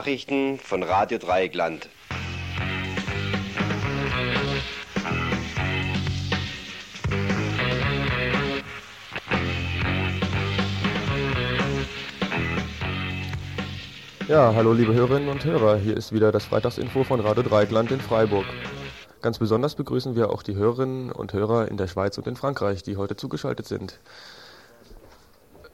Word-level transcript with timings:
Nachrichten 0.00 0.58
von 0.58 0.82
Radio 0.82 1.18
Dreieckland. 1.18 1.90
Ja, 14.26 14.54
hallo 14.54 14.72
liebe 14.72 14.94
Hörerinnen 14.94 15.28
und 15.28 15.44
Hörer, 15.44 15.76
hier 15.76 15.98
ist 15.98 16.12
wieder 16.12 16.32
das 16.32 16.46
Freitagsinfo 16.46 17.04
von 17.04 17.20
Radio 17.20 17.42
Dreieckland 17.42 17.90
in 17.90 18.00
Freiburg. 18.00 18.46
Ganz 19.20 19.38
besonders 19.38 19.74
begrüßen 19.74 20.16
wir 20.16 20.30
auch 20.30 20.42
die 20.42 20.54
Hörerinnen 20.54 21.12
und 21.12 21.34
Hörer 21.34 21.68
in 21.68 21.76
der 21.76 21.88
Schweiz 21.88 22.16
und 22.16 22.26
in 22.26 22.36
Frankreich, 22.36 22.82
die 22.82 22.96
heute 22.96 23.16
zugeschaltet 23.16 23.66
sind. 23.68 24.00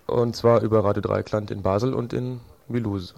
Und 0.08 0.34
zwar 0.34 0.62
über 0.62 0.82
Radio 0.82 1.02
Dreieckland 1.02 1.52
in 1.52 1.62
Basel 1.62 1.94
und 1.94 2.12
in 2.12 2.40
Mulhouse. 2.66 3.14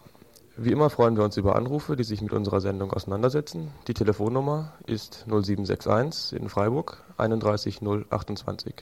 Wie 0.60 0.72
immer 0.72 0.90
freuen 0.90 1.16
wir 1.16 1.22
uns 1.22 1.36
über 1.36 1.54
Anrufe, 1.54 1.94
die 1.94 2.02
sich 2.02 2.20
mit 2.20 2.32
unserer 2.32 2.60
Sendung 2.60 2.92
auseinandersetzen. 2.92 3.70
Die 3.86 3.94
Telefonnummer 3.94 4.72
ist 4.86 5.24
0761 5.28 6.36
in 6.36 6.48
Freiburg 6.48 7.04
31 7.16 7.80
028. 7.80 8.74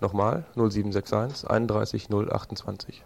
Nochmal 0.00 0.46
0761 0.56 1.48
31 1.48 2.08
028. 2.10 3.04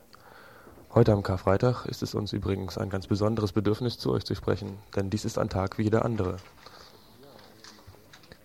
Heute 0.95 1.13
am 1.13 1.23
Karfreitag 1.23 1.85
ist 1.85 2.03
es 2.03 2.15
uns 2.15 2.33
übrigens 2.33 2.79
ein 2.79 2.89
ganz 2.89 3.07
besonderes 3.07 3.53
Bedürfnis, 3.53 3.99
zu 3.99 4.13
euch 4.13 4.25
zu 4.25 4.35
sprechen, 4.35 4.79
denn 4.97 5.11
dies 5.11 5.27
ist 5.27 5.39
ein 5.39 5.51
Tag 5.51 5.77
wie 5.77 5.83
jeder 5.83 6.07
andere. 6.07 6.37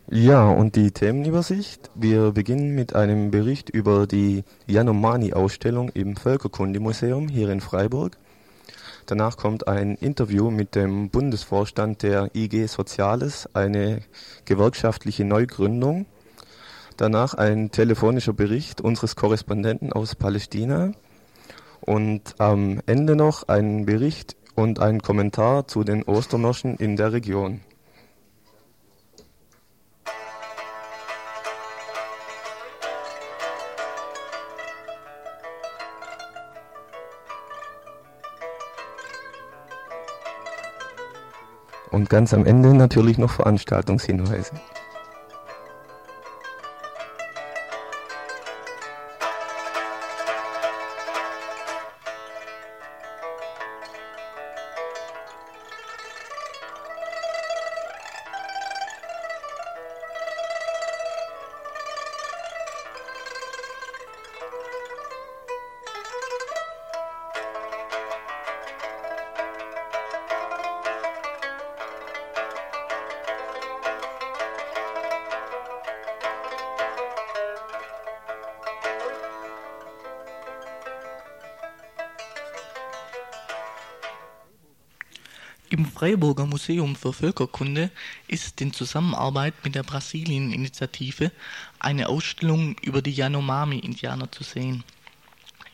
Ja, 0.09 0.49
und 0.49 0.75
die 0.75 0.91
Themenübersicht. 0.91 1.91
Wir 1.95 2.33
beginnen 2.33 2.75
mit 2.75 2.93
einem 2.93 3.31
Bericht 3.31 3.69
über 3.69 4.05
die 4.05 4.43
Yanomami-Ausstellung 4.67 5.87
im 5.93 6.17
Völkerkundemuseum 6.17 7.29
hier 7.29 7.47
in 7.51 7.61
Freiburg. 7.61 8.17
Danach 9.09 9.37
kommt 9.37 9.67
ein 9.67 9.95
Interview 9.95 10.51
mit 10.51 10.75
dem 10.75 11.09
Bundesvorstand 11.09 12.03
der 12.03 12.29
IG 12.35 12.67
Soziales, 12.67 13.49
eine 13.55 14.01
gewerkschaftliche 14.45 15.25
Neugründung. 15.25 16.05
Danach 16.95 17.33
ein 17.33 17.71
telefonischer 17.71 18.33
Bericht 18.33 18.81
unseres 18.81 19.15
Korrespondenten 19.15 19.91
aus 19.91 20.13
Palästina. 20.13 20.91
Und 21.81 22.35
am 22.37 22.81
Ende 22.85 23.15
noch 23.15 23.47
ein 23.47 23.87
Bericht 23.87 24.35
und 24.53 24.77
ein 24.77 25.01
Kommentar 25.01 25.67
zu 25.67 25.83
den 25.83 26.03
Ostermärschen 26.03 26.75
in 26.75 26.95
der 26.95 27.11
Region. 27.11 27.61
Und 41.99 42.09
ganz 42.09 42.33
am 42.33 42.45
Ende 42.45 42.73
natürlich 42.73 43.17
noch 43.17 43.29
Veranstaltungshinweise. 43.29 44.53
Freiburger 86.09 86.47
Museum 86.47 86.95
für 86.95 87.13
Völkerkunde 87.13 87.91
ist 88.27 88.59
in 88.61 88.73
Zusammenarbeit 88.73 89.53
mit 89.63 89.75
der 89.75 89.83
Brasilien-Initiative 89.83 91.31
eine 91.77 92.09
Ausstellung 92.09 92.75
über 92.81 93.03
die 93.03 93.11
Yanomami-Indianer 93.11 94.31
zu 94.31 94.43
sehen. 94.43 94.83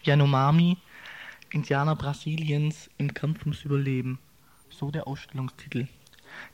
Yanomami, 0.04 0.76
Indianer 1.52 1.96
Brasiliens 1.96 2.90
im 2.98 3.14
Kampf 3.14 3.44
ums 3.44 3.64
Überleben, 3.64 4.20
so 4.70 4.92
der 4.92 5.08
Ausstellungstitel. 5.08 5.88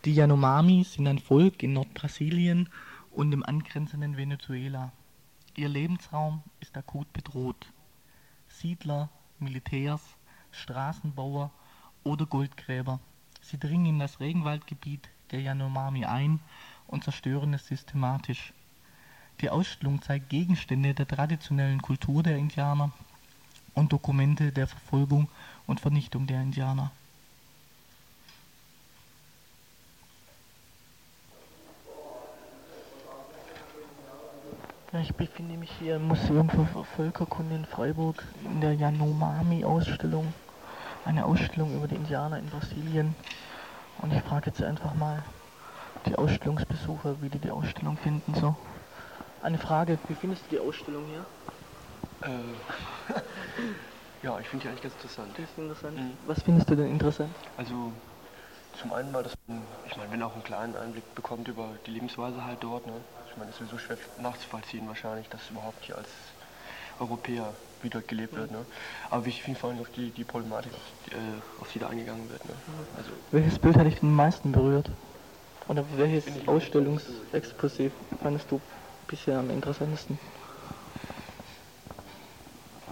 Die 0.06 0.14
Yanomami 0.14 0.84
sind 0.84 1.08
ein 1.08 1.18
Volk 1.18 1.64
in 1.64 1.74
Nordbrasilien 1.74 2.70
und 3.10 3.32
im 3.32 3.42
angrenzenden 3.42 4.16
Venezuela. 4.16 4.92
Ihr 5.56 5.70
Lebensraum 5.70 6.44
ist 6.60 6.78
akut 6.78 7.12
bedroht. 7.14 7.66
Siedler, 8.48 9.10
Militärs, 9.40 10.04
Straßenbauer 10.52 11.50
oder 12.04 12.28
Goldgräber 12.28 13.00
Sie 13.42 13.58
dringen 13.58 13.86
in 13.86 14.00
das 14.00 14.20
Regenwaldgebiet 14.20 15.10
der 15.32 15.42
Yanomami 15.42 16.06
ein 16.06 16.40
und 16.88 17.04
zerstören 17.04 17.54
es 17.54 17.68
systematisch. 17.68 18.54
Die 19.42 19.50
Ausstellung 19.50 20.02
zeigt 20.02 20.30
Gegenstände 20.30 20.94
der 20.94 21.08
traditionellen 21.08 21.82
Kultur 21.82 22.22
der 22.22 22.38
Indianer 22.38 22.92
und 23.74 23.92
Dokumente 23.92 24.52
der 24.52 24.68
Verfolgung 24.68 25.30
und 25.66 25.80
Vernichtung 25.80 26.28
der 26.28 26.42
Indianer. 26.42 26.92
Ich 35.02 35.14
befinde 35.16 35.56
mich 35.56 35.72
hier 35.80 35.96
im 35.96 36.10
Museum 36.10 36.50
für 36.50 36.84
Völkerkunde 36.84 37.56
in 37.56 37.66
Freiburg 37.66 38.24
in 38.44 38.60
der 38.60 38.74
Yanomami-Ausstellung 38.74 40.34
eine 41.06 41.26
Ausstellung 41.26 41.76
über 41.76 41.88
die 41.88 41.96
Indianer 41.96 42.40
in 42.40 42.48
Brasilien. 42.48 43.16
Und 44.00 44.14
ich 44.14 44.22
frage 44.22 44.48
jetzt 44.48 44.62
einfach 44.62 44.94
mal 44.94 45.24
die 46.06 46.16
Ausstellungsbesucher, 46.16 47.22
wie 47.22 47.30
die 47.30 47.40
die 47.40 47.52
Ausstellung 47.52 47.98
finden. 47.98 48.34
So. 48.34 48.56
Eine 49.42 49.58
Frage, 49.58 49.98
wie 50.08 50.16
findest 50.16 50.46
du 50.46 50.56
die 50.56 50.60
Ausstellung 50.60 51.06
hier? 51.08 51.26
Äh, 52.30 53.14
ja, 54.24 54.40
ich 54.40 54.48
finde 54.48 54.64
die 54.64 54.70
eigentlich 54.70 54.84
ganz 54.84 54.96
interessant. 54.96 55.38
Interessant. 55.58 55.98
Mhm. 55.98 56.18
Was 56.28 56.42
findest 56.42 56.70
du 56.70 56.76
denn 56.76 56.92
interessant? 56.92 57.34
Also 57.58 57.92
zum 58.80 58.94
einen 58.94 59.12
mal, 59.12 59.24
dass 59.24 59.34
man, 59.48 59.62
ich 59.88 59.98
meine, 59.98 60.12
wenn 60.12 60.24
auch 60.24 60.34
einen 60.34 60.44
kleinen 60.44 60.76
Einblick 60.76 61.16
bekommt 61.16 61.48
über 61.48 61.70
die 61.86 61.92
Lebensweise 61.92 62.44
halt 62.44 62.58
dort. 62.62 62.86
Ne? 62.88 62.94
Ich 63.30 63.38
meine, 63.38 63.50
es 63.50 63.60
ist 63.60 63.70
sowieso 63.70 63.78
schwer 63.78 63.98
nachzuvollziehen 64.20 64.88
wahrscheinlich, 64.88 65.28
dass 65.30 65.50
überhaupt 65.50 65.84
hier 65.84 65.98
als 65.98 66.10
Europäer 67.00 67.54
wie 67.82 67.90
dort 67.90 68.08
gelebt 68.08 68.36
wird. 68.36 68.52
Ne? 68.52 68.66
Aber 69.10 69.26
wichtig 69.26 69.44
finde 69.44 69.58
ich 69.58 69.62
vor 69.62 69.72
allem 69.72 69.80
auf 69.80 69.90
die, 69.90 70.12
die 70.12 70.24
Problematik, 70.24 70.72
auf 70.74 70.80
die, 71.06 71.12
äh, 71.12 71.18
auf 71.60 71.72
die 71.72 71.80
da 71.80 71.88
eingegangen 71.88 72.30
wird. 72.30 72.46
Ne? 72.46 72.54
Also, 72.96 73.10
Welches 73.32 73.58
Bild 73.58 73.76
hat 73.78 73.88
dich 73.88 74.00
den 74.00 74.14
meisten 74.14 74.52
berührt? 74.52 74.90
Oder 75.68 75.86
welches 75.96 76.26
Ausstellungsexposé 76.48 77.92
fandest 78.22 78.52
du 78.52 78.62
bisher 79.08 79.40
am 79.40 79.50
interessantesten? 79.50 80.20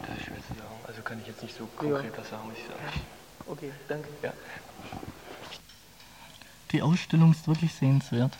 das 0.07 0.17
ist 0.17 0.25
schwer 0.25 0.37
zu 0.37 0.53
sagen. 0.53 0.75
Also 0.87 1.01
kann 1.01 1.19
ich 1.19 1.27
jetzt 1.27 1.43
nicht 1.43 1.55
so 1.55 1.67
konkret 1.75 2.17
was 2.17 2.29
sagen, 2.29 2.47
muss 2.47 2.57
ich 2.57 2.65
sagen. 2.65 3.01
Okay, 3.45 3.71
danke. 3.87 4.09
Ja. 4.23 4.33
Die 6.71 6.81
Ausstellung 6.81 7.31
ist 7.31 7.47
wirklich 7.47 7.73
sehenswert. 7.73 8.37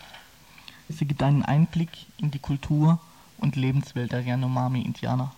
Sie 0.88 1.06
gibt 1.06 1.22
einen 1.24 1.44
Einblick 1.44 1.90
in 2.18 2.32
die 2.32 2.40
Kultur 2.40 3.00
und 3.38 3.56
Lebenswelt 3.56 4.12
der 4.12 4.22
Yanomami-Indianer. 4.22 5.32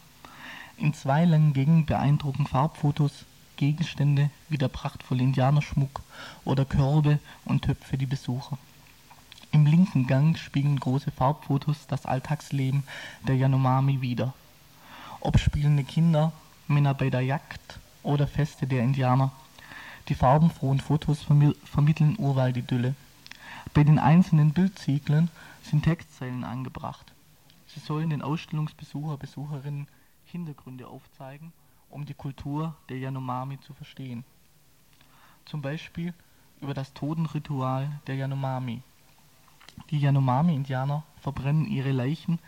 In 0.82 0.96
zwei 0.96 1.26
langen 1.26 1.54
Gängen 1.54 1.86
beeindrucken 1.86 2.48
Farbfotos 2.48 3.26
Gegenstände 3.56 4.32
wie 4.50 4.58
der 4.58 4.68
prachtvolle 4.68 5.22
Indianerschmuck 5.22 6.02
oder 6.44 6.66
Körbe 6.66 7.20
und 7.46 7.66
Töpfe 7.66 8.00
die 8.00 8.08
Besucher. 8.08 8.58
Im 9.52 9.68
linken 9.68 10.08
Gang 10.08 10.36
spiegeln 10.40 10.80
große 10.80 11.12
Farbfotos 11.12 11.86
das 11.86 12.08
Alltagsleben 12.08 12.82
der 13.28 13.36
Yanomami 13.36 14.02
wider. 14.02 14.34
Ob 15.20 15.38
spielende 15.38 15.84
Kinder, 15.84 16.34
Männer 16.68 16.96
bei 16.96 17.12
der 17.12 17.22
Jagd 17.22 17.78
oder 18.02 18.26
Feste 18.26 18.66
der 18.66 18.82
Indianer. 18.82 19.32
Die 20.08 20.16
farbenfrohen 20.16 20.80
Fotos 20.80 21.22
vermi 21.22 21.54
vermitteln 21.64 22.16
Urwaldidylle. 22.18 22.96
Bei 23.76 23.84
den 23.84 24.00
einzelnen 24.00 24.52
Bildzyklen 24.52 25.30
sind 25.62 25.84
Textzeilen 25.84 26.44
angebracht. 26.44 27.14
Sie 27.68 27.82
sollen 27.82 28.10
den 28.10 28.24
Ausstellungsbesucher, 28.24 29.18
Besucherinnen 29.18 29.86
Hintergründe 30.32 30.88
aufzeigen, 30.88 31.54
um 31.90 32.06
die 32.06 32.14
Kultur 32.14 32.76
der 32.90 32.98
Yanomami 32.98 33.60
zu 33.60 33.74
verstehen. 33.74 34.24
Zum 35.46 35.62
Beispiel 35.62 36.14
über 36.62 36.74
das 36.74 36.94
Totenritual 36.94 38.00
der 38.08 38.16
Yanomami. 38.16 38.82
Die 39.90 40.00
Yanomami-Indianer 40.00 41.04
verbrennen 41.20 41.66
ihre 41.66 41.92
Leichen, 41.92 42.40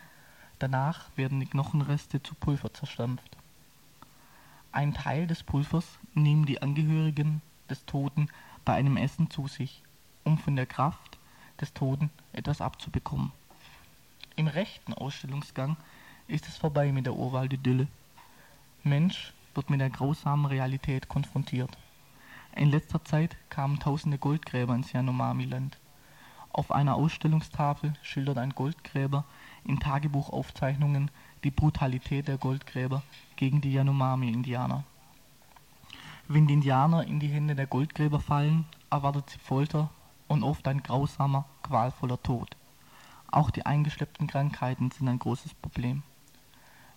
danach 0.59 1.09
werden 1.15 1.39
die 1.39 1.45
Knochenreste 1.45 2.21
zu 2.21 2.35
Pulver 2.35 2.73
zerstampft. 2.73 3.37
Ein 4.71 4.93
Teil 4.93 5.27
des 5.27 5.43
Pulvers 5.43 5.99
nehmen 6.13 6.45
die 6.45 6.61
Angehörigen 6.61 7.41
des 7.69 7.85
Toten 7.85 8.29
bei 8.65 8.73
einem 8.73 8.97
Essen 8.97 9.29
zu 9.29 9.47
sich, 9.47 9.83
um 10.23 10.37
von 10.37 10.55
der 10.55 10.65
Kraft 10.65 11.17
des 11.59 11.73
Toten 11.73 12.09
etwas 12.31 12.61
abzubekommen. 12.61 13.31
Im 14.35 14.47
rechten 14.47 14.93
Ausstellungsgang 14.93 15.77
ist 16.27 16.47
es 16.47 16.57
vorbei 16.57 16.91
mit 16.91 17.05
der 17.05 17.15
Urwaldidylle. 17.15 17.87
Mensch 18.83 19.33
wird 19.53 19.69
mit 19.69 19.81
der 19.81 19.89
grausamen 19.89 20.45
Realität 20.45 21.07
konfrontiert. 21.07 21.77
In 22.55 22.69
letzter 22.69 23.03
Zeit 23.03 23.35
kamen 23.49 23.79
tausende 23.79 24.17
Goldgräber 24.17 24.75
ins 24.75 24.91
Yanomami-Land. 24.91 25.77
Auf 26.51 26.71
einer 26.71 26.95
Ausstellungstafel 26.95 27.93
schildert 28.03 28.37
ein 28.37 28.51
Goldgräber 28.51 29.25
in 29.65 29.79
Tagebuchaufzeichnungen 29.79 31.09
die 31.43 31.51
Brutalität 31.51 32.27
der 32.27 32.37
Goldgräber 32.37 33.01
gegen 33.35 33.59
die 33.59 33.73
Yanomami-Indianer. 33.73 34.83
Wenn 36.27 36.47
die 36.47 36.53
Indianer 36.53 37.05
in 37.05 37.19
die 37.19 37.27
Hände 37.27 37.55
der 37.55 37.67
Goldgräber 37.67 38.19
fallen, 38.19 38.65
erwartet 38.89 39.31
sie 39.31 39.39
Folter 39.39 39.89
und 40.27 40.43
oft 40.43 40.67
ein 40.67 40.83
grausamer, 40.83 41.45
qualvoller 41.63 42.21
Tod. 42.21 42.55
Auch 43.31 43.49
die 43.49 43.65
eingeschleppten 43.65 44.27
Krankheiten 44.27 44.91
sind 44.91 45.07
ein 45.07 45.19
großes 45.19 45.55
Problem. 45.55 46.03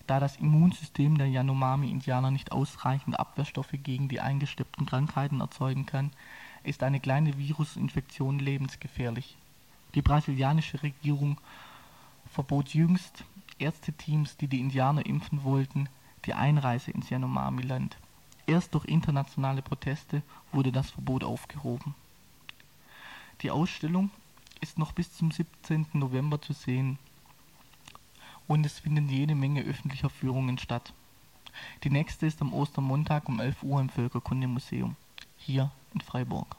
Da 0.06 0.20
das 0.20 0.36
Immunsystem 0.36 1.18
der 1.18 1.28
Yanomami-Indianer 1.28 2.30
nicht 2.30 2.52
ausreichend 2.52 3.18
Abwehrstoffe 3.18 3.74
gegen 3.82 4.08
die 4.08 4.20
eingeschleppten 4.20 4.86
Krankheiten 4.86 5.40
erzeugen 5.40 5.84
kann, 5.84 6.12
ist 6.62 6.82
eine 6.82 7.00
kleine 7.00 7.36
Virusinfektion 7.38 8.38
lebensgefährlich. 8.38 9.36
Die 9.94 10.02
brasilianische 10.02 10.82
Regierung 10.82 11.38
verbot 12.30 12.74
jüngst 12.74 13.24
Ärzteteams, 13.58 14.36
die 14.36 14.48
die 14.48 14.60
Indianer 14.60 15.06
impfen 15.06 15.42
wollten, 15.42 15.88
die 16.24 16.34
Einreise 16.34 16.90
ins 16.90 17.10
Yanomami-Land. 17.10 17.96
Erst 18.46 18.74
durch 18.74 18.84
internationale 18.84 19.62
Proteste 19.62 20.22
wurde 20.52 20.70
das 20.70 20.90
Verbot 20.90 21.24
aufgehoben. 21.24 21.94
Die 23.42 23.50
Ausstellung 23.50 24.10
ist 24.60 24.78
noch 24.78 24.92
bis 24.92 25.12
zum 25.16 25.30
17. 25.30 25.86
November 25.94 26.40
zu 26.40 26.52
sehen 26.52 26.98
und 28.48 28.66
es 28.66 28.78
finden 28.78 29.08
jede 29.08 29.34
Menge 29.34 29.62
öffentlicher 29.62 30.10
Führungen 30.10 30.58
statt. 30.58 30.92
Die 31.84 31.90
nächste 31.90 32.26
ist 32.26 32.40
am 32.42 32.52
Ostermontag 32.52 33.28
um 33.28 33.40
11 33.40 33.62
Uhr 33.62 33.80
im 33.80 33.88
Völkerkundemuseum, 33.88 34.96
hier 35.36 35.70
in 35.94 36.00
Freiburg. 36.00 36.56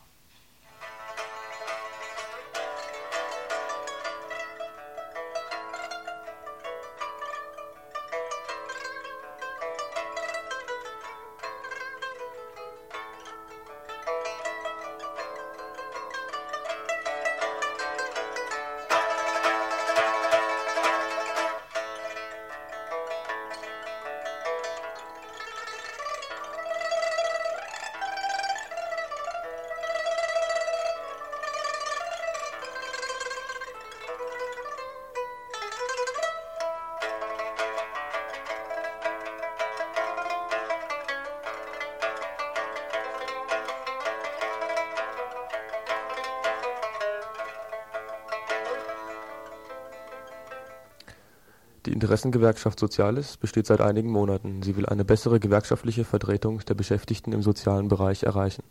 Interessengewerkschaft 51.98 52.80
Soziales 52.80 53.38
besteht 53.38 53.66
seit 53.66 53.82
einigen 53.82 54.12
Monaten. 54.12 54.62
Sie 54.62 54.76
will 54.76 54.86
eine 54.86 55.04
bessere 55.04 55.40
gewerkschaftliche 55.40 56.06
Vertretung 56.06 56.60
der 56.60 56.76
Beschäftigten 56.76 57.34
im 57.34 57.42
sozialen 57.42 57.88
Bereich 57.88 58.22
erreichen. 58.22 58.64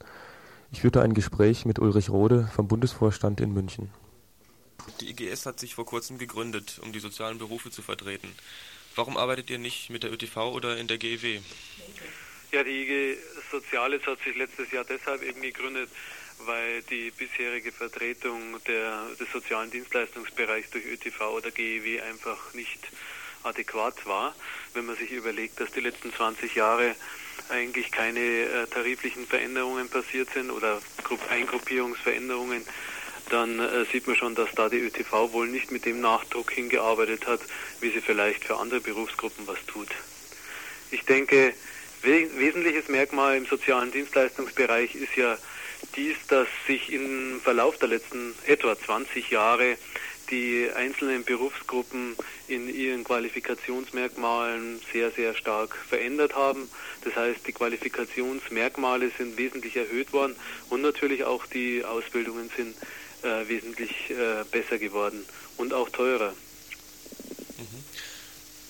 Ich 0.70 0.82
führte 0.82 1.02
ein 1.02 1.12
Gespräch 1.12 1.64
mit 1.64 1.80
Ulrich 1.80 2.08
Rode 2.08 2.48
vom 2.54 2.68
Bundesvorstand 2.68 3.40
in 3.40 3.52
München. 3.52 3.90
Die 5.00 5.10
IGS 5.10 5.44
hat 5.44 5.58
sich 5.58 5.74
vor 5.74 5.84
kurzem 5.84 6.18
gegründet, 6.18 6.78
um 6.84 6.92
die 6.92 7.00
sozialen 7.00 7.38
Berufe 7.38 7.72
zu 7.72 7.82
vertreten. 7.82 8.28
Warum 8.94 9.16
arbeitet 9.16 9.50
ihr 9.50 9.58
nicht 9.58 9.90
mit 9.90 10.04
der 10.04 10.12
ÖTV 10.12 10.36
oder 10.54 10.76
in 10.76 10.86
der 10.86 10.98
GEW? 10.98 11.40
Ja, 12.52 12.62
die 12.62 12.82
IG 12.82 13.16
Soziales 13.50 14.06
hat 14.06 14.20
sich 14.22 14.36
letztes 14.36 14.70
Jahr 14.70 14.84
deshalb 14.84 15.24
eben 15.24 15.42
gegründet, 15.42 15.90
weil 16.44 16.82
die 16.82 17.10
bisherige 17.10 17.72
Vertretung 17.72 18.62
der, 18.66 19.06
des 19.18 19.30
sozialen 19.32 19.70
Dienstleistungsbereichs 19.70 20.70
durch 20.70 20.84
ÖTV 20.84 21.20
oder 21.32 21.50
GEW 21.50 22.00
einfach 22.02 22.54
nicht 22.54 22.80
adäquat 23.46 24.06
war. 24.06 24.34
Wenn 24.74 24.86
man 24.86 24.96
sich 24.96 25.10
überlegt, 25.10 25.60
dass 25.60 25.72
die 25.72 25.80
letzten 25.80 26.12
20 26.12 26.54
Jahre 26.54 26.94
eigentlich 27.48 27.92
keine 27.92 28.20
äh, 28.20 28.66
tariflichen 28.66 29.26
Veränderungen 29.26 29.88
passiert 29.88 30.28
sind 30.34 30.50
oder 30.50 30.80
Grupp 31.04 31.20
Eingruppierungsveränderungen, 31.30 32.64
dann 33.30 33.58
äh, 33.58 33.84
sieht 33.90 34.06
man 34.06 34.16
schon, 34.16 34.34
dass 34.34 34.50
da 34.54 34.68
die 34.68 34.78
ÖTV 34.78 35.32
wohl 35.32 35.48
nicht 35.48 35.70
mit 35.70 35.84
dem 35.84 36.00
Nachdruck 36.00 36.50
hingearbeitet 36.50 37.26
hat, 37.26 37.40
wie 37.80 37.90
sie 37.90 38.00
vielleicht 38.00 38.44
für 38.44 38.56
andere 38.56 38.80
Berufsgruppen 38.80 39.46
was 39.46 39.58
tut. 39.66 39.88
Ich 40.90 41.04
denke, 41.04 41.54
we 42.02 42.28
wesentliches 42.36 42.88
Merkmal 42.88 43.36
im 43.36 43.46
sozialen 43.46 43.90
Dienstleistungsbereich 43.90 44.94
ist 44.94 45.16
ja 45.16 45.36
dies, 45.96 46.16
dass 46.28 46.48
sich 46.66 46.92
im 46.92 47.40
Verlauf 47.42 47.78
der 47.78 47.88
letzten 47.88 48.34
etwa 48.46 48.78
20 48.78 49.30
Jahre 49.30 49.76
die 50.30 50.68
einzelnen 50.74 51.24
Berufsgruppen 51.24 52.16
in 52.48 52.68
ihren 52.68 53.04
Qualifikationsmerkmalen 53.04 54.80
sehr, 54.92 55.10
sehr 55.10 55.34
stark 55.34 55.76
verändert 55.76 56.34
haben. 56.34 56.68
Das 57.04 57.16
heißt, 57.16 57.46
die 57.46 57.52
Qualifikationsmerkmale 57.52 59.10
sind 59.16 59.36
wesentlich 59.38 59.76
erhöht 59.76 60.12
worden 60.12 60.36
und 60.70 60.82
natürlich 60.82 61.24
auch 61.24 61.46
die 61.46 61.84
Ausbildungen 61.84 62.50
sind 62.56 62.76
äh, 63.22 63.48
wesentlich 63.48 64.10
äh, 64.10 64.44
besser 64.50 64.78
geworden 64.78 65.24
und 65.56 65.72
auch 65.72 65.88
teurer. 65.90 66.34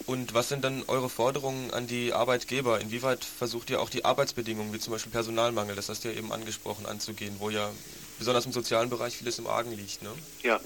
Und 0.07 0.35
was 0.35 0.49
sind 0.49 0.63
dann 0.63 0.85
eure 0.87 1.09
Forderungen 1.09 1.73
an 1.73 1.89
die 1.89 2.13
Arbeitgeber? 2.13 2.81
Inwieweit 2.81 3.25
versucht 3.25 3.71
ihr 3.71 3.81
auch 3.81 3.91
die 3.91 4.05
Arbeitsbedingungen, 4.05 4.73
wie 4.73 4.79
zum 4.79 4.93
Beispiel 4.93 5.11
Personalmangel, 5.11 5.75
das 5.75 5.89
hast 5.89 6.05
du 6.05 6.09
ja 6.09 6.17
eben 6.17 6.31
angesprochen, 6.31 6.87
anzugehen, 6.87 7.35
wo 7.41 7.51
ja 7.51 7.73
besonders 8.19 8.47
im 8.47 8.53
sozialen 8.53 8.91
Bereich 8.91 9.17
vieles 9.17 9.39
im 9.39 9.47
Argen 9.47 9.73
liegt? 9.73 10.03
Ne? 10.03 10.11
Ja, 10.43 10.61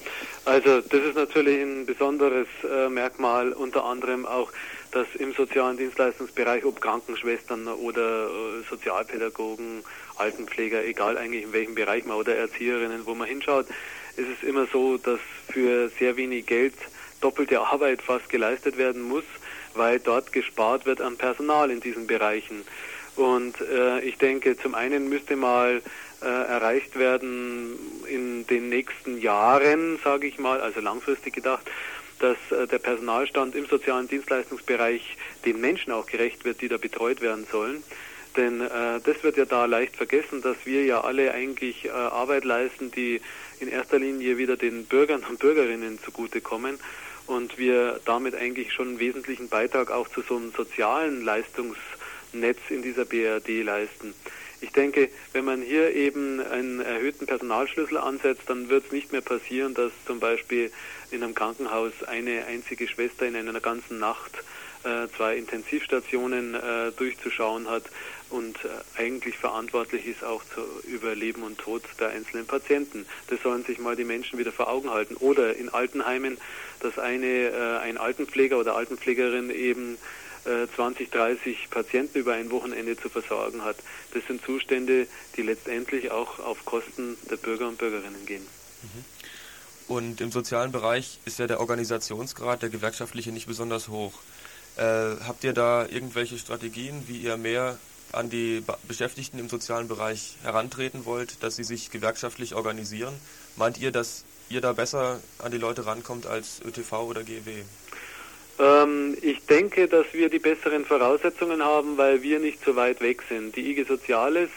also 0.45 0.80
das 0.80 1.00
ist 1.00 1.16
natürlich 1.16 1.61
ein 1.61 1.87
besonderes 1.87 2.49
äh, 2.64 2.88
Merkmal, 2.88 3.52
unter 3.52 3.85
anderem 3.85 4.26
auch, 4.26 4.52
dass 4.92 5.07
im 5.19 5.33
sozialen 5.33 5.76
Dienstleistungsbereich, 5.76 6.64
ob 6.64 6.80
Krankenschwestern 6.80 7.69
oder 7.69 8.26
äh, 8.26 8.30
Sozialpädagogen, 8.69 9.85
Altenpfleger, 10.16 10.85
egal 10.85 11.16
eigentlich 11.16 11.45
in 11.45 11.52
welchem 11.52 11.75
Bereich 11.75 12.04
man 12.04 12.16
oder 12.16 12.37
Erzieherinnen, 12.37 13.07
wo 13.07 13.14
man 13.14 13.28
hinschaut, 13.28 13.66
ist 14.16 14.28
es 14.38 14.49
immer 14.49 14.66
so, 14.66 14.99
dass 14.99 15.21
für 15.49 15.90
sehr 15.99 16.16
wenig 16.16 16.47
Geld 16.47 16.75
doppelte 17.21 17.61
Arbeit 17.61 18.02
fast 18.02 18.28
geleistet 18.28 18.76
werden 18.76 19.02
muss, 19.02 19.25
weil 19.75 20.00
dort 20.00 20.33
gespart 20.33 20.87
wird 20.87 21.00
an 21.00 21.16
Personal 21.16 21.71
in 21.71 21.80
diesen 21.80 22.07
Bereichen. 22.07 22.64
Und 23.16 23.61
äh, 23.61 24.00
ich 24.00 24.16
denke, 24.19 24.57
zum 24.57 24.75
einen 24.75 25.09
müsste 25.09 25.37
mal 25.37 25.83
äh, 26.23 26.27
erreicht 26.27 26.99
werden 26.99 27.79
in 28.09 28.47
den 28.47 28.69
nächsten 28.69 29.21
Jahren, 29.21 29.99
sage 30.03 30.27
ich 30.27 30.39
mal, 30.39 30.61
also 30.61 30.81
langfristig 30.81 31.35
gedacht, 31.35 31.71
dass 32.19 32.37
äh, 32.50 32.67
der 32.67 32.79
Personalstand 32.79 33.55
im 33.55 33.67
sozialen 33.67 34.09
Dienstleistungsbereich 34.09 35.17
den 35.45 35.61
Menschen 35.61 35.93
auch 35.93 36.07
gerecht 36.07 36.45
wird, 36.45 36.61
die 36.61 36.69
da 36.69 36.77
betreut 36.77 37.21
werden 37.21 37.47
sollen. 37.50 37.83
Denn 38.37 38.61
äh, 38.61 39.00
das 39.03 39.23
wird 39.23 39.37
ja 39.37 39.45
da 39.45 39.65
leicht 39.65 39.97
vergessen, 39.97 40.41
dass 40.43 40.57
wir 40.65 40.85
ja 40.85 41.00
alle 41.00 41.33
eigentlich 41.33 41.87
äh, 41.87 41.91
Arbeit 41.91 42.45
leisten, 42.45 42.91
die 42.91 43.21
in 43.59 43.69
erster 43.69 43.99
Linie 43.99 44.39
wieder 44.39 44.57
den 44.57 44.85
Bürgern 44.85 45.25
und 45.29 45.41
Bürgerinnen 45.41 45.99
zugutekommen 45.99 46.79
und 47.27 47.59
wir 47.59 48.00
damit 48.05 48.35
eigentlich 48.35 48.73
schon 48.73 48.89
einen 48.89 48.99
wesentlichen 49.00 49.49
Beitrag 49.49 49.91
auch 49.91 50.09
zu 50.09 50.23
so 50.23 50.37
einem 50.37 50.53
sozialen 50.53 51.25
Leistungsnetz 51.25 52.59
in 52.69 52.83
dieser 52.83 53.05
BRD 53.05 53.62
leisten. 53.62 54.15
Ich 54.61 54.73
denke, 54.73 55.09
wenn 55.33 55.45
man 55.45 55.62
hier 55.62 55.95
eben 55.95 56.40
einen 56.40 56.81
erhöhten 56.81 57.26
Personalschlüssel 57.26 57.97
ansetzt, 57.97 58.43
dann 58.47 58.69
wird 58.69 58.87
es 58.87 58.93
nicht 58.93 59.12
mehr 59.12 59.23
passieren, 59.23 59.75
dass 59.75 59.93
zum 60.07 60.21
Beispiel 60.21 60.71
in 61.11 61.23
einem 61.23 61.35
Krankenhaus 61.35 61.93
eine 62.07 62.45
einzige 62.47 62.87
Schwester 62.87 63.26
in 63.26 63.37
einer 63.37 63.61
ganzen 63.61 63.99
Nacht 63.99 64.33
äh, 64.85 65.09
zwei 65.17 65.37
Intensivstationen 65.37 66.55
äh, 66.55 66.93
durchzuschauen 66.93 67.69
hat 67.69 67.85
und 68.31 68.57
äh, 68.64 68.69
eigentlich 68.97 69.37
verantwortlich 69.37 70.07
ist 70.07 70.25
auch 70.25 70.43
zu, 70.55 70.62
über 70.88 71.14
Leben 71.14 71.43
und 71.43 71.59
Tod 71.59 71.83
der 71.99 72.11
einzelnen 72.11 72.47
Patienten. 72.47 73.05
Das 73.29 73.43
sollen 73.43 73.64
sich 73.64 73.79
mal 73.79 73.97
die 73.97 74.05
Menschen 74.05 74.38
wieder 74.38 74.52
vor 74.52 74.69
Augen 74.69 74.90
halten. 74.90 75.17
Oder 75.17 75.57
in 75.57 75.69
Altenheimen, 75.69 76.38
dass 76.79 76.99
eine, 76.99 77.26
äh, 77.26 77.79
ein 77.83 77.99
Altenpfleger 77.99 78.59
oder 78.59 78.76
Altenpflegerin 78.76 79.50
eben 79.50 79.99
20, 80.45 81.11
30 81.11 81.69
Patienten 81.71 82.19
über 82.19 82.35
ein 82.35 82.51
Wochenende 82.51 82.97
zu 82.97 83.09
versorgen 83.09 83.63
hat. 83.65 83.77
Das 84.15 84.25
sind 84.27 84.43
Zustände, 84.45 85.07
die 85.37 85.43
letztendlich 85.43 86.11
auch 86.11 86.39
auf 86.39 86.65
Kosten 86.65 87.17
der 87.31 87.37
Bürger 87.37 87.69
und 87.69 87.79
Bürgerinnen 87.79 88.25
gehen. 88.27 88.47
Mhm. 88.83 89.05
Und 89.89 90.21
im 90.21 90.31
sozialen 90.31 90.71
Bereich 90.71 91.19
ist 91.25 91.41
ja 91.41 91.47
der 91.47 91.59
Organisationsgrad, 91.61 92.63
der 92.63 92.69
gewerkschaftliche, 92.69 93.33
nicht 93.33 93.49
besonders 93.49 93.89
hoch. 93.89 94.13
Äh, 94.77 94.83
habt 95.27 95.43
ihr 95.43 95.53
da 95.53 95.85
irgendwelche 95.87 96.39
Strategien, 96.39 97.03
wie 97.09 97.19
ihr 97.19 97.37
mehr 97.37 97.77
an 98.13 98.31
die 98.31 98.63
Beschäftigten 98.87 99.39
im 99.39 99.49
sozialen 99.49 99.89
Bereich 99.89 100.37
herantreten 100.43 101.05
wollt, 101.05 101.43
dass 101.43 101.57
sie 101.57 101.65
sich 101.65 101.91
gewerkschaftlich 101.91 102.55
organisieren? 102.55 103.15
Meint 103.57 103.79
ihr, 103.79 103.91
dass 103.91 104.25
ihr 104.49 104.61
da 104.61 104.73
besser 104.73 105.21
an 105.39 105.51
die 105.53 105.59
Leute 105.59 105.87
rankommt 105.87 106.27
als 106.27 106.61
ÖTV 106.65 106.93
oder 106.93 107.23
GEW? 107.23 107.65
Ähm, 108.61 109.17
ich 109.23 109.45
denke, 109.47 109.88
dass 109.88 110.07
wir 110.12 110.29
die 110.29 110.38
besseren 110.38 110.85
Voraussetzungen 110.85 111.64
haben, 111.64 111.97
weil 111.97 112.23
wir 112.23 112.38
nicht 112.38 112.62
so 112.64 112.76
weit 112.76 113.00
weg 113.00 113.23
sind. 113.29 113.57
Die 113.57 113.71
IG 113.71 113.85
Soziales 113.85 114.50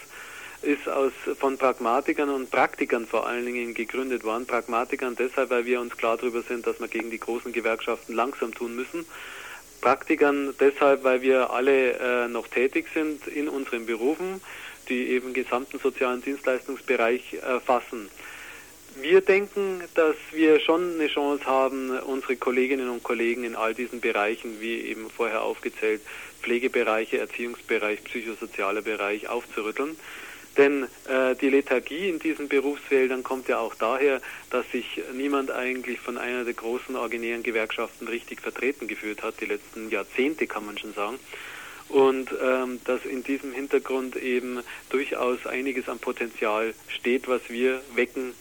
ist 0.62 0.88
aus, 0.90 1.12
von 1.40 1.58
Pragmatikern 1.58 2.30
und 2.30 2.52
Praktikern 2.52 3.06
vor 3.06 3.28
allen 3.28 3.46
Dingen 3.46 3.74
gegründet 3.74 4.24
worden. 4.24 4.46
Pragmatikern 4.46 5.16
deshalb, 5.16 5.50
weil 5.50 5.66
wir 5.66 5.80
uns 5.80 5.96
klar 5.96 6.18
darüber 6.18 6.42
sind, 6.42 6.68
dass 6.68 6.80
wir 6.80 6.88
gegen 6.88 7.12
die 7.12 7.20
großen 7.20 7.54
Gewerkschaften 7.54 8.14
langsam 8.14 8.54
tun 8.54 8.76
müssen. 8.76 9.06
Praktikern 9.82 10.54
deshalb, 10.60 11.04
weil 11.04 11.22
wir 11.22 11.50
alle 11.52 11.94
äh, 11.94 12.28
noch 12.28 12.48
tätig 12.48 12.88
sind 12.94 13.28
in 13.28 13.50
unseren 13.50 13.86
Berufen, 13.86 14.42
die 14.88 15.10
eben 15.10 15.34
gesamten 15.34 15.80
sozialen 15.80 16.22
Dienstleistungsbereich 16.22 17.36
erfassen. 17.42 18.10
Wir 19.02 19.22
denken, 19.22 19.82
dass 19.96 20.16
wir 20.32 20.60
schon 20.60 20.94
eine 20.94 21.08
Chance 21.08 21.46
haben, 21.46 21.90
unsere 22.00 22.36
Kolleginnen 22.36 22.90
und 22.90 23.04
Kollegen 23.04 23.44
in 23.44 23.56
all 23.56 23.74
diesen 23.74 24.02
Bereichen, 24.02 24.62
wie 24.62 24.82
eben 24.82 25.10
vorher 25.10 25.42
aufgezählt, 25.42 26.02
Pflegebereiche, 26.42 27.18
Erziehungsbereich, 27.18 28.04
psychosozialer 28.04 28.82
Bereich 28.82 29.28
aufzurütteln. 29.30 29.98
Denn 30.58 30.84
äh, 31.08 31.36
die 31.36 31.50
Lethargie 31.50 32.10
in 32.10 32.20
diesen 32.20 32.48
Berufsfeldern 32.48 33.24
kommt 33.24 33.48
ja 33.48 33.58
auch 33.58 33.74
daher, 33.74 34.22
dass 34.52 34.70
sich 34.72 35.02
niemand 35.14 35.50
eigentlich 35.50 36.00
von 36.00 36.20
einer 36.20 36.44
der 36.44 36.54
großen 36.54 36.96
originären 36.96 37.42
Gewerkschaften 37.42 38.08
richtig 38.08 38.42
vertreten 38.42 38.88
gefühlt 38.88 39.24
hat, 39.24 39.42
die 39.42 39.46
letzten 39.46 39.90
Jahrzehnte 39.90 40.46
kann 40.46 40.66
man 40.66 40.78
schon 40.78 40.94
sagen. 40.94 41.18
Und 41.90 42.30
ähm, 42.42 42.80
dass 42.86 43.06
in 43.06 43.24
diesem 43.24 43.52
Hintergrund 43.54 44.16
eben 44.16 44.62
durchaus 44.90 45.46
einiges 45.48 45.90
an 45.90 46.00
Potenzial 46.00 46.74
steht, 46.88 47.28
was 47.28 47.42
wir 47.50 47.82
wecken, 47.96 48.34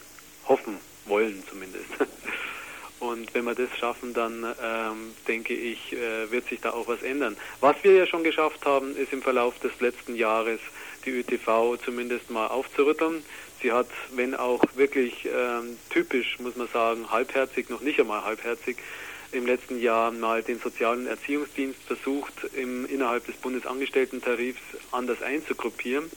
hoffen 0.48 0.78
wollen 1.06 1.42
zumindest. 1.48 1.86
Und 3.00 3.34
wenn 3.34 3.44
wir 3.44 3.56
das 3.56 3.76
schaffen, 3.78 4.14
dann 4.14 4.44
ähm, 4.62 5.12
denke 5.26 5.54
ich, 5.54 5.92
äh, 5.92 6.30
wird 6.30 6.48
sich 6.48 6.60
da 6.60 6.70
auch 6.70 6.86
was 6.86 7.02
ändern. 7.02 7.36
Was 7.60 7.74
wir 7.82 7.94
ja 7.94 8.06
schon 8.06 8.22
geschafft 8.22 8.64
haben, 8.64 8.96
ist 8.96 9.12
im 9.12 9.22
Verlauf 9.22 9.58
des 9.58 9.72
letzten 9.80 10.14
Jahres 10.14 10.60
die 11.04 11.10
ÖTV 11.10 11.78
zumindest 11.84 12.30
mal 12.30 12.46
aufzurütteln. 12.46 13.24
Sie 13.60 13.72
hat, 13.72 13.88
wenn 14.14 14.36
auch 14.36 14.62
wirklich 14.76 15.26
ähm, 15.26 15.78
typisch, 15.90 16.38
muss 16.38 16.54
man 16.54 16.68
sagen, 16.68 17.10
halbherzig, 17.10 17.70
noch 17.70 17.80
nicht 17.80 17.98
einmal 17.98 18.24
halbherzig, 18.24 18.76
im 19.32 19.46
letzten 19.46 19.80
Jahr 19.80 20.12
mal 20.12 20.42
den 20.42 20.60
sozialen 20.60 21.08
Erziehungsdienst 21.08 21.82
versucht, 21.84 22.34
im, 22.54 22.86
innerhalb 22.86 23.26
des 23.26 23.34
Bundesangestellten-Tarifs 23.36 24.60
anders 24.92 25.22
einzugruppieren. 25.22 26.10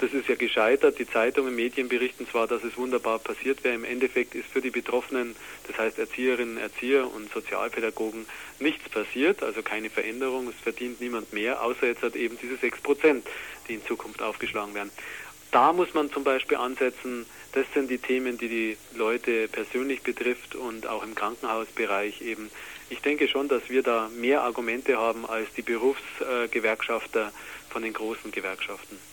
Das 0.00 0.14
ist 0.14 0.28
ja 0.28 0.34
gescheitert. 0.34 0.98
Die 0.98 1.06
Zeitungen, 1.06 1.54
Medien 1.54 1.88
berichten 1.88 2.26
zwar, 2.26 2.46
dass 2.46 2.64
es 2.64 2.78
wunderbar 2.78 3.18
passiert 3.18 3.62
wäre. 3.64 3.74
Im 3.74 3.84
Endeffekt 3.84 4.34
ist 4.34 4.48
für 4.48 4.62
die 4.62 4.70
Betroffenen, 4.70 5.36
das 5.66 5.76
heißt 5.76 5.98
Erzieherinnen, 5.98 6.56
Erzieher 6.56 7.06
und 7.12 7.30
Sozialpädagogen, 7.30 8.24
nichts 8.60 8.88
passiert, 8.88 9.42
also 9.42 9.62
keine 9.62 9.90
Veränderung. 9.90 10.48
Es 10.48 10.54
verdient 10.54 11.02
niemand 11.02 11.34
mehr, 11.34 11.62
außer 11.62 11.86
jetzt 11.86 12.02
hat 12.02 12.16
eben 12.16 12.38
diese 12.40 12.56
sechs 12.56 12.80
Prozent, 12.80 13.26
die 13.68 13.74
in 13.74 13.84
Zukunft 13.84 14.22
aufgeschlagen 14.22 14.74
werden. 14.74 14.90
Da 15.50 15.74
muss 15.74 15.92
man 15.92 16.10
zum 16.10 16.24
Beispiel 16.24 16.56
ansetzen, 16.56 17.26
das 17.52 17.66
sind 17.74 17.90
die 17.90 17.98
Themen, 17.98 18.38
die 18.38 18.48
die 18.48 18.76
Leute 18.96 19.48
persönlich 19.48 20.00
betrifft 20.00 20.54
und 20.54 20.86
auch 20.86 21.02
im 21.02 21.14
Krankenhausbereich 21.14 22.22
eben. 22.22 22.50
Ich 22.88 23.02
denke 23.02 23.28
schon, 23.28 23.48
dass 23.48 23.68
wir 23.68 23.82
da 23.82 24.08
mehr 24.16 24.44
Argumente 24.44 24.96
haben 24.96 25.26
als 25.26 25.52
die 25.58 25.62
Berufsgewerkschafter 25.62 27.32
von 27.68 27.82
den 27.82 27.92
großen 27.92 28.30
Gewerkschaften. 28.30 29.09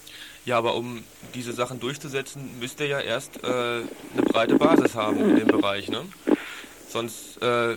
Ja, 0.47 0.57
aber 0.57 0.75
um 0.75 1.03
diese 1.35 1.51
Sachen 1.51 1.81
durchzusetzen, 1.81 2.57
müsst 2.61 2.79
ihr 2.79 2.87
ja 2.87 3.01
erst 3.01 3.43
äh, 3.43 3.47
eine 3.47 4.21
breite 4.23 4.55
Basis 4.55 4.95
haben 4.95 5.19
in 5.19 5.35
dem 5.35 5.47
Bereich, 5.47 5.89
ne? 5.89 6.05
Sonst 6.87 7.41
äh, 7.41 7.75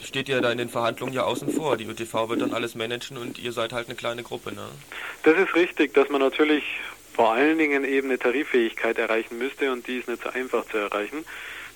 steht 0.00 0.28
ihr 0.28 0.40
da 0.40 0.52
in 0.52 0.58
den 0.58 0.68
Verhandlungen 0.68 1.12
ja 1.12 1.24
außen 1.24 1.48
vor. 1.48 1.76
Die 1.76 1.86
ÖTV 1.86 2.28
wird 2.28 2.40
dann 2.40 2.54
alles 2.54 2.76
managen 2.76 3.16
und 3.16 3.40
ihr 3.40 3.50
seid 3.50 3.72
halt 3.72 3.88
eine 3.88 3.96
kleine 3.96 4.22
Gruppe, 4.22 4.52
ne? 4.52 4.68
Das 5.24 5.36
ist 5.36 5.56
richtig, 5.56 5.92
dass 5.94 6.08
man 6.08 6.20
natürlich 6.20 6.62
vor 7.14 7.32
allen 7.32 7.58
Dingen 7.58 7.82
eben 7.82 8.10
eine 8.10 8.18
Tariffähigkeit 8.20 8.96
erreichen 8.96 9.36
müsste 9.36 9.72
und 9.72 9.84
die 9.88 9.96
ist 9.96 10.06
nicht 10.06 10.22
so 10.22 10.28
einfach 10.28 10.64
zu 10.66 10.78
erreichen. 10.78 11.24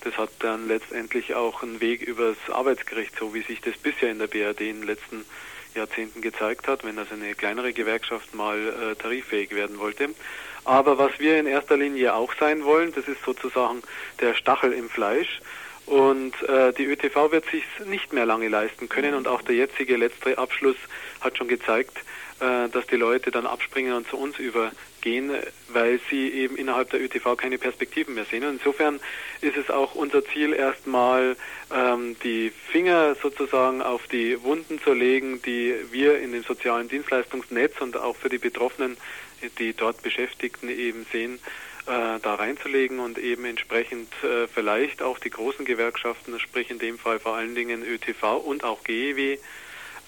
Das 0.05 0.17
hat 0.17 0.29
dann 0.39 0.69
letztendlich 0.69 1.35
auch 1.35 1.63
einen 1.63 1.81
Weg 1.81 2.01
übers 2.01 2.37
Arbeitsgericht, 2.49 3.11
so 3.19 3.33
wie 3.33 3.41
sich 3.41 3.59
das 3.59 3.75
bisher 3.75 4.09
in 4.09 4.19
der 4.19 4.27
BRD 4.27 4.61
in 4.61 4.79
den 4.79 4.87
letzten 4.87 5.17
Jahren 5.17 5.48
Jahrzehnten 5.75 6.21
gezeigt 6.21 6.67
hat, 6.67 6.83
wenn 6.83 6.97
also 6.97 7.13
eine 7.13 7.35
kleinere 7.35 7.73
Gewerkschaft 7.73 8.33
mal 8.33 8.57
äh, 8.57 8.95
tariffähig 8.95 9.55
werden 9.55 9.79
wollte. 9.79 10.09
Aber 10.65 10.97
was 10.97 11.19
wir 11.19 11.39
in 11.39 11.47
erster 11.47 11.77
Linie 11.77 12.13
auch 12.13 12.33
sein 12.39 12.63
wollen, 12.63 12.93
das 12.93 13.07
ist 13.07 13.23
sozusagen 13.23 13.81
der 14.19 14.33
Stachel 14.35 14.73
im 14.73 14.89
Fleisch. 14.89 15.39
Und 15.85 16.41
äh, 16.43 16.71
die 16.73 16.85
ÖTV 16.85 17.31
wird 17.31 17.49
sich 17.49 17.63
nicht 17.85 18.13
mehr 18.13 18.25
lange 18.25 18.47
leisten 18.47 18.89
können 18.89 19.15
und 19.15 19.27
auch 19.27 19.41
der 19.41 19.55
jetzige 19.55 19.97
letzte 19.97 20.37
Abschluss 20.37 20.75
hat 21.19 21.37
schon 21.37 21.47
gezeigt, 21.47 21.97
äh, 22.39 22.69
dass 22.69 22.85
die 22.85 22.95
Leute 22.95 23.31
dann 23.31 23.47
abspringen 23.47 23.93
und 23.93 24.07
zu 24.07 24.17
uns 24.17 24.37
übergehen, 24.99 25.31
weil 25.69 25.99
sie 26.09 26.29
eben 26.29 26.55
innerhalb 26.55 26.89
der 26.89 27.01
ÖTV 27.01 27.35
keine 27.35 27.57
Perspektiven 27.57 28.15
mehr 28.15 28.25
sehen. 28.25 28.43
Und 28.43 28.57
insofern 28.57 28.99
ist 29.41 29.57
es 29.57 29.69
auch 29.69 29.95
unser 29.95 30.23
Ziel, 30.25 30.53
erstmal 30.53 31.35
ähm, 31.73 32.15
die 32.23 32.51
Finger 32.71 33.15
sozusagen 33.21 33.81
auf 33.81 34.07
die 34.07 34.41
Wunden 34.43 34.79
zu 34.81 34.93
legen, 34.93 35.41
die 35.41 35.75
wir 35.91 36.19
in 36.19 36.31
dem 36.31 36.43
sozialen 36.43 36.87
Dienstleistungsnetz 36.87 37.79
und 37.81 37.97
auch 37.97 38.15
für 38.15 38.29
die 38.29 38.37
Betroffenen, 38.37 38.97
die 39.57 39.73
dort 39.73 40.01
Beschäftigten 40.03 40.69
eben 40.69 41.05
sehen, 41.11 41.39
äh, 41.85 42.19
da 42.21 42.35
reinzulegen 42.35 42.99
und 42.99 43.17
eben 43.17 43.45
entsprechend 43.45 44.11
äh, 44.23 44.47
vielleicht 44.47 45.01
auch 45.01 45.17
die 45.19 45.29
großen 45.29 45.65
Gewerkschaften, 45.65 46.39
sprich 46.39 46.69
in 46.69 46.79
dem 46.79 46.97
Fall 46.99 47.19
vor 47.19 47.35
allen 47.35 47.55
Dingen 47.55 47.83
ÖTV 47.83 48.37
und 48.37 48.63
auch 48.63 48.83
GEW, 48.83 49.37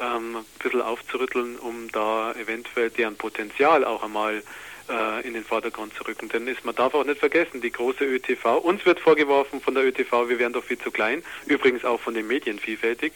ähm, 0.01 0.37
ein 0.37 0.45
bisschen 0.61 0.81
aufzurütteln, 0.81 1.57
um 1.57 1.89
da 1.91 2.33
eventuell 2.33 2.89
deren 2.89 3.15
Potenzial 3.15 3.85
auch 3.85 4.03
einmal 4.03 4.43
äh, 4.91 5.27
in 5.27 5.33
den 5.33 5.43
Vordergrund 5.43 5.93
zu 5.93 6.03
rücken. 6.03 6.29
Denn 6.29 6.47
ist, 6.47 6.65
man 6.65 6.75
darf 6.75 6.93
auch 6.93 7.05
nicht 7.05 7.19
vergessen, 7.19 7.61
die 7.61 7.71
große 7.71 8.03
ÖTV, 8.03 8.57
uns 8.57 8.85
wird 8.85 8.99
vorgeworfen 8.99 9.61
von 9.61 9.73
der 9.73 9.85
ÖTV, 9.85 10.29
wir 10.29 10.39
wären 10.39 10.53
doch 10.53 10.63
viel 10.63 10.77
zu 10.77 10.91
klein, 10.91 11.23
übrigens 11.45 11.85
auch 11.85 11.99
von 11.99 12.13
den 12.13 12.27
Medien 12.27 12.59
vielfältig. 12.59 13.13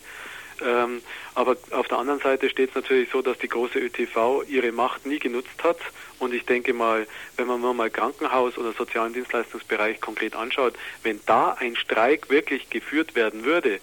Ähm, 0.61 1.01
aber 1.33 1.57
auf 1.71 1.87
der 1.89 1.97
anderen 1.97 2.21
Seite 2.21 2.49
steht 2.49 2.69
es 2.69 2.75
natürlich 2.75 3.09
so, 3.11 3.21
dass 3.21 3.37
die 3.39 3.49
große 3.49 3.77
ÖTV 3.77 4.43
ihre 4.47 4.71
Macht 4.71 5.05
nie 5.05 5.19
genutzt 5.19 5.63
hat. 5.63 5.77
Und 6.17 6.33
ich 6.33 6.45
denke 6.45 6.73
mal, 6.73 7.07
wenn 7.35 7.47
man 7.47 7.59
nur 7.59 7.73
mal 7.73 7.89
Krankenhaus 7.89 8.57
oder 8.57 8.71
sozialen 8.71 9.11
Dienstleistungsbereich 9.11 9.99
konkret 9.99 10.33
anschaut, 10.33 10.75
wenn 11.03 11.19
da 11.25 11.57
ein 11.59 11.75
Streik 11.75 12.29
wirklich 12.29 12.69
geführt 12.69 13.15
werden 13.15 13.43
würde, 13.43 13.81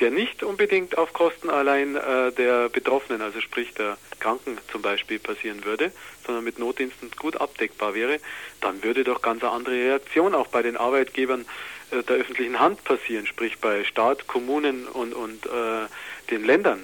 der 0.00 0.10
nicht 0.10 0.42
unbedingt 0.42 0.98
auf 0.98 1.12
Kosten 1.12 1.50
allein 1.50 1.96
äh, 1.96 2.32
der 2.32 2.68
Betroffenen, 2.68 3.22
also 3.22 3.40
sprich 3.40 3.72
der 3.74 3.96
Kranken 4.20 4.58
zum 4.70 4.82
Beispiel, 4.82 5.18
passieren 5.18 5.64
würde, 5.64 5.92
sondern 6.26 6.44
mit 6.44 6.58
Notdiensten 6.58 7.10
gut 7.12 7.36
abdeckbar 7.36 7.94
wäre, 7.94 8.18
dann 8.60 8.82
würde 8.82 9.04
doch 9.04 9.22
ganz 9.22 9.42
eine 9.42 9.52
andere 9.52 9.74
Reaktion 9.74 10.34
auch 10.34 10.48
bei 10.48 10.62
den 10.62 10.76
Arbeitgebern 10.76 11.44
äh, 11.90 12.02
der 12.02 12.16
öffentlichen 12.16 12.58
Hand 12.58 12.84
passieren, 12.84 13.26
sprich 13.26 13.58
bei 13.58 13.84
Staat, 13.84 14.26
Kommunen 14.26 14.86
und, 14.86 15.12
und 15.12 15.46
äh, 15.46 15.86
den 16.30 16.44
Ländern. 16.44 16.80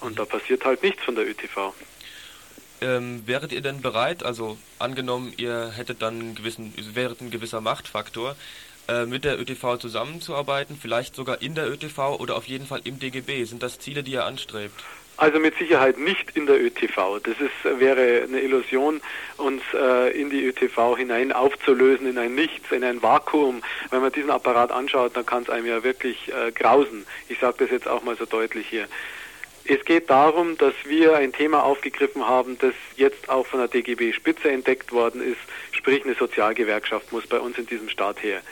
Und 0.00 0.18
da 0.18 0.24
passiert 0.24 0.64
halt 0.64 0.82
nichts 0.82 1.02
von 1.02 1.14
der 1.14 1.28
ÖTV. 1.28 1.74
Ähm, 2.82 3.22
wäret 3.26 3.52
ihr 3.52 3.62
denn 3.62 3.80
bereit, 3.80 4.22
also 4.22 4.58
angenommen, 4.78 5.32
ihr 5.38 5.70
hättet 5.70 6.02
dann 6.02 6.20
einen 6.20 6.34
gewissen, 6.34 6.74
wäret 6.94 7.22
ein 7.22 7.30
gewisser 7.30 7.62
Machtfaktor, 7.62 8.36
mit 9.06 9.24
der 9.24 9.40
ÖTV 9.40 9.78
zusammenzuarbeiten, 9.78 10.78
vielleicht 10.80 11.14
sogar 11.16 11.42
in 11.42 11.54
der 11.54 11.70
ÖTV 11.70 12.20
oder 12.20 12.36
auf 12.36 12.46
jeden 12.46 12.66
Fall 12.66 12.80
im 12.84 12.98
DGB? 12.98 13.44
Sind 13.44 13.62
das 13.62 13.78
Ziele, 13.78 14.02
die 14.02 14.12
ihr 14.12 14.24
anstrebt? 14.24 14.84
Also 15.18 15.38
mit 15.38 15.56
Sicherheit 15.56 15.98
nicht 15.98 16.36
in 16.36 16.46
der 16.46 16.62
ÖTV. 16.62 17.20
Das 17.22 17.36
ist, 17.40 17.80
wäre 17.80 18.24
eine 18.24 18.40
Illusion, 18.40 19.00
uns 19.38 19.62
äh, 19.72 20.10
in 20.10 20.28
die 20.28 20.44
ÖTV 20.44 20.96
hinein 20.96 21.32
aufzulösen, 21.32 22.06
in 22.06 22.18
ein 22.18 22.34
Nichts, 22.34 22.70
in 22.70 22.84
ein 22.84 23.02
Vakuum. 23.02 23.62
Wenn 23.90 24.02
man 24.02 24.12
diesen 24.12 24.30
Apparat 24.30 24.70
anschaut, 24.70 25.16
dann 25.16 25.24
kann 25.24 25.42
es 25.42 25.48
einem 25.48 25.66
ja 25.66 25.82
wirklich 25.82 26.30
äh, 26.30 26.52
grausen. 26.52 27.06
Ich 27.30 27.38
sage 27.38 27.56
das 27.60 27.70
jetzt 27.70 27.88
auch 27.88 28.02
mal 28.02 28.16
so 28.16 28.26
deutlich 28.26 28.68
hier. 28.68 28.88
Es 29.64 29.84
geht 29.84 30.10
darum, 30.10 30.58
dass 30.58 30.74
wir 30.84 31.16
ein 31.16 31.32
Thema 31.32 31.64
aufgegriffen 31.64 32.28
haben, 32.28 32.58
das 32.58 32.74
jetzt 32.96 33.28
auch 33.30 33.46
von 33.46 33.58
der 33.58 33.68
DGB 33.68 34.12
Spitze 34.12 34.50
entdeckt 34.50 34.92
worden 34.92 35.22
ist, 35.22 35.40
sprich 35.72 36.04
eine 36.04 36.14
Sozialgewerkschaft 36.14 37.10
muss 37.10 37.26
bei 37.26 37.40
uns 37.40 37.56
in 37.58 37.66
diesem 37.66 37.88
Staat 37.88 38.22
her. 38.22 38.42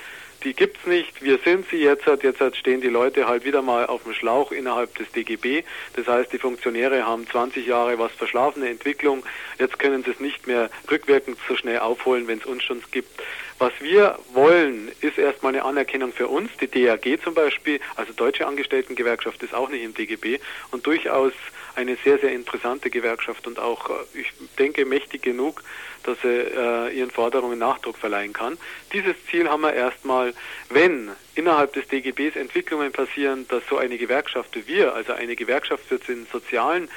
Die 0.44 0.54
gibt's 0.54 0.86
nicht, 0.86 1.22
wir 1.22 1.38
sind 1.38 1.66
sie 1.70 1.78
jetzt, 1.78 2.06
jetzt 2.06 2.56
stehen 2.56 2.80
die 2.80 2.88
Leute 2.88 3.26
halt 3.26 3.44
wieder 3.44 3.62
mal 3.62 3.86
auf 3.86 4.04
dem 4.04 4.12
Schlauch 4.12 4.52
innerhalb 4.52 4.94
des 4.96 5.10
DGB. 5.12 5.64
Das 5.94 6.06
heißt, 6.06 6.32
die 6.32 6.38
Funktionäre 6.38 7.06
haben 7.06 7.26
20 7.26 7.66
Jahre 7.66 7.98
was 7.98 8.12
verschlafene 8.12 8.68
Entwicklung, 8.68 9.24
jetzt 9.58 9.78
können 9.78 10.04
sie 10.04 10.10
es 10.10 10.20
nicht 10.20 10.46
mehr 10.46 10.70
rückwirkend 10.90 11.38
so 11.48 11.56
schnell 11.56 11.78
aufholen, 11.78 12.28
wenn 12.28 12.38
es 12.38 12.46
uns 12.46 12.62
schon 12.62 12.82
gibt. 12.90 13.22
Was 13.58 13.72
wir 13.80 14.18
wollen, 14.32 14.90
ist 15.00 15.16
erstmal 15.16 15.54
eine 15.54 15.64
Anerkennung 15.64 16.12
für 16.12 16.28
uns. 16.28 16.50
Die 16.60 16.66
DAG 16.66 17.22
zum 17.22 17.34
Beispiel, 17.34 17.80
also 17.94 18.12
Deutsche 18.12 18.46
Angestelltengewerkschaft, 18.46 19.42
ist 19.42 19.54
auch 19.54 19.68
nicht 19.68 19.84
im 19.84 19.94
DGB 19.94 20.40
und 20.72 20.86
durchaus 20.86 21.32
eine 21.76 21.97
sehr, 22.04 22.19
sehr 22.19 22.33
interessante 22.33 22.90
Gewerkschaft 22.90 23.47
und 23.47 23.59
auch, 23.59 23.90
äh, 23.90 24.21
ich 24.21 24.33
denke, 24.59 24.85
mächtig 24.85 25.23
genug, 25.23 25.62
dass 26.04 26.21
sie 26.21 26.28
äh, 26.28 26.97
ihren 26.97 27.11
Forderungen 27.11 27.59
Nachdruck 27.59 27.97
verleihen 27.97 28.33
kann. 28.33 28.59
Dieses 28.93 29.16
Ziel 29.31 29.49
haben 29.49 29.62
wir 29.62 29.73
erstmal, 29.73 30.35
wenn 30.69 31.11
innerhalb 31.35 31.73
des 31.73 31.88
DGBs 31.88 32.37
Entwicklungen 32.37 32.93
passieren, 32.93 33.47
dass 33.49 33.62
so 33.69 33.78
eine 33.78 33.99
Gewerkschaft 33.99 34.54
wie 34.54 34.66
wir, 34.66 34.95
also 34.95 35.12
eine 35.12 35.37
Gewerkschaft 35.37 35.85
für 35.85 35.99
den 35.99 36.26
sozialen 36.31 36.88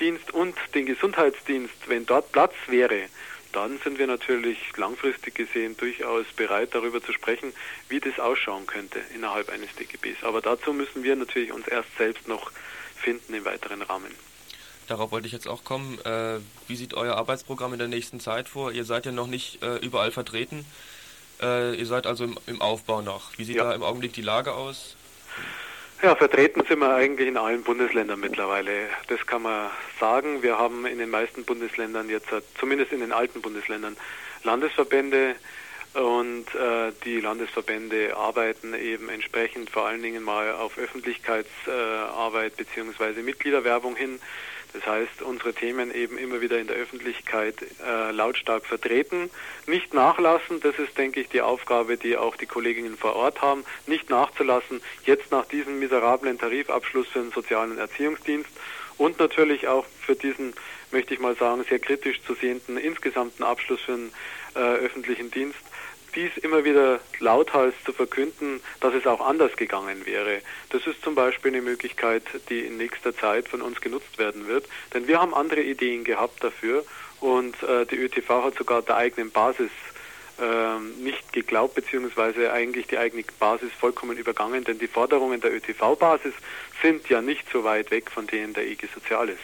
Dienst 0.00 0.32
und 0.34 0.54
den 0.74 0.86
Gesundheitsdienst, 0.86 1.88
wenn 1.88 2.04
dort 2.04 2.32
Platz 2.32 2.54
wäre, 2.66 3.08
dann 3.52 3.78
sind 3.82 3.98
wir 3.98 4.06
natürlich 4.06 4.58
langfristig 4.76 5.34
gesehen 5.34 5.76
durchaus 5.78 6.26
bereit, 6.36 6.74
darüber 6.74 7.02
zu 7.02 7.12
sprechen, 7.14 7.54
wie 7.88 8.00
das 8.00 8.18
ausschauen 8.18 8.66
könnte 8.66 9.00
innerhalb 9.14 9.48
eines 9.48 9.74
DGBs. 9.76 10.24
Aber 10.24 10.42
dazu 10.42 10.74
müssen 10.74 11.02
wir 11.02 11.16
natürlich 11.16 11.52
uns 11.52 11.66
erst 11.66 11.88
selbst 11.96 12.28
noch 12.28 12.50
finden 12.96 13.34
im 13.34 13.44
weiteren 13.44 13.82
Rahmen. 13.82 14.10
Darauf 14.86 15.10
wollte 15.10 15.26
ich 15.26 15.32
jetzt 15.32 15.48
auch 15.48 15.64
kommen. 15.64 15.98
Äh, 16.04 16.38
wie 16.68 16.76
sieht 16.76 16.94
euer 16.94 17.16
Arbeitsprogramm 17.16 17.72
in 17.72 17.78
der 17.78 17.88
nächsten 17.88 18.20
Zeit 18.20 18.48
vor? 18.48 18.72
Ihr 18.72 18.84
seid 18.84 19.06
ja 19.06 19.12
noch 19.12 19.26
nicht 19.26 19.62
äh, 19.62 19.76
überall 19.78 20.12
vertreten. 20.12 20.64
Äh, 21.42 21.74
ihr 21.74 21.86
seid 21.86 22.06
also 22.06 22.24
im, 22.24 22.38
im, 22.46 22.62
Aufbau 22.62 23.02
noch. 23.02 23.36
Wie 23.36 23.44
sieht 23.44 23.56
ja. 23.56 23.64
da 23.64 23.74
im 23.74 23.82
Augenblick 23.82 24.12
die 24.12 24.22
Lage 24.22 24.54
aus? 24.54 24.96
Ja, 26.02 26.14
vertreten 26.14 26.62
sind 26.68 26.78
wir 26.78 26.94
eigentlich 26.94 27.26
in 27.26 27.36
allen 27.36 27.62
Bundesländern 27.62 28.20
mittlerweile. 28.20 28.88
Das 29.08 29.26
kann 29.26 29.42
man 29.42 29.70
sagen. 29.98 30.42
Wir 30.42 30.58
haben 30.58 30.86
in 30.86 30.98
den 30.98 31.10
meisten 31.10 31.44
Bundesländern 31.44 32.08
jetzt, 32.08 32.28
zumindest 32.58 32.92
in 32.92 33.00
den 33.00 33.12
alten 33.12 33.40
Bundesländern, 33.40 33.96
Landesverbände 34.44 35.34
und 35.96 36.54
äh, 36.54 36.92
die 37.04 37.20
Landesverbände 37.20 38.16
arbeiten 38.16 38.74
eben 38.74 39.08
entsprechend 39.08 39.70
vor 39.70 39.86
allen 39.86 40.02
Dingen 40.02 40.22
mal 40.22 40.52
auf 40.52 40.76
Öffentlichkeitsarbeit 40.76 42.52
äh, 42.52 42.64
bzw. 42.64 43.22
Mitgliederwerbung 43.22 43.96
hin. 43.96 44.20
Das 44.74 44.86
heißt, 44.86 45.22
unsere 45.22 45.54
Themen 45.54 45.94
eben 45.94 46.18
immer 46.18 46.42
wieder 46.42 46.58
in 46.58 46.66
der 46.66 46.76
Öffentlichkeit 46.76 47.54
äh, 47.82 48.10
lautstark 48.10 48.66
vertreten. 48.66 49.30
Nicht 49.66 49.94
nachlassen, 49.94 50.60
das 50.60 50.78
ist, 50.78 50.98
denke 50.98 51.20
ich, 51.20 51.30
die 51.30 51.40
Aufgabe, 51.40 51.96
die 51.96 52.18
auch 52.18 52.36
die 52.36 52.44
Kolleginnen 52.44 52.98
vor 52.98 53.16
Ort 53.16 53.40
haben. 53.40 53.64
Nicht 53.86 54.10
nachzulassen, 54.10 54.82
jetzt 55.04 55.30
nach 55.30 55.46
diesem 55.46 55.78
miserablen 55.78 56.38
Tarifabschluss 56.38 57.08
für 57.08 57.20
den 57.20 57.32
sozialen 57.32 57.78
Erziehungsdienst 57.78 58.50
und 58.98 59.18
natürlich 59.18 59.66
auch 59.68 59.86
für 60.00 60.14
diesen, 60.14 60.52
möchte 60.90 61.14
ich 61.14 61.20
mal 61.20 61.36
sagen, 61.36 61.64
sehr 61.66 61.78
kritisch 61.78 62.20
zu 62.26 62.34
sehenden 62.34 62.76
insgesamten 62.76 63.44
Abschluss 63.44 63.80
für 63.80 63.92
den 63.92 64.12
äh, 64.54 64.58
öffentlichen 64.58 65.30
Dienst 65.30 65.58
dies 66.16 66.36
immer 66.38 66.64
wieder 66.64 67.00
lauthals 67.20 67.74
zu 67.84 67.92
verkünden, 67.92 68.60
dass 68.80 68.94
es 68.94 69.06
auch 69.06 69.20
anders 69.20 69.54
gegangen 69.56 70.06
wäre. 70.06 70.40
Das 70.70 70.86
ist 70.86 71.02
zum 71.02 71.14
Beispiel 71.14 71.52
eine 71.52 71.62
Möglichkeit, 71.62 72.24
die 72.48 72.60
in 72.60 72.78
nächster 72.78 73.14
Zeit 73.14 73.48
von 73.48 73.62
uns 73.62 73.80
genutzt 73.80 74.18
werden 74.18 74.48
wird. 74.48 74.66
Denn 74.94 75.06
wir 75.06 75.20
haben 75.20 75.34
andere 75.34 75.62
Ideen 75.62 76.04
gehabt 76.04 76.42
dafür 76.42 76.84
und 77.20 77.62
äh, 77.62 77.86
die 77.86 77.96
ÖTV 77.96 78.42
hat 78.42 78.56
sogar 78.56 78.82
der 78.82 78.96
eigenen 78.96 79.30
Basis 79.30 79.70
äh, 80.38 81.02
nicht 81.02 81.32
geglaubt, 81.32 81.74
beziehungsweise 81.74 82.52
eigentlich 82.52 82.86
die 82.86 82.98
eigene 82.98 83.24
Basis 83.38 83.70
vollkommen 83.78 84.16
übergangen, 84.16 84.64
denn 84.64 84.78
die 84.78 84.88
Forderungen 84.88 85.40
der 85.40 85.54
ÖTV-Basis 85.54 86.34
sind 86.82 87.08
ja 87.08 87.22
nicht 87.22 87.44
so 87.52 87.64
weit 87.64 87.90
weg 87.90 88.10
von 88.10 88.26
denen 88.26 88.52
der 88.52 88.66
IG 88.66 88.86
Soziales. 88.92 89.38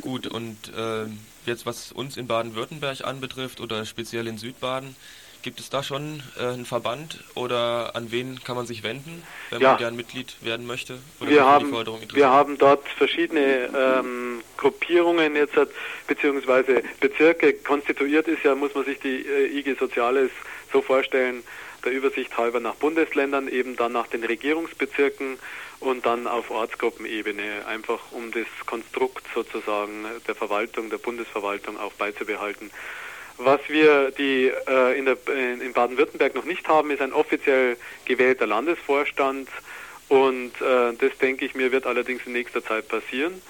Gut, 0.00 0.26
und 0.26 0.72
äh, 0.76 1.06
jetzt 1.46 1.66
was 1.66 1.92
uns 1.92 2.16
in 2.16 2.26
Baden-Württemberg 2.26 3.04
anbetrifft 3.04 3.60
oder 3.60 3.84
speziell 3.84 4.26
in 4.26 4.38
Südbaden, 4.38 4.94
gibt 5.42 5.60
es 5.60 5.70
da 5.70 5.82
schon 5.82 6.22
äh, 6.38 6.44
einen 6.44 6.66
Verband 6.66 7.22
oder 7.34 7.92
an 7.94 8.10
wen 8.10 8.42
kann 8.44 8.56
man 8.56 8.66
sich 8.66 8.82
wenden, 8.82 9.22
wenn 9.50 9.60
ja. 9.60 9.70
man 9.70 9.78
gern 9.78 9.96
Mitglied 9.96 10.36
werden 10.42 10.66
möchte? 10.66 10.98
wir, 11.20 11.44
haben, 11.44 11.72
wir 12.12 12.30
haben 12.30 12.58
dort 12.58 12.86
verschiedene 12.88 13.70
ähm, 13.76 14.42
Gruppierungen 14.56 15.36
jetzt, 15.36 15.54
beziehungsweise 16.06 16.82
Bezirke. 17.00 17.54
Konstituiert 17.54 18.28
ist 18.28 18.42
ja, 18.44 18.54
muss 18.54 18.74
man 18.74 18.84
sich 18.84 18.98
die 19.00 19.26
äh, 19.26 19.58
IG 19.58 19.76
Soziales 19.78 20.30
so 20.72 20.82
vorstellen, 20.82 21.42
der 21.84 21.92
Übersicht 21.92 22.36
halber 22.36 22.60
nach 22.60 22.74
Bundesländern, 22.74 23.48
eben 23.48 23.76
dann 23.76 23.92
nach 23.92 24.06
den 24.06 24.22
Regierungsbezirken 24.22 25.38
und 25.80 26.04
dann 26.06 26.26
auf 26.26 26.50
Ortsgruppenebene, 26.50 27.66
einfach 27.66 28.12
um 28.12 28.30
das 28.32 28.46
Konstrukt 28.66 29.24
sozusagen 29.34 30.04
der 30.28 30.34
Verwaltung, 30.34 30.90
der 30.90 30.98
Bundesverwaltung 30.98 31.78
auch 31.78 31.92
beizubehalten. 31.94 32.70
Was 33.38 33.60
wir 33.68 34.10
die, 34.10 34.52
äh, 34.68 34.98
in, 34.98 35.06
der, 35.06 35.16
in 35.26 35.72
Baden-Württemberg 35.72 36.34
noch 36.34 36.44
nicht 36.44 36.68
haben, 36.68 36.90
ist 36.90 37.00
ein 37.00 37.14
offiziell 37.14 37.78
gewählter 38.04 38.46
Landesvorstand 38.46 39.48
und 40.08 40.52
äh, 40.60 40.92
das 40.98 41.16
denke 41.18 41.46
ich 41.46 41.54
mir 41.54 41.72
wird 41.72 41.86
allerdings 41.86 42.26
in 42.26 42.32
nächster 42.32 42.62
Zeit 42.62 42.88
passieren. 42.88 43.40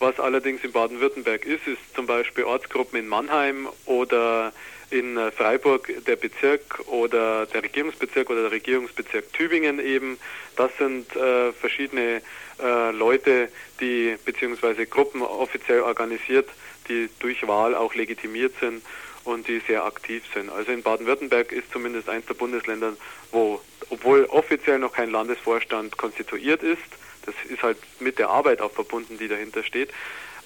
Was 0.00 0.20
allerdings 0.20 0.62
in 0.62 0.72
Baden-Württemberg 0.72 1.46
ist, 1.46 1.66
ist 1.66 1.80
zum 1.94 2.06
Beispiel 2.06 2.44
Ortsgruppen 2.44 2.98
in 2.98 3.08
Mannheim 3.08 3.68
oder 3.86 4.52
in 4.90 5.16
äh, 5.16 5.30
Freiburg 5.30 5.90
der 6.06 6.16
Bezirk 6.16 6.80
oder 6.86 7.46
der 7.46 7.62
Regierungsbezirk 7.62 8.30
oder 8.30 8.42
der 8.42 8.52
Regierungsbezirk 8.52 9.32
Tübingen 9.32 9.78
eben. 9.78 10.18
Das 10.56 10.70
sind 10.78 11.14
äh, 11.14 11.52
verschiedene 11.52 12.22
äh, 12.62 12.90
Leute, 12.92 13.48
die 13.80 14.16
beziehungsweise 14.24 14.86
Gruppen 14.86 15.22
offiziell 15.22 15.80
organisiert, 15.80 16.48
die 16.88 17.08
durch 17.20 17.46
Wahl 17.46 17.74
auch 17.74 17.94
legitimiert 17.94 18.54
sind 18.60 18.82
und 19.24 19.46
die 19.46 19.60
sehr 19.66 19.84
aktiv 19.84 20.22
sind. 20.32 20.50
Also 20.50 20.72
in 20.72 20.82
Baden-Württemberg 20.82 21.52
ist 21.52 21.70
zumindest 21.70 22.08
eins 22.08 22.26
der 22.26 22.34
Bundesländer, 22.34 22.94
wo 23.30 23.60
obwohl 23.90 24.24
offiziell 24.26 24.78
noch 24.78 24.92
kein 24.92 25.10
Landesvorstand 25.10 25.96
konstituiert 25.96 26.62
ist, 26.62 26.82
das 27.24 27.34
ist 27.48 27.62
halt 27.62 27.78
mit 28.00 28.18
der 28.18 28.30
Arbeit 28.30 28.60
auch 28.60 28.72
verbunden, 28.72 29.18
die 29.18 29.28
dahinter 29.28 29.62
steht, 29.62 29.90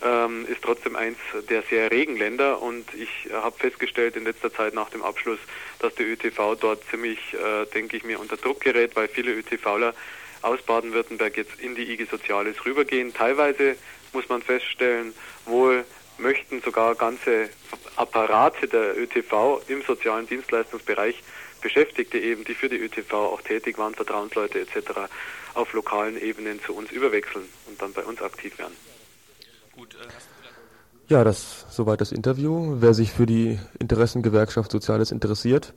ähm, 0.04 0.46
ist 0.46 0.62
trotzdem 0.62 0.96
eins 0.96 1.18
der 1.48 1.62
sehr 1.62 1.90
regen 1.90 2.16
Länder 2.16 2.60
und 2.60 2.86
ich 2.94 3.32
habe 3.32 3.58
festgestellt 3.58 4.16
in 4.16 4.24
letzter 4.24 4.52
Zeit 4.52 4.74
nach 4.74 4.90
dem 4.90 5.02
Abschluss, 5.02 5.38
dass 5.78 5.94
der 5.94 6.06
ÖTV 6.06 6.56
dort 6.56 6.82
ziemlich, 6.90 7.18
äh, 7.34 7.66
denke 7.66 7.96
ich 7.96 8.04
mir, 8.04 8.20
unter 8.20 8.36
Druck 8.36 8.60
gerät, 8.60 8.96
weil 8.96 9.08
viele 9.08 9.32
ÖTVler 9.32 9.94
aus 10.42 10.60
Baden-Württemberg 10.62 11.36
jetzt 11.36 11.60
in 11.60 11.74
die 11.74 11.92
IG 11.92 12.06
Soziales 12.10 12.64
rübergehen. 12.64 13.14
Teilweise 13.14 13.76
muss 14.12 14.28
man 14.28 14.42
feststellen, 14.42 15.14
wohl 15.46 15.84
möchten 16.18 16.60
sogar 16.60 16.94
ganze 16.94 17.48
Apparate 17.96 18.68
der 18.68 18.98
ÖTV 18.98 19.62
im 19.68 19.82
sozialen 19.82 20.26
Dienstleistungsbereich 20.26 21.22
Beschäftigte 21.60 22.18
eben, 22.18 22.44
die 22.44 22.54
für 22.54 22.68
die 22.68 22.76
ÖTV 22.76 23.12
auch 23.12 23.40
tätig 23.40 23.78
waren, 23.78 23.94
Vertrauensleute 23.94 24.60
etc., 24.60 25.08
auf 25.54 25.72
lokalen 25.72 26.20
Ebenen 26.20 26.60
zu 26.62 26.74
uns 26.74 26.90
überwechseln 26.90 27.48
und 27.66 27.80
dann 27.80 27.92
bei 27.92 28.02
uns 28.02 28.20
aktiv 28.20 28.58
werden. 28.58 28.76
Gut, 29.76 29.94
äh, 29.94 31.12
ja, 31.12 31.24
das 31.24 31.66
soweit 31.70 32.00
das 32.00 32.12
Interview. 32.12 32.76
Wer 32.80 32.94
sich 32.94 33.12
für 33.12 33.26
die 33.26 33.58
Interessengewerkschaft 33.78 34.70
Soziales 34.70 35.10
interessiert, 35.10 35.74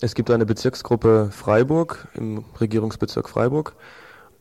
es 0.00 0.14
gibt 0.14 0.30
eine 0.30 0.46
Bezirksgruppe 0.46 1.30
Freiburg 1.30 2.08
im 2.14 2.44
Regierungsbezirk 2.60 3.28
Freiburg 3.28 3.74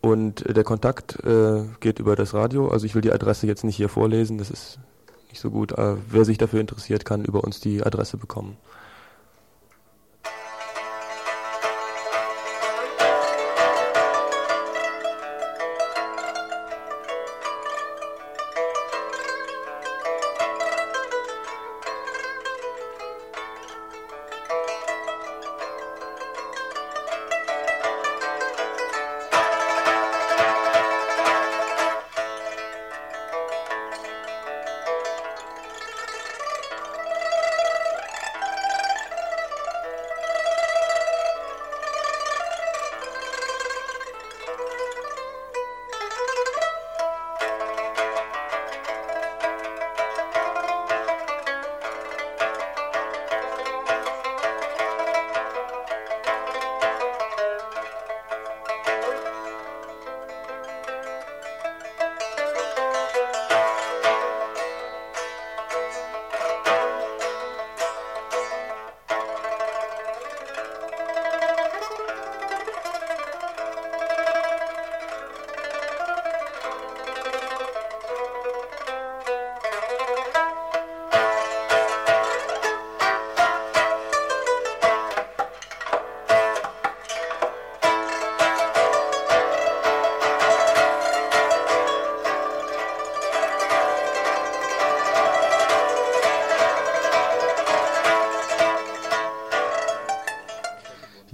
und 0.01 0.43
der 0.55 0.63
Kontakt 0.63 1.23
äh, 1.23 1.63
geht 1.79 1.99
über 1.99 2.15
das 2.15 2.33
Radio. 2.33 2.69
Also 2.69 2.85
ich 2.85 2.95
will 2.95 3.01
die 3.01 3.11
Adresse 3.11 3.47
jetzt 3.47 3.63
nicht 3.63 3.75
hier 3.75 3.89
vorlesen, 3.89 4.37
das 4.37 4.49
ist 4.49 4.79
nicht 5.29 5.39
so 5.39 5.51
gut. 5.51 5.71
Äh, 5.73 5.95
wer 6.09 6.25
sich 6.25 6.37
dafür 6.37 6.61
interessiert, 6.61 7.05
kann 7.05 7.23
über 7.23 7.43
uns 7.43 7.59
die 7.59 7.83
Adresse 7.83 8.17
bekommen. 8.17 8.57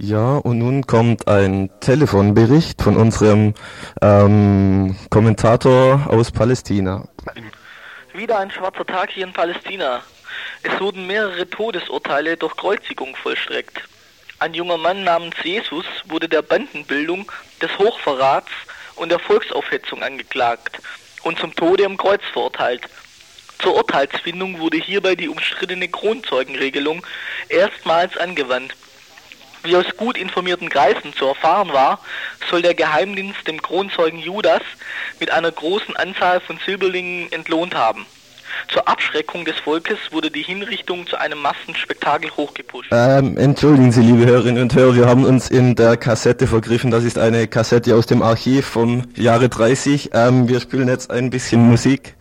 Ja, 0.02 0.38
und 0.38 0.56
nun 0.56 0.86
kommt 0.86 1.28
ein 1.28 1.68
Telefonbericht 1.80 2.80
von 2.80 2.96
unserem 2.96 3.52
ähm, 4.00 4.96
Kommentator 5.10 6.06
aus 6.08 6.32
Palästina. 6.32 7.06
Wieder 8.14 8.38
ein 8.38 8.50
schwarzer 8.50 8.86
Tag 8.86 9.10
hier 9.10 9.26
in 9.26 9.34
Palästina. 9.34 10.00
Es 10.62 10.80
wurden 10.80 11.06
mehrere 11.06 11.50
Todesurteile 11.50 12.38
durch 12.38 12.56
Kreuzigung 12.56 13.14
vollstreckt. 13.14 13.82
Ein 14.38 14.54
junger 14.54 14.78
Mann 14.78 15.04
namens 15.04 15.36
Jesus 15.44 15.84
wurde 16.06 16.30
der 16.30 16.40
Bandenbildung, 16.40 17.30
des 17.60 17.76
Hochverrats 17.78 18.50
und 18.96 19.10
der 19.10 19.18
Volksaufhetzung 19.18 20.02
angeklagt 20.02 20.80
und 21.24 21.38
zum 21.38 21.54
Tode 21.54 21.84
am 21.84 21.98
Kreuz 21.98 22.22
verurteilt. 22.32 22.88
Zur 23.58 23.74
Urteilsfindung 23.74 24.60
wurde 24.60 24.78
hierbei 24.78 25.14
die 25.14 25.28
umstrittene 25.28 25.88
Kronzeugenregelung 25.88 27.06
erstmals 27.50 28.16
angewandt. 28.16 28.74
Wie 29.62 29.76
aus 29.76 29.84
gut 29.96 30.16
informierten 30.16 30.68
Kreisen 30.68 31.12
zu 31.14 31.26
erfahren 31.26 31.72
war, 31.72 32.00
soll 32.50 32.62
der 32.62 32.74
Geheimdienst 32.74 33.46
dem 33.46 33.60
Kronzeugen 33.60 34.18
Judas 34.18 34.62
mit 35.18 35.30
einer 35.30 35.52
großen 35.52 35.96
Anzahl 35.96 36.40
von 36.40 36.58
Silberlingen 36.64 37.30
entlohnt 37.30 37.74
haben. 37.74 38.06
Zur 38.68 38.86
Abschreckung 38.88 39.44
des 39.44 39.58
Volkes 39.58 39.98
wurde 40.10 40.30
die 40.30 40.42
Hinrichtung 40.42 41.06
zu 41.06 41.16
einem 41.16 41.40
Massenspektakel 41.40 42.30
hochgepusht. 42.36 42.90
Ähm, 42.92 43.36
entschuldigen 43.36 43.92
Sie, 43.92 44.02
liebe 44.02 44.26
Hörerinnen 44.26 44.62
und 44.62 44.74
Hörer, 44.74 44.94
wir 44.94 45.06
haben 45.06 45.24
uns 45.24 45.50
in 45.50 45.74
der 45.74 45.96
Kassette 45.96 46.46
vergriffen. 46.46 46.90
Das 46.90 47.04
ist 47.04 47.18
eine 47.18 47.48
Kassette 47.48 47.94
aus 47.96 48.06
dem 48.06 48.22
Archiv 48.22 48.66
vom 48.66 49.04
Jahre 49.14 49.48
30. 49.48 50.10
Ähm, 50.12 50.48
wir 50.48 50.60
spielen 50.60 50.88
jetzt 50.88 51.10
ein 51.10 51.30
bisschen 51.30 51.60
Musik. 51.60 52.14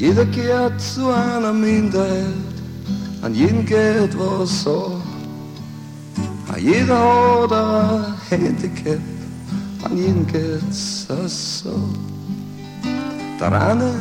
Jeder 0.00 0.24
gehört 0.24 0.80
zu 0.80 1.12
einer 1.12 1.52
Minderheit, 1.52 2.24
an 3.20 3.34
jeden 3.34 3.66
geht 3.66 4.18
was 4.18 4.62
so. 4.62 4.98
Jeder 6.58 7.42
hat 7.42 7.52
ein 7.52 8.14
Handicap, 8.30 8.98
an 9.82 9.98
jeden 9.98 10.26
geht's 10.26 11.06
so. 11.62 11.78
Der 13.38 13.52
eine 13.52 13.94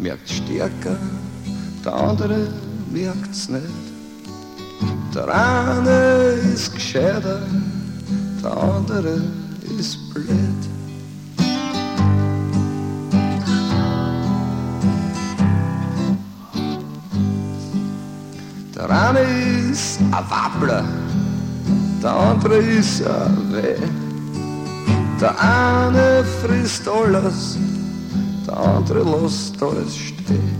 merkt 0.00 0.30
stärker, 0.30 0.96
der 1.84 1.94
andere 1.94 2.52
merkt's 2.92 3.48
nicht. 3.48 3.64
Der 5.12 5.34
eine 5.34 6.34
ist 6.54 6.72
gescheiter, 6.72 7.42
der 8.40 8.56
andere 8.56 9.20
ist 9.80 9.98
blöd. 10.14 10.77
Der 18.78 18.88
eine 18.90 19.18
ist 19.72 19.98
ein 19.98 20.24
Wappler, 20.30 20.84
der 22.00 22.12
andere 22.14 22.58
ist 22.58 23.04
ein 23.04 23.52
Weh. 23.52 23.74
Der 25.20 25.34
eine 25.36 26.24
frisst 26.40 26.86
alles, 26.88 27.58
der 28.46 28.56
andere 28.56 29.02
lässt 29.02 29.60
alles 29.60 29.96
stehen. 29.96 30.56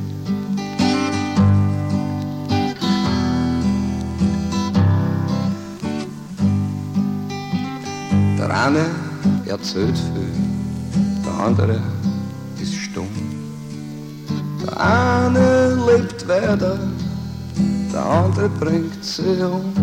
Der 8.36 8.64
eine 8.64 8.86
erzählt 9.46 9.96
viel, 9.96 11.22
der 11.24 11.46
andere 11.46 11.80
ist 12.60 12.74
stumm. 12.74 13.06
Der 14.66 14.80
eine 14.80 15.76
lebt 15.86 16.26
weiter, 16.26 16.80
der 17.92 18.04
andere 18.04 18.48
bringt 18.48 19.04
sie 19.04 19.42
um. 19.44 19.74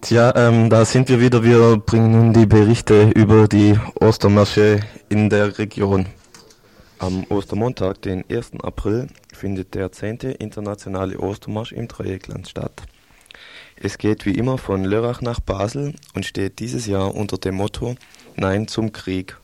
Tja, 0.00 0.32
ähm, 0.36 0.70
da 0.70 0.84
sind 0.84 1.08
wir 1.08 1.20
wieder. 1.20 1.42
Wir 1.42 1.76
bringen 1.78 2.12
nun 2.12 2.32
die 2.32 2.46
Berichte 2.46 3.10
über 3.10 3.48
die 3.48 3.78
Ostermärsche 4.00 4.80
in 5.08 5.28
der 5.28 5.58
Region. 5.58 6.06
Am 6.98 7.24
Ostermontag, 7.28 8.00
den 8.02 8.24
1. 8.30 8.52
April, 8.62 9.08
findet 9.34 9.74
der 9.74 9.92
10. 9.92 10.18
internationale 10.38 11.18
Ostermarsch 11.18 11.72
im 11.72 11.88
Dreieckland 11.88 12.48
statt. 12.48 12.82
Es 13.76 13.98
geht 13.98 14.24
wie 14.24 14.34
immer 14.34 14.56
von 14.56 14.84
Lörrach 14.84 15.20
nach 15.20 15.40
Basel 15.40 15.94
und 16.14 16.24
steht 16.24 16.60
dieses 16.60 16.86
Jahr 16.86 17.14
unter 17.14 17.36
dem 17.36 17.56
Motto 17.56 17.96
Nein 18.36 18.68
zum 18.68 18.92
Krieg. 18.92 19.36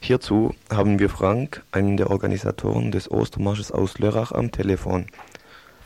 Hierzu 0.00 0.54
haben 0.70 0.98
wir 0.98 1.10
Frank, 1.10 1.62
einen 1.72 1.96
der 1.96 2.10
Organisatoren 2.10 2.90
des 2.90 3.10
Ostermarsches 3.10 3.70
aus 3.70 3.98
Lörrach, 3.98 4.32
am 4.32 4.50
Telefon. 4.50 5.06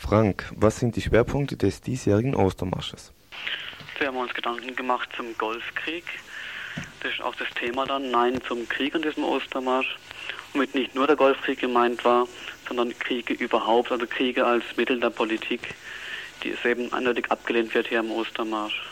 Frank, 0.07 0.45
was 0.55 0.81
sind 0.81 0.97
die 0.97 1.01
Schwerpunkte 1.01 1.57
des 1.57 1.81
diesjährigen 1.81 2.35
Ostermarsches? 2.35 3.11
Wir 3.99 4.09
haben 4.09 4.19
uns 4.19 4.35
Gedanken 4.35 4.77
gemacht 4.77 5.09
zum 5.17 5.37
Golfkrieg. 5.38 6.05
Das 7.01 7.12
ist 7.12 7.23
auch 7.23 7.35
das 7.37 7.49
Thema 7.59 7.87
dann, 7.87 8.11
Nein 8.11 8.38
zum 8.47 8.69
Krieg 8.69 8.95
an 8.95 9.01
diesem 9.01 9.25
Ostermarsch. 9.25 9.97
Womit 10.53 10.75
nicht 10.75 10.95
nur 10.95 11.07
der 11.07 11.17
Golfkrieg 11.17 11.59
gemeint 11.59 12.05
war, 12.05 12.29
sondern 12.69 12.97
Kriege 12.99 13.33
überhaupt, 13.33 13.90
also 13.90 14.07
Kriege 14.07 14.45
als 14.45 14.62
Mittel 14.77 15.01
der 15.01 15.09
Politik, 15.09 15.75
die 16.43 16.51
es 16.51 16.62
eben 16.67 16.93
eindeutig 16.93 17.31
abgelehnt 17.31 17.75
wird 17.75 17.88
hier 17.88 18.01
am 18.01 18.11
Ostermarsch. 18.11 18.83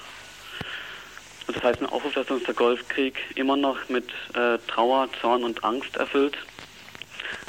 Und 1.46 1.56
das 1.58 1.62
heißt 1.62 1.82
ein 1.82 1.90
Aufruf, 1.90 2.14
dass 2.14 2.30
uns 2.30 2.44
der 2.44 2.54
Golfkrieg 2.54 3.18
immer 3.34 3.58
noch 3.58 3.76
mit 3.90 4.08
äh, 4.32 4.56
Trauer, 4.66 5.10
Zorn 5.20 5.44
und 5.44 5.62
Angst 5.62 5.94
erfüllt, 5.96 6.38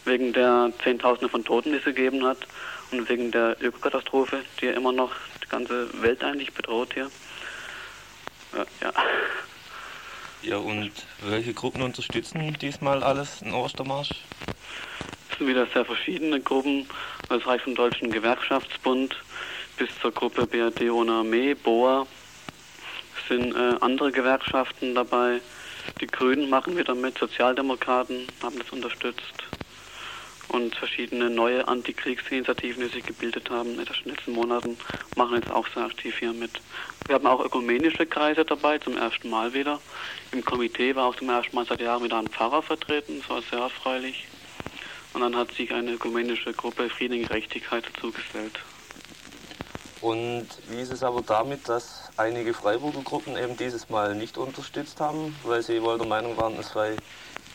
wegen 0.04 0.34
der 0.34 0.73
Zehntausende 0.84 1.30
von 1.30 1.45
Toten, 1.45 1.71
die 1.71 1.78
es 1.78 1.86
gegeben 1.86 2.26
hat 2.26 2.45
und 2.99 3.10
wegen 3.10 3.32
der 3.32 3.58
Ökokatastrophe, 3.62 4.43
die 4.60 4.65
ja 4.67 4.73
immer 4.73 4.91
noch 4.91 5.12
die 5.43 5.49
ganze 5.49 6.01
Welt 6.01 6.23
eigentlich 6.23 6.53
bedroht 6.53 6.93
hier. 6.93 7.10
Ja, 8.53 8.65
ja. 8.82 8.93
Ja, 10.43 10.58
und 10.58 10.91
welche 11.21 11.53
Gruppen 11.53 11.82
unterstützen 11.82 12.58
diesmal 12.60 13.01
alles 13.01 13.41
in 13.41 13.53
Ostermarsch? 13.53 14.21
Es 15.32 15.38
sind 15.38 15.47
wieder 15.47 15.65
sehr 15.67 15.86
verschiedene 15.86 16.41
Gruppen. 16.41 16.88
Das 17.29 17.45
reicht 17.47 17.63
vom 17.63 17.75
Deutschen 17.75 18.12
Gewerkschaftsbund 18.12 19.15
bis 19.77 19.89
zur 20.01 20.12
Gruppe 20.12 20.45
BRD 20.45 20.91
ohne 20.91 21.13
Armee, 21.13 21.53
BOA. 21.53 22.06
Es 23.17 23.27
sind 23.29 23.56
äh, 23.56 23.77
andere 23.79 24.12
Gewerkschaften 24.12 24.93
dabei. 24.93 25.39
Die 26.01 26.08
Grünen 26.08 26.49
machen 26.49 26.77
wieder 26.77 26.93
mit, 26.93 27.17
Sozialdemokraten 27.17 28.27
haben 28.41 28.60
das 28.60 28.69
unterstützt. 28.69 29.43
Und 30.54 30.76
verschiedene 30.76 31.32
neue 31.32 31.68
Antikriegsinitiativen, 31.68 32.84
die 32.84 32.89
sich 32.94 33.04
gebildet 33.04 33.50
haben 33.50 33.72
in 33.72 33.78
den 33.78 33.88
letzten 34.06 34.34
Monaten, 34.34 34.78
machen 35.16 35.38
jetzt 35.38 35.50
auch 35.50 35.68
sehr 35.74 35.84
aktiv 35.84 36.16
hier 36.20 36.32
mit. 36.32 36.52
Wir 37.08 37.16
haben 37.16 37.26
auch 37.26 37.44
ökumenische 37.44 38.06
Kreise 38.06 38.46
dabei, 38.46 38.78
zum 38.78 38.96
ersten 38.96 39.32
Mal 39.32 39.52
wieder. 39.56 39.82
Im 40.32 40.46
Komitee 40.46 40.96
war 40.96 41.08
auch 41.08 41.16
zum 41.16 41.30
ersten 41.30 41.56
Mal 41.56 41.66
seit 41.66 41.82
Jahren 41.82 42.04
wieder 42.04 42.20
ein 42.20 42.28
Pfarrer 42.30 42.62
vertreten, 42.62 43.20
das 43.20 43.30
war 43.32 43.42
sehr 43.42 43.60
erfreulich. 43.62 44.28
Und 45.13 45.22
dann 45.22 45.36
hat 45.36 45.52
sich 45.54 45.74
eine 45.74 45.94
ökumenische 45.94 46.54
Gruppe 46.54 46.88
Frieden 46.88 47.20
und 47.20 47.28
Gerechtigkeit 47.28 47.86
dazugesellt. 47.92 48.60
Und 50.02 50.48
wie 50.70 50.82
ist 50.82 50.92
es 50.92 51.02
aber 51.02 51.24
damit, 51.24 51.68
dass 51.68 52.12
einige 52.16 52.54
Freiburger 52.54 53.02
Gruppen 53.02 53.38
eben 53.38 53.58
dieses 53.58 53.89
Mal 53.89 54.13
nicht 54.13 54.38
unterstützt 54.38 55.00
haben, 55.00 55.36
weil 55.44 55.63
sie 55.63 55.82
wohl 55.82 55.98
der 55.98 56.06
Meinung 56.06 56.38
waren, 56.38 56.60
es 56.60 56.70
sei 56.70 56.96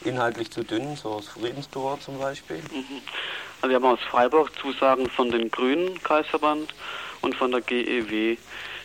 inhaltlich 0.05 0.51
zu 0.51 0.63
dünn, 0.65 0.97
so 0.97 1.17
das 1.17 1.29
Friedenstor 1.29 1.99
zum 2.01 2.19
Beispiel? 2.19 2.59
Mhm. 2.73 3.03
Also 3.61 3.71
wir 3.71 3.77
haben 3.77 3.85
aus 3.85 4.01
Freiburg 4.11 4.57
Zusagen 4.59 5.09
von 5.11 5.31
den 5.31 5.51
Grünen 5.51 6.01
Kreisverband 6.03 6.73
und 7.21 7.35
von 7.35 7.51
der 7.51 7.61
GEW. 7.61 8.37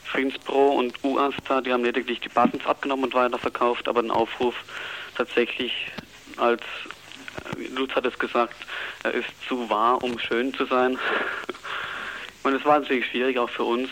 Friedenspro 0.03 0.73
und 0.73 1.03
UASTA, 1.03 1.61
die 1.61 1.73
haben 1.73 1.83
lediglich 1.83 2.19
die 2.19 2.29
Buttons 2.29 2.65
abgenommen 2.65 3.05
und 3.05 3.13
weiterverkauft, 3.15 3.87
aber 3.87 4.01
den 4.01 4.11
Aufruf 4.11 4.53
tatsächlich 5.15 5.87
als, 6.37 6.61
Lutz 7.75 7.93
hat 7.93 8.05
es 8.05 8.17
gesagt, 8.19 8.55
er 9.03 9.13
ist 9.13 9.29
zu 9.47 9.69
wahr, 9.69 10.03
um 10.03 10.19
schön 10.19 10.53
zu 10.53 10.65
sein. 10.65 10.99
Und 12.43 12.53
es 12.53 12.65
war 12.65 12.79
natürlich 12.79 13.05
schwierig 13.07 13.39
auch 13.39 13.49
für 13.49 13.63
uns. 13.63 13.89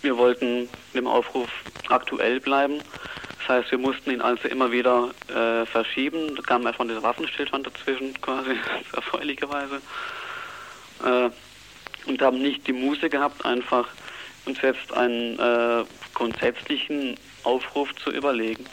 Wir 0.00 0.16
wollten 0.16 0.68
dem 0.94 1.06
Aufruf 1.06 1.50
aktuell 1.88 2.40
bleiben. 2.40 2.80
Das 3.48 3.60
heißt, 3.60 3.70
wir 3.70 3.78
mussten 3.78 4.10
ihn 4.10 4.20
also 4.20 4.46
immer 4.46 4.70
wieder 4.70 5.08
äh, 5.28 5.64
verschieben. 5.64 6.36
Da 6.36 6.42
kam 6.42 6.66
erstmal 6.66 6.88
dieser 6.88 7.02
Waffenstillstand 7.02 7.66
dazwischen, 7.66 8.12
quasi, 8.20 8.50
erfreulicherweise. 8.92 9.80
Äh, 11.02 11.30
und 12.06 12.20
haben 12.20 12.42
nicht 12.42 12.66
die 12.66 12.74
Muße 12.74 13.08
gehabt, 13.08 13.46
einfach 13.46 13.88
uns 14.44 14.60
jetzt 14.60 14.92
einen 14.92 15.38
äh, 15.38 15.84
grundsätzlichen 16.12 17.16
Aufruf 17.42 17.94
zu 17.96 18.10
überlegen. 18.10 18.66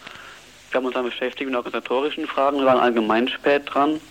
Wir 0.72 0.78
haben 0.78 0.86
uns 0.86 0.96
dann 0.96 1.06
beschäftigt 1.06 1.50
mit 1.50 1.56
organisatorischen 1.56 2.28
Fragen, 2.28 2.58
wir 2.58 2.66
waren 2.66 2.80
allgemein 2.80 3.30
spät 3.30 3.74
dran. 3.74 4.02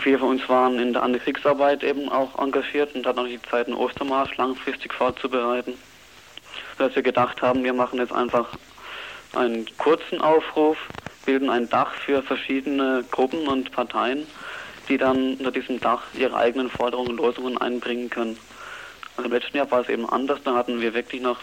Viele 0.00 0.18
von 0.18 0.30
uns 0.30 0.48
waren 0.48 0.80
in 0.80 0.92
der 0.92 1.04
Antikriegsarbeit 1.04 1.84
eben 1.84 2.08
auch 2.08 2.36
engagiert 2.36 2.92
und 2.96 3.06
hatten 3.06 3.20
auch 3.20 3.26
die 3.26 3.40
Zeit, 3.42 3.68
einen 3.68 3.76
Ostermarsch 3.76 4.36
langfristig 4.38 4.92
vorzubereiten. 4.92 5.74
Sodass 6.76 6.96
wir 6.96 7.02
gedacht 7.04 7.42
haben, 7.42 7.62
wir 7.62 7.74
machen 7.74 8.00
jetzt 8.00 8.12
einfach 8.12 8.48
einen 9.36 9.66
kurzen 9.78 10.20
Aufruf, 10.20 10.78
bilden 11.24 11.50
ein 11.50 11.68
Dach 11.68 11.92
für 11.94 12.22
verschiedene 12.22 13.04
Gruppen 13.10 13.48
und 13.48 13.72
Parteien, 13.72 14.26
die 14.88 14.98
dann 14.98 15.34
unter 15.36 15.50
diesem 15.50 15.80
Dach 15.80 16.02
ihre 16.14 16.36
eigenen 16.36 16.70
Forderungen 16.70 17.10
und 17.10 17.24
Lösungen 17.24 17.58
einbringen 17.58 18.10
können. 18.10 18.36
Also 19.16 19.28
im 19.28 19.32
letzten 19.32 19.56
Jahr 19.56 19.70
war 19.70 19.80
es 19.80 19.88
eben 19.88 20.08
anders, 20.08 20.40
da 20.44 20.54
hatten 20.54 20.80
wir 20.80 20.92
wirklich 20.94 21.22
noch 21.22 21.40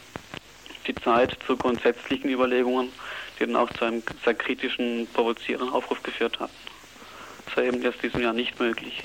die 0.88 1.00
Zeit 1.02 1.38
zu 1.46 1.58
grundsätzlichen 1.58 2.30
Überlegungen, 2.30 2.92
die 3.40 3.46
dann 3.46 3.56
auch 3.56 3.70
zu 3.72 3.86
einem 3.86 4.04
sehr 4.24 4.34
kritischen, 4.34 5.08
provozierenden 5.14 5.70
Aufruf 5.70 6.02
geführt 6.04 6.40
hatten. 6.40 6.54
Das 7.46 7.58
war 7.58 7.64
eben 7.64 7.82
jetzt 7.82 8.02
diesem 8.04 8.22
Jahr 8.22 8.34
nicht 8.34 8.60
möglich. 8.60 9.04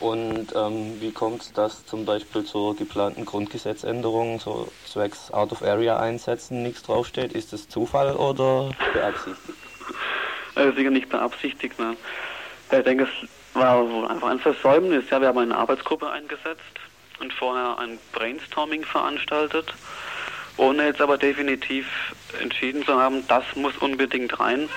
Und 0.00 0.48
ähm, 0.56 0.98
wie 1.00 1.12
kommt 1.12 1.42
es, 1.42 1.52
dass 1.52 1.84
zum 1.84 2.06
Beispiel 2.06 2.42
zur 2.44 2.74
geplanten 2.74 3.26
Grundgesetzänderung, 3.26 4.40
so 4.40 4.72
zwecks 4.86 5.30
Out-of-Area-Einsätzen, 5.30 6.62
nichts 6.62 6.82
draufsteht? 6.82 7.34
Ist 7.34 7.52
das 7.52 7.68
Zufall 7.68 8.16
oder 8.16 8.70
beabsichtigt? 8.94 9.58
Also 10.54 10.74
sicher 10.74 10.90
nicht 10.90 11.10
beabsichtigt, 11.10 11.78
ne? 11.78 11.96
Ich 12.72 12.84
denke, 12.84 13.04
es 13.04 13.28
war 13.54 14.10
einfach 14.10 14.28
ein 14.28 14.38
Versäumnis. 14.38 15.04
Ja, 15.10 15.20
wir 15.20 15.28
haben 15.28 15.38
eine 15.38 15.56
Arbeitsgruppe 15.56 16.08
eingesetzt 16.10 16.62
und 17.20 17.32
vorher 17.34 17.78
ein 17.78 17.98
Brainstorming 18.12 18.84
veranstaltet, 18.84 19.74
ohne 20.56 20.86
jetzt 20.86 21.00
aber 21.02 21.18
definitiv 21.18 21.86
entschieden 22.40 22.84
zu 22.86 22.98
haben, 22.98 23.26
das 23.28 23.44
muss 23.54 23.76
unbedingt 23.78 24.40
rein. 24.40 24.68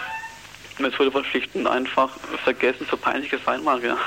Es 0.80 1.00
wurde 1.00 1.24
schlicht 1.24 1.56
einfach 1.66 2.10
vergessen, 2.44 2.88
so 2.90 2.98
peinlich 2.98 3.32
es 3.32 3.44
sein 3.46 3.64
mag, 3.64 3.84
ja. 3.84 3.98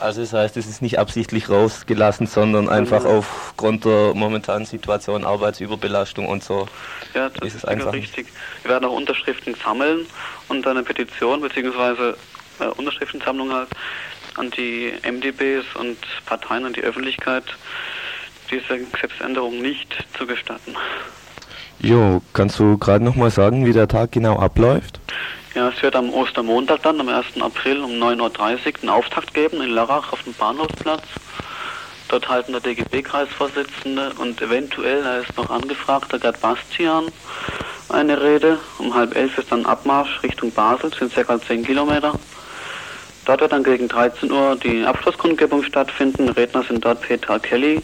Also 0.00 0.22
das 0.22 0.32
heißt, 0.32 0.56
es 0.56 0.66
ist 0.66 0.80
nicht 0.80 0.98
absichtlich 0.98 1.50
rausgelassen, 1.50 2.26
sondern 2.26 2.68
einfach 2.68 3.04
aufgrund 3.04 3.84
der 3.84 4.14
momentanen 4.14 4.64
Situation, 4.64 5.24
Arbeitsüberbelastung 5.24 6.26
und 6.26 6.42
so. 6.42 6.66
Ja, 7.14 7.28
das 7.28 7.48
ist, 7.48 7.54
ist 7.56 7.68
einfach 7.68 7.92
richtig. 7.92 8.28
Wir 8.62 8.70
werden 8.70 8.86
auch 8.86 8.94
Unterschriften 8.94 9.54
sammeln 9.62 10.06
und 10.48 10.66
eine 10.66 10.82
Petition 10.82 11.42
bzw. 11.42 12.14
Äh, 12.60 12.64
Unterschriftensammlung 12.76 13.52
halt 13.52 13.68
an 14.36 14.50
die 14.50 14.92
MDBs 15.02 15.66
und 15.78 15.98
Parteien 16.24 16.64
und 16.64 16.76
die 16.76 16.82
Öffentlichkeit 16.82 17.44
diese 18.50 18.78
Gesetzesänderung 18.78 19.60
nicht 19.60 20.04
zu 20.16 20.26
gestatten. 20.26 20.74
Jo, 21.78 22.22
kannst 22.32 22.58
du 22.58 22.78
gerade 22.78 23.04
nochmal 23.04 23.30
sagen, 23.30 23.66
wie 23.66 23.72
der 23.72 23.88
Tag 23.88 24.12
genau 24.12 24.38
abläuft? 24.38 25.00
Ja, 25.52 25.68
es 25.68 25.82
wird 25.82 25.96
am 25.96 26.14
Ostermontag 26.14 26.82
dann, 26.82 27.00
am 27.00 27.08
1. 27.08 27.40
April 27.40 27.80
um 27.80 27.90
9.30 27.90 28.20
Uhr 28.20 28.80
einen 28.82 28.88
Auftakt 28.88 29.34
geben 29.34 29.60
in 29.60 29.70
Lörrach 29.70 30.12
auf 30.12 30.22
dem 30.22 30.32
Bahnhofsplatz. 30.32 31.02
Dort 32.06 32.28
halten 32.28 32.52
der 32.52 32.60
DGB-Kreisvorsitzende 32.60 34.12
und 34.18 34.40
eventuell, 34.40 35.04
er 35.04 35.22
ist 35.22 35.36
noch 35.36 35.50
angefragt, 35.50 36.12
der 36.12 36.20
Gerd 36.20 36.40
Bastian 36.40 37.06
eine 37.88 38.22
Rede. 38.22 38.60
Um 38.78 38.94
halb 38.94 39.16
elf 39.16 39.38
ist 39.38 39.50
dann 39.50 39.66
Abmarsch 39.66 40.22
Richtung 40.22 40.52
Basel, 40.52 40.94
sind 40.94 41.12
ca. 41.12 41.40
10 41.40 41.64
Kilometer. 41.64 42.14
Dort 43.24 43.40
wird 43.40 43.50
dann 43.50 43.64
gegen 43.64 43.88
13 43.88 44.30
Uhr 44.30 44.54
die 44.54 44.84
Abschlusskundgebung 44.84 45.64
stattfinden. 45.64 46.28
Redner 46.28 46.62
sind 46.62 46.84
dort 46.84 47.00
Peter 47.00 47.40
Kelly, 47.40 47.82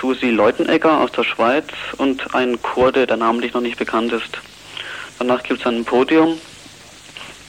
Susi 0.00 0.30
Leutenegger 0.30 0.98
aus 1.00 1.12
der 1.12 1.22
Schweiz 1.22 1.68
und 1.98 2.34
ein 2.34 2.60
Kurde, 2.60 3.06
der 3.06 3.18
namentlich 3.18 3.54
noch 3.54 3.60
nicht 3.60 3.78
bekannt 3.78 4.12
ist. 4.12 4.40
Danach 5.20 5.44
gibt 5.44 5.60
es 5.60 5.66
ein 5.66 5.84
Podium, 5.84 6.38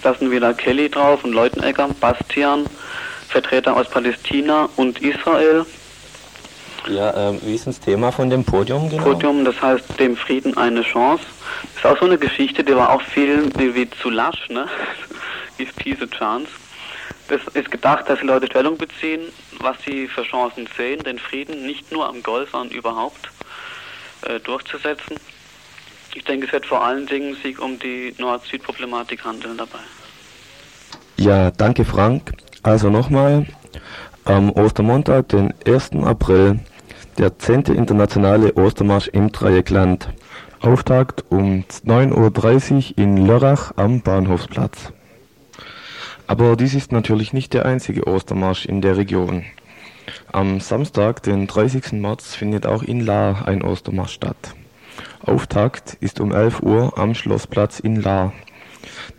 da 0.03 0.13
sind 0.13 0.31
wieder 0.31 0.53
Kelly 0.53 0.89
drauf 0.89 1.23
und 1.23 1.33
Leutenegger, 1.33 1.89
Bastian, 1.99 2.65
Vertreter 3.29 3.75
aus 3.75 3.89
Palästina 3.89 4.69
und 4.75 5.01
Israel. 5.01 5.65
Ja, 6.87 7.29
ähm, 7.29 7.39
wie 7.43 7.55
ist 7.55 7.67
das 7.67 7.79
Thema 7.79 8.11
von 8.11 8.29
dem 8.29 8.45
Podium 8.45 8.89
genau? 8.89 9.03
Podium, 9.03 9.43
das 9.43 9.61
heißt 9.61 9.99
dem 9.99 10.15
Frieden 10.15 10.55
eine 10.57 10.83
Chance. 10.83 11.23
Das 11.61 11.83
ist 11.83 11.85
auch 11.85 11.99
so 11.99 12.05
eine 12.05 12.17
Geschichte, 12.17 12.63
die 12.63 12.75
war 12.75 12.91
auch 12.91 13.01
viel 13.01 13.49
wie, 13.57 13.75
wie 13.75 13.89
zu 13.89 14.09
lasch, 14.09 14.47
ne? 14.49 14.67
Give 15.57 15.71
peace 15.73 16.01
a 16.01 16.05
chance. 16.05 16.47
Das 17.27 17.41
ist 17.53 17.69
gedacht, 17.69 18.07
dass 18.07 18.19
die 18.19 18.25
Leute 18.25 18.45
Stellung 18.45 18.77
beziehen, 18.77 19.21
was 19.59 19.75
sie 19.85 20.07
für 20.07 20.23
Chancen 20.23 20.69
sehen, 20.77 21.03
den 21.03 21.19
Frieden 21.19 21.65
nicht 21.65 21.91
nur 21.91 22.07
am 22.07 22.23
Golf, 22.23 22.51
sondern 22.51 22.75
überhaupt 22.75 23.29
äh, 24.21 24.39
durchzusetzen. 24.39 25.17
Ich 26.15 26.23
denke, 26.23 26.47
es 26.47 26.53
wird 26.53 26.65
vor 26.65 26.83
allen 26.83 27.05
Dingen 27.05 27.35
sich 27.35 27.59
um 27.59 27.77
die 27.79 28.13
Nord-Süd-Problematik 28.17 29.23
handeln 29.23 29.57
dabei. 29.57 29.79
Ja, 31.17 31.51
danke 31.51 31.85
Frank. 31.85 32.33
Also 32.63 32.89
nochmal, 32.89 33.45
am 34.25 34.51
Ostermontag, 34.51 35.29
den 35.29 35.53
1. 35.65 35.91
April, 36.03 36.59
der 37.17 37.37
10. 37.37 37.65
internationale 37.75 38.53
Ostermarsch 38.53 39.07
im 39.07 39.31
Dreieckland. 39.31 40.09
Auftakt 40.59 41.23
um 41.29 41.63
9.30 41.85 42.73
Uhr 42.73 42.97
in 42.97 43.25
Lörrach 43.27 43.73
am 43.75 44.01
Bahnhofsplatz. 44.01 44.91
Aber 46.25 46.55
dies 46.55 46.73
ist 46.73 46.91
natürlich 46.91 47.31
nicht 47.31 47.53
der 47.53 47.65
einzige 47.65 48.05
Ostermarsch 48.07 48.65
in 48.65 48.81
der 48.81 48.97
Region. 48.97 49.45
Am 50.31 50.59
Samstag, 50.59 51.23
den 51.23 51.47
30. 51.47 51.93
März, 51.93 52.35
findet 52.35 52.65
auch 52.65 52.83
in 52.83 53.05
Lahr 53.05 53.47
ein 53.47 53.61
Ostermarsch 53.61 54.13
statt. 54.13 54.55
Auftakt 55.27 55.97
ist 55.99 56.21
um 56.21 56.31
11 56.31 56.61
Uhr 56.61 56.97
am 56.97 57.13
Schlossplatz 57.13 57.79
in 57.81 58.01
Lahr. 58.01 58.31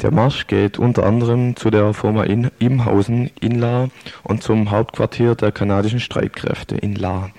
Der 0.00 0.10
Marsch 0.10 0.46
geht 0.46 0.78
unter 0.78 1.04
anderem 1.04 1.54
zu 1.54 1.68
der 1.68 1.92
Firma 1.92 2.24
in 2.24 2.50
Imhausen 2.58 3.30
in 3.40 3.58
Lahr 3.58 3.90
und 4.22 4.42
zum 4.42 4.70
Hauptquartier 4.70 5.34
der 5.34 5.52
kanadischen 5.52 6.00
Streitkräfte 6.00 6.76
in 6.76 6.94
Lahr. 6.94 7.30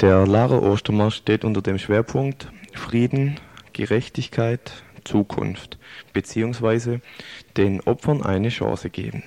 Der 0.00 0.26
Lahrer 0.26 0.62
Ostermarsch 0.62 1.16
steht 1.16 1.44
unter 1.44 1.62
dem 1.62 1.78
Schwerpunkt 1.78 2.52
Frieden, 2.74 3.40
Gerechtigkeit, 3.72 4.84
Zukunft 5.04 5.78
bzw. 6.12 6.98
den 7.56 7.80
Opfern 7.80 8.22
eine 8.22 8.50
Chance 8.50 8.90
geben. 8.90 9.22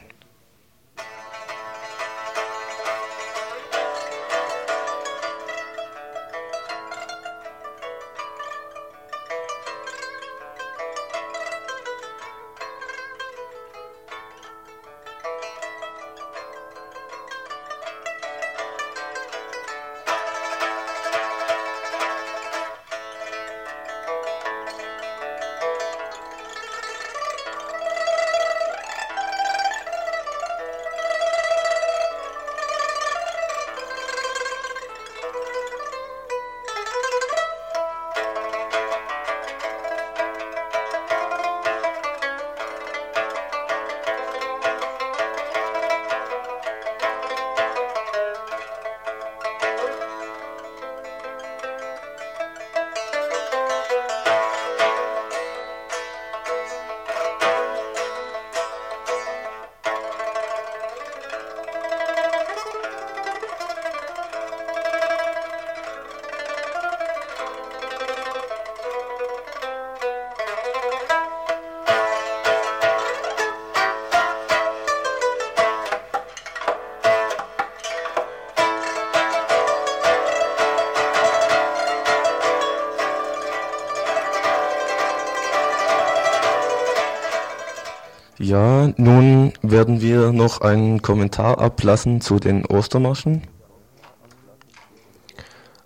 Nun 88.95 89.51
werden 89.61 89.99
wir 89.99 90.31
noch 90.31 90.61
einen 90.61 91.01
Kommentar 91.01 91.59
ablassen 91.59 92.21
zu 92.21 92.39
den 92.39 92.65
Ostermarschen. 92.65 93.41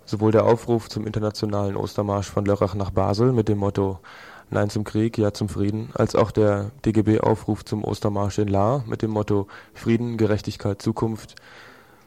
Sowohl 0.04 0.30
der 0.30 0.44
Aufruf 0.44 0.88
zum 0.88 1.06
internationalen 1.06 1.74
Ostermarsch 1.74 2.30
von 2.30 2.44
Lörrach 2.44 2.74
nach 2.74 2.90
Basel 2.90 3.32
mit 3.32 3.48
dem 3.48 3.58
Motto 3.58 3.98
Nein 4.50 4.70
zum 4.70 4.84
Krieg, 4.84 5.16
Ja 5.18 5.32
zum 5.32 5.48
Frieden, 5.48 5.88
als 5.94 6.14
auch 6.14 6.30
der 6.30 6.70
DGB-Aufruf 6.84 7.64
zum 7.64 7.82
Ostermarsch 7.82 8.38
in 8.38 8.48
Lahr 8.48 8.84
mit 8.86 9.02
dem 9.02 9.10
Motto 9.10 9.48
Frieden, 9.72 10.18
Gerechtigkeit, 10.18 10.82
Zukunft 10.82 11.34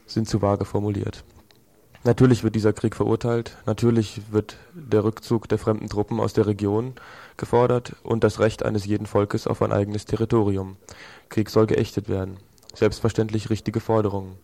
sind 0.06 0.28
zu 0.28 0.40
vage 0.40 0.64
formuliert. 0.64 1.24
Natürlich 2.04 2.44
wird 2.44 2.54
dieser 2.54 2.72
Krieg 2.72 2.94
verurteilt, 2.94 3.56
natürlich 3.66 4.22
wird 4.30 4.56
der 4.72 5.02
Rückzug 5.02 5.48
der 5.48 5.58
fremden 5.58 5.88
Truppen 5.88 6.20
aus 6.20 6.32
der 6.32 6.46
Region 6.46 6.94
gefordert 7.36 7.96
und 8.02 8.24
das 8.24 8.40
Recht 8.40 8.64
eines 8.64 8.86
jeden 8.86 9.06
Volkes 9.06 9.46
auf 9.46 9.62
ein 9.62 9.72
eigenes 9.72 10.04
Territorium. 10.04 10.76
Krieg 11.28 11.50
soll 11.50 11.66
geächtet 11.66 12.08
werden. 12.08 12.38
Selbstverständlich 12.74 13.50
richtige 13.50 13.80
Forderungen. 13.80 14.36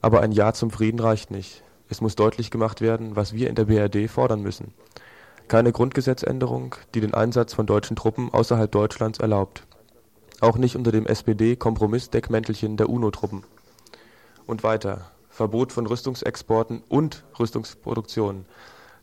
Aber 0.00 0.20
ein 0.20 0.32
Ja 0.32 0.52
zum 0.52 0.70
Frieden 0.70 1.00
reicht 1.00 1.30
nicht. 1.30 1.62
Es 1.88 2.00
muss 2.00 2.16
deutlich 2.16 2.50
gemacht 2.50 2.80
werden, 2.80 3.16
was 3.16 3.32
wir 3.32 3.48
in 3.48 3.54
der 3.54 3.64
BRD 3.64 4.10
fordern 4.10 4.42
müssen. 4.42 4.74
Keine 5.48 5.72
Grundgesetzänderung, 5.72 6.74
die 6.94 7.00
den 7.00 7.14
Einsatz 7.14 7.54
von 7.54 7.66
deutschen 7.66 7.96
Truppen 7.96 8.32
außerhalb 8.32 8.70
Deutschlands 8.70 9.18
erlaubt. 9.18 9.62
Auch 10.40 10.58
nicht 10.58 10.76
unter 10.76 10.92
dem 10.92 11.06
SPD-Kompromissdeckmäntelchen 11.06 12.76
der 12.76 12.90
UNO-Truppen. 12.90 13.44
Und 14.46 14.62
weiter. 14.62 15.10
Verbot 15.30 15.72
von 15.72 15.86
Rüstungsexporten 15.86 16.82
und 16.88 17.24
Rüstungsproduktion. 17.38 18.44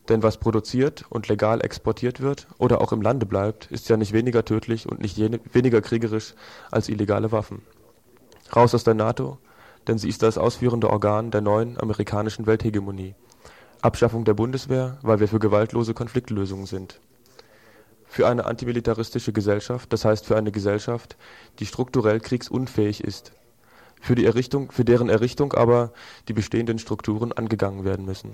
Denn 0.09 0.21
was 0.21 0.37
produziert 0.37 1.05
und 1.09 1.27
legal 1.27 1.63
exportiert 1.63 2.21
wird 2.21 2.47
oder 2.57 2.81
auch 2.81 2.91
im 2.91 3.01
Lande 3.01 3.25
bleibt, 3.25 3.71
ist 3.71 3.89
ja 3.89 3.97
nicht 3.97 4.13
weniger 4.13 4.45
tödlich 4.45 4.87
und 4.87 5.01
nicht 5.01 5.17
weniger 5.53 5.81
kriegerisch 5.81 6.35
als 6.71 6.89
illegale 6.89 7.31
Waffen. 7.31 7.63
Raus 8.55 8.75
aus 8.75 8.83
der 8.83 8.93
NATO, 8.93 9.39
denn 9.87 9.97
sie 9.97 10.09
ist 10.09 10.21
das 10.21 10.37
ausführende 10.37 10.89
Organ 10.89 11.31
der 11.31 11.41
neuen 11.41 11.79
amerikanischen 11.79 12.45
Welthegemonie. 12.45 13.15
Abschaffung 13.81 14.25
der 14.25 14.35
Bundeswehr, 14.35 14.97
weil 15.01 15.19
wir 15.19 15.27
für 15.27 15.39
gewaltlose 15.39 15.93
Konfliktlösungen 15.93 16.65
sind. 16.65 16.99
Für 18.05 18.27
eine 18.27 18.45
antimilitaristische 18.45 19.33
Gesellschaft, 19.33 19.91
das 19.91 20.05
heißt 20.05 20.25
für 20.25 20.37
eine 20.37 20.51
Gesellschaft, 20.51 21.17
die 21.59 21.65
strukturell 21.65 22.19
kriegsunfähig 22.19 23.03
ist 23.03 23.33
für, 24.05 24.15
die 24.15 24.25
Errichtung, 24.25 24.71
für 24.71 24.85
deren 24.85 25.09
Errichtung 25.09 25.53
aber 25.53 25.91
die 26.27 26.33
bestehenden 26.33 26.77
Strukturen 26.77 27.31
angegangen 27.31 27.83
werden 27.83 28.05
müssen. 28.05 28.33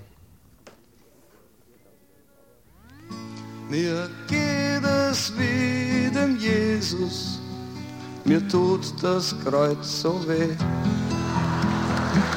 Mir 3.72 4.10
geht 4.26 4.84
es 4.84 5.32
wie 5.38 6.10
dem 6.10 6.36
Jesus, 6.36 7.38
mir 8.22 8.46
tut 8.46 8.92
das 9.00 9.34
Kreuz 9.42 10.02
so 10.02 10.20
weh. 10.28 10.54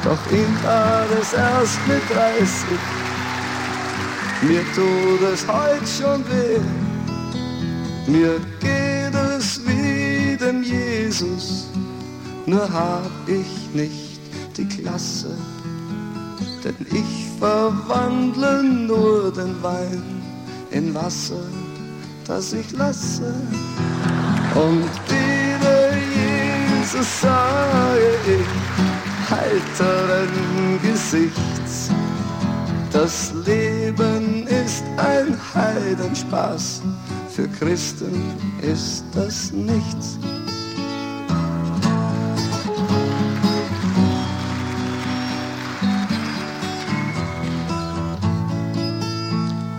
Doch 0.06 0.32
ihm 0.32 0.63
war 0.63 1.04
es 1.21 1.34
erst 1.34 1.86
mit 1.89 2.02
30, 2.10 2.80
mir 4.43 4.63
tut 4.76 5.21
es 5.34 5.45
heute 5.45 5.86
schon 5.86 6.24
weh. 6.30 6.62
Mir 8.10 8.39
geht 8.62 9.15
es 9.38 9.60
wie 9.67 10.38
dem 10.38 10.63
Jesus, 10.63 11.65
nur 12.45 12.71
hab 12.71 13.12
ich 13.28 13.74
nicht 13.74 14.21
die 14.56 14.69
Klasse, 14.69 15.36
denn 16.63 16.78
ich 16.93 17.28
verwandle 17.39 18.63
nur 18.63 19.34
den 19.34 19.62
Wein 19.62 20.26
in 20.71 20.93
Wasser, 20.93 21.43
das 22.25 22.54
ich 22.54 22.71
lasse. 22.71 23.34
Und 24.56 24.89
wieder 25.10 25.91
Jesus 26.86 27.21
sage 27.21 28.17
ich 28.25 29.30
heiteren 29.30 30.80
Gesichts, 30.82 31.89
das 32.91 33.34
Leben 33.45 34.47
ist 34.47 34.84
ein 34.97 35.38
Heidenspaß, 35.54 36.82
für 37.30 37.47
Christen 37.49 38.34
ist 38.62 39.04
das 39.13 39.51
nichts. 39.51 40.17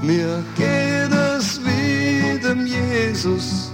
Mir 0.03 0.45
geht 0.57 0.76
Jesus, 2.97 3.71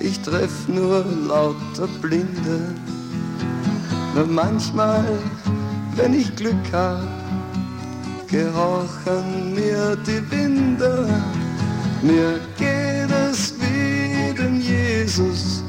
ich 0.00 0.20
treff 0.20 0.68
nur 0.68 1.02
lauter 1.26 1.88
Blinde. 2.02 2.74
Nur 4.14 4.26
manchmal, 4.26 5.18
wenn 5.96 6.12
ich 6.12 6.34
Glück 6.36 6.66
hab, 6.72 7.08
gehorchen 8.28 9.54
mir 9.54 9.96
die 10.06 10.22
Winde. 10.30 11.08
Mir 12.02 12.38
geht 12.58 13.10
es 13.30 13.54
wie 13.60 14.34
dem 14.34 14.60
Jesus, 14.60 15.64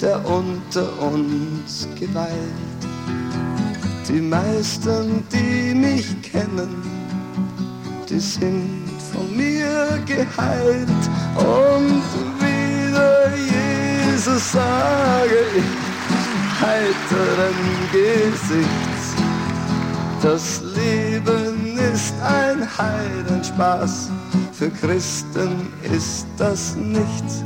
der 0.00 0.24
unter 0.24 0.86
uns 1.02 1.88
geweilt. 1.98 2.80
Die 4.08 4.20
meisten, 4.20 5.24
die 5.32 5.74
mich 5.74 6.22
kennen, 6.22 6.76
die 8.08 8.20
sind 8.20 8.84
von 9.12 9.36
mir 9.36 9.98
geheilt 10.06 11.08
und 11.38 12.02
wieder 12.40 13.30
Jesus 13.36 14.52
sage 14.52 15.38
ich 15.56 15.88
heiteren 16.60 17.56
Gesichts. 17.92 19.14
Das 20.22 20.60
Leben 20.74 21.78
ist 21.94 22.14
ein 22.20 22.66
Heidenspaß, 22.76 24.10
für 24.52 24.70
Christen 24.70 25.72
ist 25.82 26.26
das 26.36 26.74
nichts. 26.76 27.44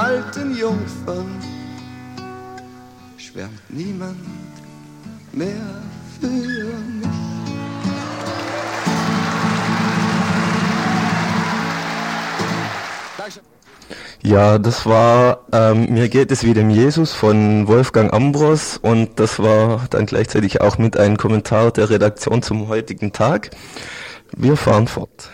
Alten 0.00 0.56
Jungfern 0.56 1.28
schwärmt 3.18 3.60
niemand 3.68 4.16
mehr 5.32 5.82
für 6.18 6.26
mich. 6.26 7.06
Ja, 14.22 14.58
das 14.58 14.86
war 14.86 15.40
ähm, 15.52 15.92
Mir 15.92 16.08
geht 16.08 16.30
es 16.30 16.44
wie 16.44 16.54
dem 16.54 16.70
Jesus 16.70 17.12
von 17.12 17.66
Wolfgang 17.68 18.12
Ambros 18.12 18.78
und 18.78 19.18
das 19.18 19.38
war 19.38 19.86
dann 19.90 20.06
gleichzeitig 20.06 20.60
auch 20.60 20.78
mit 20.78 20.96
einem 20.96 21.16
Kommentar 21.16 21.72
der 21.72 21.90
Redaktion 21.90 22.42
zum 22.42 22.68
heutigen 22.68 23.12
Tag. 23.12 23.50
Wir 24.36 24.56
fahren 24.56 24.86
fort. 24.86 25.30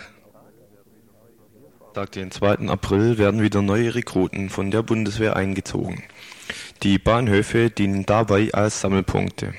Tag, 1.97 2.13
den 2.13 2.31
2. 2.31 2.69
April, 2.69 3.17
werden 3.17 3.41
wieder 3.41 3.63
neue 3.63 3.95
Rekruten 3.95 4.51
von 4.51 4.71
der 4.71 4.83
Bundeswehr 4.83 5.35
eingezogen. 5.35 6.03
Die 6.83 6.99
Bahnhöfe 6.99 7.71
dienen 7.71 8.05
dabei 8.05 8.51
als 8.53 8.83
Sammelpunkte. 8.83 9.55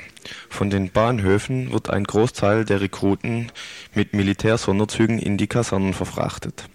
Von 0.48 0.70
den 0.70 0.92
Bahnhöfen 0.92 1.72
wird 1.72 1.90
ein 1.90 2.04
Großteil 2.04 2.64
der 2.64 2.80
Rekruten 2.80 3.52
mit 3.96 4.14
Militärsonderzügen 4.14 5.18
in 5.18 5.38
die 5.38 5.48
Kasernen 5.48 5.96
verfrachtet. 5.96 6.70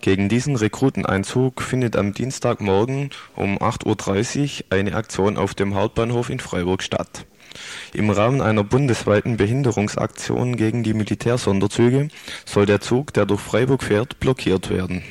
Gegen 0.00 0.28
diesen 0.28 0.54
Rekruteneinzug 0.54 1.60
findet 1.60 1.96
am 1.96 2.14
Dienstagmorgen 2.14 3.10
um 3.34 3.58
8.30 3.58 4.64
Uhr 4.64 4.66
eine 4.70 4.94
Aktion 4.94 5.36
auf 5.36 5.54
dem 5.54 5.74
Hauptbahnhof 5.74 6.30
in 6.30 6.38
Freiburg 6.38 6.82
statt. 6.82 7.26
Im 7.92 8.10
Rahmen 8.10 8.40
einer 8.40 8.62
bundesweiten 8.62 9.36
Behinderungsaktion 9.36 10.56
gegen 10.56 10.84
die 10.84 10.94
Militärsonderzüge 10.94 12.08
soll 12.44 12.66
der 12.66 12.80
Zug, 12.80 13.12
der 13.12 13.26
durch 13.26 13.40
Freiburg 13.40 13.82
fährt, 13.82 14.20
blockiert 14.20 14.70
werden. 14.70 15.02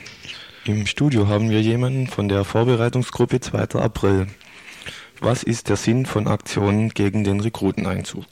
Im 0.63 0.85
Studio 0.85 1.27
haben 1.27 1.49
wir 1.49 1.61
jemanden 1.61 2.07
von 2.07 2.29
der 2.29 2.45
Vorbereitungsgruppe 2.45 3.39
2. 3.39 3.79
April. 3.79 4.27
Was 5.19 5.43
ist 5.43 5.69
der 5.69 5.77
Sinn 5.77 6.05
von 6.05 6.27
Aktionen 6.27 6.89
gegen 6.89 7.23
den 7.23 7.39
Rekruteneinzug? 7.39 8.25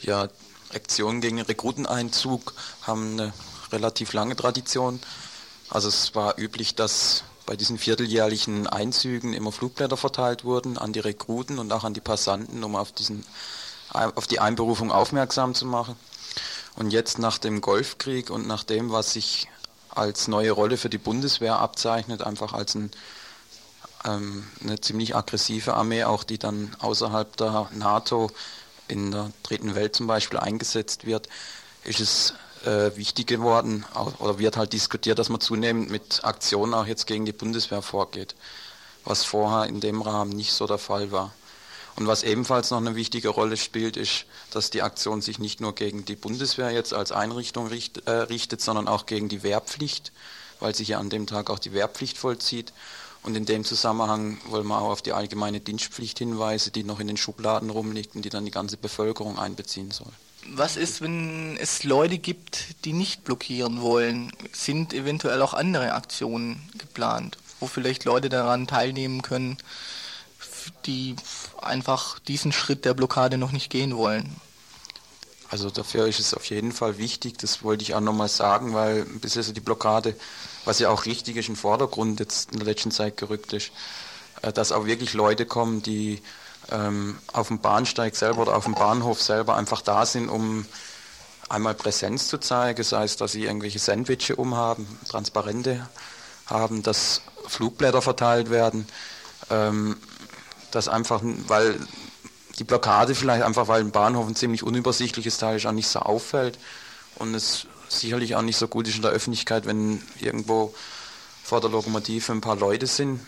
Ja, 0.00 0.28
Aktionen 0.74 1.20
gegen 1.20 1.36
den 1.36 1.46
Rekruteneinzug 1.46 2.54
haben 2.82 3.12
eine 3.12 3.32
relativ 3.72 4.12
lange 4.12 4.36
Tradition. 4.36 5.00
Also 5.70 5.88
es 5.88 6.14
war 6.14 6.38
üblich, 6.38 6.74
dass 6.74 7.24
bei 7.46 7.56
diesen 7.56 7.78
vierteljährlichen 7.78 8.66
Einzügen 8.66 9.32
immer 9.32 9.52
Flugblätter 9.52 9.96
verteilt 9.96 10.44
wurden 10.44 10.78
an 10.78 10.92
die 10.92 11.00
Rekruten 11.00 11.58
und 11.58 11.72
auch 11.72 11.84
an 11.84 11.94
die 11.94 12.00
Passanten, 12.00 12.62
um 12.64 12.76
auf, 12.76 12.92
diesen, 12.92 13.24
auf 13.90 14.26
die 14.26 14.40
Einberufung 14.40 14.90
aufmerksam 14.90 15.54
zu 15.54 15.64
machen. 15.64 15.96
Und 16.74 16.90
jetzt 16.90 17.18
nach 17.18 17.38
dem 17.38 17.60
Golfkrieg 17.60 18.30
und 18.30 18.46
nach 18.46 18.64
dem, 18.64 18.90
was 18.90 19.12
sich 19.12 19.48
als 19.90 20.28
neue 20.28 20.50
Rolle 20.50 20.76
für 20.76 20.90
die 20.90 20.98
Bundeswehr 20.98 21.58
abzeichnet, 21.58 22.22
einfach 22.22 22.52
als 22.52 22.74
ein, 22.74 22.90
ähm, 24.04 24.46
eine 24.62 24.80
ziemlich 24.80 25.16
aggressive 25.16 25.74
Armee, 25.74 26.04
auch 26.04 26.22
die 26.22 26.38
dann 26.38 26.76
außerhalb 26.80 27.34
der 27.36 27.70
NATO 27.72 28.30
in 28.88 29.10
der 29.10 29.32
dritten 29.42 29.74
Welt 29.74 29.96
zum 29.96 30.06
Beispiel 30.06 30.38
eingesetzt 30.38 31.06
wird, 31.06 31.28
ist 31.84 32.00
es 32.00 32.34
äh, 32.66 32.96
wichtig 32.96 33.26
geworden 33.26 33.84
oder 34.18 34.38
wird 34.38 34.56
halt 34.56 34.72
diskutiert, 34.72 35.18
dass 35.18 35.28
man 35.28 35.40
zunehmend 35.40 35.90
mit 35.90 36.24
Aktionen 36.24 36.74
auch 36.74 36.86
jetzt 36.86 37.06
gegen 37.06 37.24
die 37.24 37.32
Bundeswehr 37.32 37.82
vorgeht, 37.82 38.34
was 39.04 39.24
vorher 39.24 39.68
in 39.68 39.80
dem 39.80 40.02
Rahmen 40.02 40.32
nicht 40.32 40.52
so 40.52 40.66
der 40.66 40.78
Fall 40.78 41.12
war. 41.12 41.32
Und 41.96 42.06
was 42.06 42.24
ebenfalls 42.24 42.70
noch 42.70 42.78
eine 42.78 42.94
wichtige 42.94 43.30
Rolle 43.30 43.56
spielt, 43.56 43.96
ist, 43.96 44.26
dass 44.50 44.68
die 44.68 44.82
Aktion 44.82 45.22
sich 45.22 45.38
nicht 45.38 45.62
nur 45.62 45.74
gegen 45.74 46.04
die 46.04 46.16
Bundeswehr 46.16 46.70
jetzt 46.70 46.92
als 46.92 47.10
Einrichtung 47.10 47.68
richt, 47.68 48.06
äh, 48.06 48.10
richtet, 48.10 48.60
sondern 48.60 48.86
auch 48.86 49.06
gegen 49.06 49.30
die 49.30 49.42
Wehrpflicht, 49.42 50.12
weil 50.60 50.74
sich 50.74 50.88
ja 50.88 50.98
an 50.98 51.08
dem 51.08 51.26
Tag 51.26 51.48
auch 51.48 51.58
die 51.58 51.72
Wehrpflicht 51.72 52.18
vollzieht. 52.18 52.74
Und 53.22 53.34
in 53.34 53.46
dem 53.46 53.64
Zusammenhang 53.64 54.38
wollen 54.48 54.66
wir 54.66 54.78
auch 54.78 54.90
auf 54.90 55.02
die 55.02 55.12
allgemeine 55.12 55.60
Dienstpflicht 55.60 56.18
hinweisen, 56.18 56.72
die 56.74 56.84
noch 56.84 57.00
in 57.00 57.06
den 57.06 57.16
Schubladen 57.16 57.70
rumliegt 57.70 58.14
und 58.14 58.22
die 58.22 58.28
dann 58.28 58.44
die 58.44 58.50
ganze 58.50 58.76
Bevölkerung 58.76 59.38
einbeziehen 59.38 59.90
soll. 59.90 60.12
Was 60.54 60.76
ist, 60.76 61.00
wenn 61.00 61.56
es 61.58 61.84
Leute 61.84 62.18
gibt, 62.18 62.84
die 62.84 62.92
nicht 62.92 63.24
blockieren 63.24 63.80
wollen? 63.80 64.32
Sind 64.52 64.92
eventuell 64.92 65.42
auch 65.42 65.54
andere 65.54 65.92
Aktionen 65.92 66.68
geplant, 66.78 67.38
wo 67.60 67.66
vielleicht 67.66 68.04
Leute 68.04 68.28
daran 68.28 68.66
teilnehmen 68.66 69.22
können, 69.22 69.58
die 70.86 71.16
einfach 71.60 72.18
diesen 72.20 72.52
Schritt 72.52 72.84
der 72.84 72.94
Blockade 72.94 73.38
noch 73.38 73.52
nicht 73.52 73.70
gehen 73.70 73.96
wollen? 73.96 74.36
Also 75.48 75.70
dafür 75.70 76.06
ist 76.06 76.18
es 76.18 76.34
auf 76.34 76.44
jeden 76.46 76.72
Fall 76.72 76.98
wichtig, 76.98 77.38
das 77.38 77.62
wollte 77.62 77.82
ich 77.82 77.94
auch 77.94 78.00
nochmal 78.00 78.28
sagen, 78.28 78.74
weil 78.74 79.04
bisher 79.04 79.44
so 79.44 79.52
die 79.52 79.60
Blockade, 79.60 80.16
was 80.64 80.80
ja 80.80 80.88
auch 80.90 81.06
richtig 81.06 81.36
ist, 81.36 81.48
im 81.48 81.56
Vordergrund 81.56 82.18
jetzt 82.18 82.50
in 82.50 82.58
der 82.58 82.66
letzten 82.66 82.90
Zeit 82.90 83.16
gerückt 83.16 83.52
ist, 83.52 83.70
äh, 84.42 84.52
dass 84.52 84.72
auch 84.72 84.86
wirklich 84.86 85.12
Leute 85.12 85.46
kommen, 85.46 85.82
die 85.82 86.20
ähm, 86.70 87.18
auf 87.32 87.48
dem 87.48 87.58
Bahnsteig 87.58 88.16
selber 88.16 88.42
oder 88.42 88.56
auf 88.56 88.64
dem 88.64 88.74
Bahnhof 88.74 89.22
selber 89.22 89.56
einfach 89.56 89.82
da 89.82 90.06
sind, 90.06 90.28
um 90.28 90.66
einmal 91.48 91.74
Präsenz 91.74 92.28
zu 92.28 92.38
zeigen, 92.38 92.82
sei 92.82 93.04
es, 93.04 93.16
dass 93.16 93.32
sie 93.32 93.44
irgendwelche 93.44 93.78
Sandwiches 93.78 94.36
umhaben, 94.36 94.86
Transparente 95.08 95.88
haben, 96.46 96.82
dass 96.82 97.22
Flugblätter 97.46 98.02
verteilt 98.02 98.50
werden, 98.50 98.86
ähm, 99.50 99.96
dass 100.72 100.88
einfach, 100.88 101.20
weil 101.22 101.78
die 102.58 102.64
Blockade 102.64 103.14
vielleicht 103.14 103.44
einfach, 103.44 103.68
weil 103.68 103.80
ein 103.80 103.92
Bahnhof 103.92 104.26
ein 104.26 104.34
ziemlich 104.34 104.62
unübersichtliches 104.62 105.38
Teil 105.38 105.56
ist, 105.56 105.66
auch 105.66 105.72
nicht 105.72 105.88
so 105.88 106.00
auffällt 106.00 106.58
und 107.16 107.34
es 107.34 107.66
sicherlich 107.88 108.34
auch 108.34 108.42
nicht 108.42 108.56
so 108.56 108.66
gut 108.66 108.88
ist 108.88 108.96
in 108.96 109.02
der 109.02 109.12
Öffentlichkeit, 109.12 109.66
wenn 109.66 110.02
irgendwo 110.18 110.74
vor 111.44 111.60
der 111.60 111.70
Lokomotive 111.70 112.32
ein 112.32 112.40
paar 112.40 112.56
Leute 112.56 112.88
sind 112.88 113.20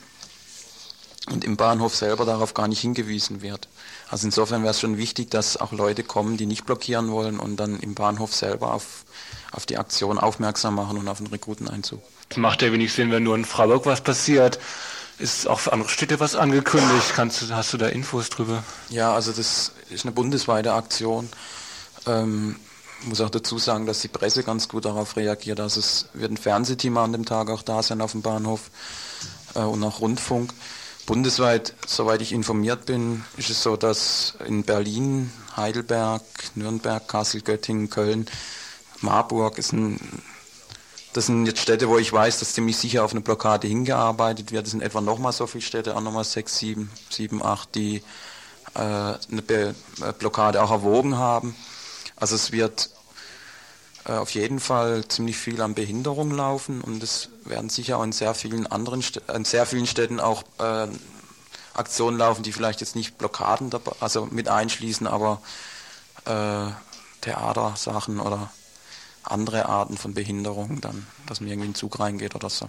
und 1.30 1.44
im 1.44 1.56
Bahnhof 1.56 1.94
selber 1.94 2.24
darauf 2.24 2.54
gar 2.54 2.68
nicht 2.68 2.80
hingewiesen 2.80 3.42
wird. 3.42 3.68
Also 4.10 4.26
insofern 4.26 4.62
wäre 4.62 4.70
es 4.70 4.80
schon 4.80 4.96
wichtig, 4.96 5.30
dass 5.30 5.56
auch 5.56 5.72
Leute 5.72 6.02
kommen, 6.02 6.36
die 6.36 6.46
nicht 6.46 6.64
blockieren 6.64 7.10
wollen 7.10 7.38
und 7.38 7.56
dann 7.56 7.78
im 7.80 7.94
Bahnhof 7.94 8.34
selber 8.34 8.72
auf, 8.72 9.04
auf 9.52 9.66
die 9.66 9.78
Aktion 9.78 10.18
aufmerksam 10.18 10.74
machen 10.74 10.98
und 10.98 11.08
auf 11.08 11.18
den 11.18 11.26
Rekruteneinzug. 11.26 12.02
Es 12.30 12.36
macht 12.36 12.62
ja 12.62 12.72
wenig 12.72 12.92
Sinn, 12.92 13.10
wenn 13.10 13.22
nur 13.22 13.36
in 13.36 13.44
Freiburg 13.44 13.86
was 13.86 14.00
passiert. 14.00 14.58
Ist 15.18 15.48
auch 15.48 15.58
für 15.58 15.72
andere 15.72 15.88
Städte 15.88 16.20
was 16.20 16.36
angekündigt? 16.36 17.12
Kannst 17.14 17.42
du, 17.42 17.54
hast 17.54 17.72
du 17.72 17.76
da 17.76 17.88
Infos 17.88 18.30
drüber? 18.30 18.62
Ja, 18.88 19.12
also 19.14 19.32
das 19.32 19.72
ist 19.90 20.04
eine 20.04 20.12
bundesweite 20.12 20.74
Aktion. 20.74 21.28
Ähm, 22.06 22.56
muss 23.04 23.20
auch 23.20 23.30
dazu 23.30 23.58
sagen, 23.58 23.86
dass 23.86 24.00
die 24.00 24.08
Presse 24.08 24.42
ganz 24.42 24.68
gut 24.68 24.84
darauf 24.84 25.16
reagiert. 25.16 25.60
Also 25.60 25.80
es 25.80 26.08
wird 26.14 26.32
ein 26.32 26.36
Fernsehteam 26.36 26.96
an 26.96 27.12
dem 27.12 27.24
Tag 27.24 27.50
auch 27.50 27.62
da 27.62 27.82
sein 27.82 28.00
auf 28.00 28.12
dem 28.12 28.22
Bahnhof 28.22 28.70
äh, 29.54 29.60
und 29.60 29.82
auch 29.82 30.00
Rundfunk. 30.00 30.52
Bundesweit, 31.08 31.72
soweit 31.86 32.20
ich 32.20 32.32
informiert 32.32 32.84
bin, 32.84 33.24
ist 33.38 33.48
es 33.48 33.62
so, 33.62 33.78
dass 33.78 34.34
in 34.46 34.62
Berlin, 34.62 35.32
Heidelberg, 35.56 36.20
Nürnberg, 36.54 37.08
Kassel, 37.08 37.40
Göttingen, 37.40 37.88
Köln, 37.88 38.26
Marburg 39.00 39.56
ist 39.56 39.72
ein, 39.72 39.98
das 41.14 41.24
sind 41.24 41.46
jetzt 41.46 41.60
Städte, 41.60 41.88
wo 41.88 41.96
ich 41.96 42.12
weiß, 42.12 42.40
dass 42.40 42.52
ziemlich 42.52 42.76
sicher 42.76 43.06
auf 43.06 43.12
eine 43.12 43.22
Blockade 43.22 43.66
hingearbeitet 43.66 44.52
wird. 44.52 44.66
Das 44.66 44.72
sind 44.72 44.82
etwa 44.82 45.00
nochmal 45.00 45.32
so 45.32 45.46
viele 45.46 45.62
Städte, 45.62 45.96
auch 45.96 46.02
nochmal 46.02 46.24
sechs, 46.24 46.58
sieben, 46.58 46.90
sieben, 47.08 47.42
acht, 47.42 47.74
die 47.74 48.02
äh, 48.74 48.78
eine 48.78 49.42
Be 49.46 49.74
äh, 50.02 50.12
Blockade 50.12 50.62
auch 50.62 50.70
erwogen 50.70 51.16
haben. 51.16 51.56
Also 52.16 52.34
es 52.34 52.52
wird 52.52 52.90
auf 54.12 54.30
jeden 54.30 54.60
Fall 54.60 55.06
ziemlich 55.08 55.36
viel 55.36 55.60
an 55.60 55.74
Behinderung 55.74 56.30
laufen 56.30 56.80
und 56.80 57.02
es 57.02 57.28
werden 57.44 57.68
sicher 57.68 57.98
auch 57.98 58.02
in 58.02 58.12
sehr 58.12 58.34
vielen 58.34 58.66
anderen 58.66 59.04
in 59.34 59.44
sehr 59.44 59.66
vielen 59.66 59.86
Städten 59.86 60.20
auch 60.20 60.44
äh, 60.58 60.88
Aktionen 61.74 62.18
laufen, 62.18 62.42
die 62.42 62.52
vielleicht 62.52 62.80
jetzt 62.80 62.96
nicht 62.96 63.18
Blockaden 63.18 63.70
dabei, 63.70 63.92
also 64.00 64.26
mit 64.26 64.48
einschließen, 64.48 65.06
aber 65.06 65.40
äh, 66.24 66.70
Theatersachen 67.20 68.20
oder 68.20 68.50
andere 69.22 69.66
Arten 69.66 69.96
von 69.96 70.14
Behinderung, 70.14 70.80
dann, 70.80 71.06
dass 71.26 71.40
mir 71.40 71.50
irgendwie 71.50 71.66
in 71.66 71.72
den 71.72 71.76
Zug 71.76 72.00
reingeht 72.00 72.34
oder 72.34 72.50
so. 72.50 72.68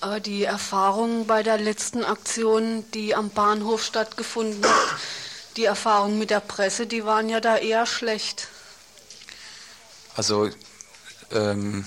Aber 0.00 0.20
die 0.20 0.44
Erfahrung 0.44 1.26
bei 1.26 1.42
der 1.42 1.58
letzten 1.58 2.04
Aktion, 2.04 2.84
die 2.94 3.14
am 3.14 3.30
Bahnhof 3.30 3.82
stattgefunden 3.82 4.64
hat, 4.64 4.96
die 5.56 5.64
Erfahrungen 5.64 6.18
mit 6.18 6.30
der 6.30 6.40
Presse, 6.40 6.86
die 6.86 7.04
waren 7.04 7.28
ja 7.28 7.40
da 7.40 7.56
eher 7.56 7.84
schlecht. 7.84 8.48
Also 10.18 10.50
ähm, 11.30 11.84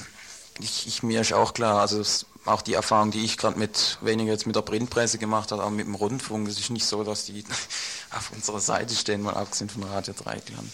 ich, 0.57 0.87
ich, 0.87 1.03
mir 1.03 1.19
ist 1.19 1.33
auch 1.33 1.53
klar, 1.53 1.81
also 1.81 2.01
auch 2.45 2.61
die 2.61 2.75
Erfahrung, 2.75 3.11
die 3.11 3.25
ich 3.25 3.35
gerade 3.35 3.59
mit 3.59 3.97
weniger 3.99 4.31
jetzt 4.31 4.47
mit 4.47 4.55
der 4.55 4.61
Printpresse 4.61 5.17
gemacht 5.17 5.51
habe, 5.51 5.65
auch 5.65 5.69
mit 5.69 5.85
dem 5.85 5.95
Rundfunk, 5.95 6.47
es 6.47 6.57
ist 6.57 6.69
nicht 6.69 6.85
so, 6.85 7.03
dass 7.03 7.25
die 7.25 7.43
auf 8.17 8.31
unserer 8.31 8.61
Seite 8.61 8.95
stehen, 8.95 9.21
mal 9.21 9.33
abgesehen 9.33 9.69
von 9.69 9.83
Radio 9.83 10.13
Dreiklang. 10.13 10.71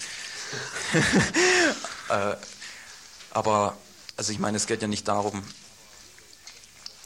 äh, 2.10 2.36
aber 3.32 3.76
also 4.18 4.32
ich 4.32 4.38
meine, 4.38 4.58
es 4.58 4.68
geht 4.68 4.84
ja 4.84 4.88
nicht 4.88 5.08
darum, 5.08 5.44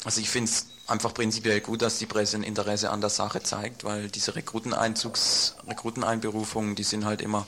also 0.03 0.19
ich 0.19 0.29
finde 0.29 0.51
es 0.51 0.65
einfach 0.85 1.13
prinzipiell 1.13 1.61
gut, 1.61 1.81
dass 1.81 1.97
die 1.97 2.07
Presse 2.07 2.35
ein 2.35 2.43
Interesse 2.43 2.89
an 2.89 2.99
der 2.99 3.09
Sache 3.09 3.41
zeigt, 3.41 3.85
weil 3.85 4.09
diese 4.09 4.35
Rekruteneinzugs, 4.35 5.55
Rekruteneinberufungen, 5.65 6.75
die 6.75 6.83
sind 6.83 7.05
halt 7.05 7.21
immer 7.21 7.47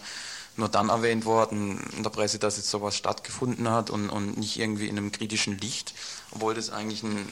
nur 0.55 0.69
dann 0.69 0.89
erwähnt 0.89 1.25
worden 1.25 1.79
in 1.97 2.03
der 2.03 2.09
Presse, 2.09 2.39
dass 2.39 2.57
jetzt 2.57 2.69
sowas 2.69 2.95
stattgefunden 2.95 3.69
hat 3.69 3.89
und, 3.89 4.09
und 4.09 4.37
nicht 4.37 4.59
irgendwie 4.59 4.87
in 4.87 4.97
einem 4.97 5.11
kritischen 5.11 5.57
Licht, 5.57 5.93
obwohl 6.31 6.53
das 6.53 6.69
eigentlich 6.69 7.03
ein, 7.03 7.27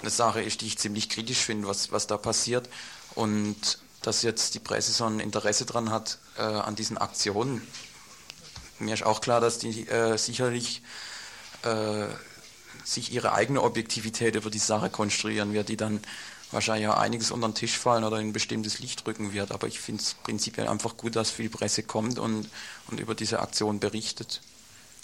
eine 0.00 0.10
Sache 0.10 0.42
ist, 0.42 0.60
die 0.60 0.66
ich 0.66 0.78
ziemlich 0.78 1.08
kritisch 1.08 1.38
finde, 1.38 1.68
was, 1.68 1.92
was 1.92 2.06
da 2.06 2.16
passiert. 2.16 2.68
Und 3.14 3.78
dass 4.02 4.22
jetzt 4.22 4.54
die 4.54 4.60
Presse 4.60 4.92
so 4.92 5.04
ein 5.04 5.20
Interesse 5.20 5.66
dran 5.66 5.90
hat 5.90 6.18
äh, 6.36 6.42
an 6.42 6.76
diesen 6.76 6.98
Aktionen. 6.98 7.66
Mir 8.78 8.94
ist 8.94 9.02
auch 9.04 9.20
klar, 9.20 9.40
dass 9.40 9.58
die 9.58 9.88
äh, 9.88 10.16
sicherlich 10.16 10.82
äh, 11.62 12.06
sich 12.84 13.12
ihre 13.12 13.32
eigene 13.32 13.62
Objektivität 13.62 14.36
über 14.36 14.50
die 14.50 14.58
Sache 14.58 14.88
konstruieren 14.88 15.52
wird, 15.52 15.68
die 15.68 15.76
dann 15.76 16.00
wahrscheinlich 16.50 16.88
auch 16.88 16.96
einiges 16.96 17.30
unter 17.30 17.48
den 17.48 17.54
Tisch 17.54 17.76
fallen 17.76 18.04
oder 18.04 18.18
in 18.18 18.28
ein 18.28 18.32
bestimmtes 18.32 18.78
Licht 18.78 19.06
rücken 19.06 19.32
wird. 19.32 19.52
Aber 19.52 19.66
ich 19.66 19.80
finde 19.80 20.02
es 20.02 20.14
prinzipiell 20.14 20.68
einfach 20.68 20.96
gut, 20.96 21.16
dass 21.16 21.30
viel 21.30 21.50
Presse 21.50 21.82
kommt 21.82 22.18
und, 22.18 22.48
und 22.88 23.00
über 23.00 23.14
diese 23.14 23.40
Aktion 23.40 23.80
berichtet. 23.80 24.40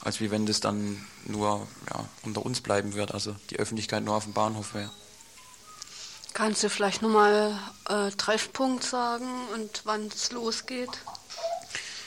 Als 0.03 0.21
wie 0.21 0.31
wenn 0.31 0.47
das 0.47 0.61
dann 0.61 1.05
nur 1.25 1.67
ja, 1.91 2.05
unter 2.23 2.45
uns 2.45 2.61
bleiben 2.61 2.95
wird, 2.95 3.13
also 3.13 3.35
die 3.51 3.59
Öffentlichkeit 3.59 4.05
nur 4.05 4.17
auf 4.17 4.25
dem 4.25 4.33
Bahnhof 4.33 4.75
wäre. 4.75 4.91
Kannst 6.35 6.65
du 6.65 6.69
vielleicht 6.69 7.01
nochmal 7.01 7.59
äh, 7.89 8.11
Treffpunkt 8.11 8.83
sagen 8.83 9.29
und 9.55 9.83
wann 9.85 10.09
es 10.09 10.33
losgeht? 10.33 10.91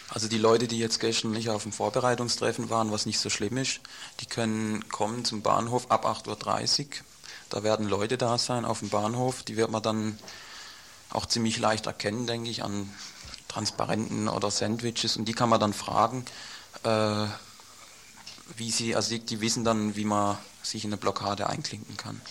Also 0.09 0.27
die 0.27 0.37
Leute, 0.37 0.67
die 0.67 0.79
jetzt 0.79 0.99
gestern 0.99 1.31
nicht 1.31 1.49
auf 1.49 1.63
dem 1.63 1.71
Vorbereitungstreffen 1.71 2.69
waren, 2.69 2.91
was 2.91 3.05
nicht 3.05 3.19
so 3.19 3.29
schlimm 3.29 3.57
ist, 3.57 3.79
die 4.19 4.25
können 4.25 4.87
kommen 4.89 5.25
zum 5.25 5.41
Bahnhof 5.41 5.89
ab 5.91 6.05
8.30 6.05 6.79
Uhr 6.85 6.87
da 7.49 7.63
werden 7.63 7.87
Leute 7.87 8.17
da 8.17 8.37
sein 8.37 8.65
auf 8.65 8.79
dem 8.79 8.89
Bahnhof, 8.89 9.43
die 9.43 9.57
wird 9.57 9.71
man 9.71 9.81
dann 9.81 10.19
auch 11.09 11.25
ziemlich 11.25 11.57
leicht 11.59 11.85
erkennen, 11.85 12.27
denke 12.27 12.49
ich, 12.49 12.63
an 12.63 12.93
Transparenten 13.47 14.27
oder 14.27 14.51
Sandwiches 14.51 15.17
und 15.17 15.25
die 15.25 15.33
kann 15.33 15.49
man 15.49 15.59
dann 15.59 15.73
fragen, 15.73 16.25
äh, 16.83 17.25
wie 18.55 18.71
sie, 18.71 18.95
also 18.95 19.09
die, 19.11 19.19
die 19.19 19.41
wissen 19.41 19.63
dann, 19.63 19.95
wie 19.95 20.05
man 20.05 20.37
sich 20.63 20.83
in 20.83 20.89
eine 20.89 20.97
Blockade 20.97 21.47
einklinken 21.47 21.97
kann. 21.97 22.21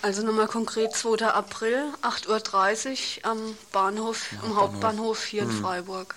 Also 0.00 0.22
nochmal 0.22 0.46
konkret 0.46 0.94
2. 0.94 1.26
April, 1.26 1.92
8.30 2.02 3.18
Uhr 3.18 3.30
am 3.30 3.58
Bahnhof, 3.72 4.32
ja, 4.32 4.42
am 4.42 4.56
Hauptbahnhof 4.56 5.24
hier 5.24 5.42
in 5.42 5.50
hm. 5.50 5.60
Freiburg. 5.60 6.14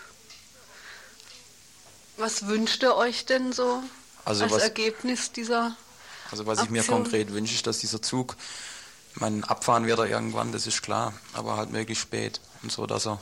Was 2.17 2.47
wünscht 2.47 2.83
ihr 2.83 2.95
euch 2.95 3.25
denn 3.25 3.51
so 3.51 3.81
also 4.23 4.43
als 4.43 4.57
Ergebnis 4.57 5.31
dieser 5.31 5.75
also 6.31 6.45
was 6.45 6.59
Aktion. 6.59 6.75
ich 6.75 6.87
mir 6.87 6.93
konkret 6.93 7.31
wünsche, 7.31 7.53
ist, 7.53 7.67
dass 7.67 7.79
dieser 7.79 8.01
Zug, 8.01 8.35
mein 9.15 9.43
abfahren 9.43 9.85
wird 9.85 9.99
er 9.99 10.07
irgendwann, 10.07 10.51
das 10.51 10.67
ist 10.67 10.81
klar, 10.81 11.13
aber 11.33 11.57
halt 11.57 11.71
möglichst 11.71 12.03
spät 12.03 12.39
und 12.63 12.71
so, 12.71 12.85
dass 12.85 13.05
er, 13.05 13.19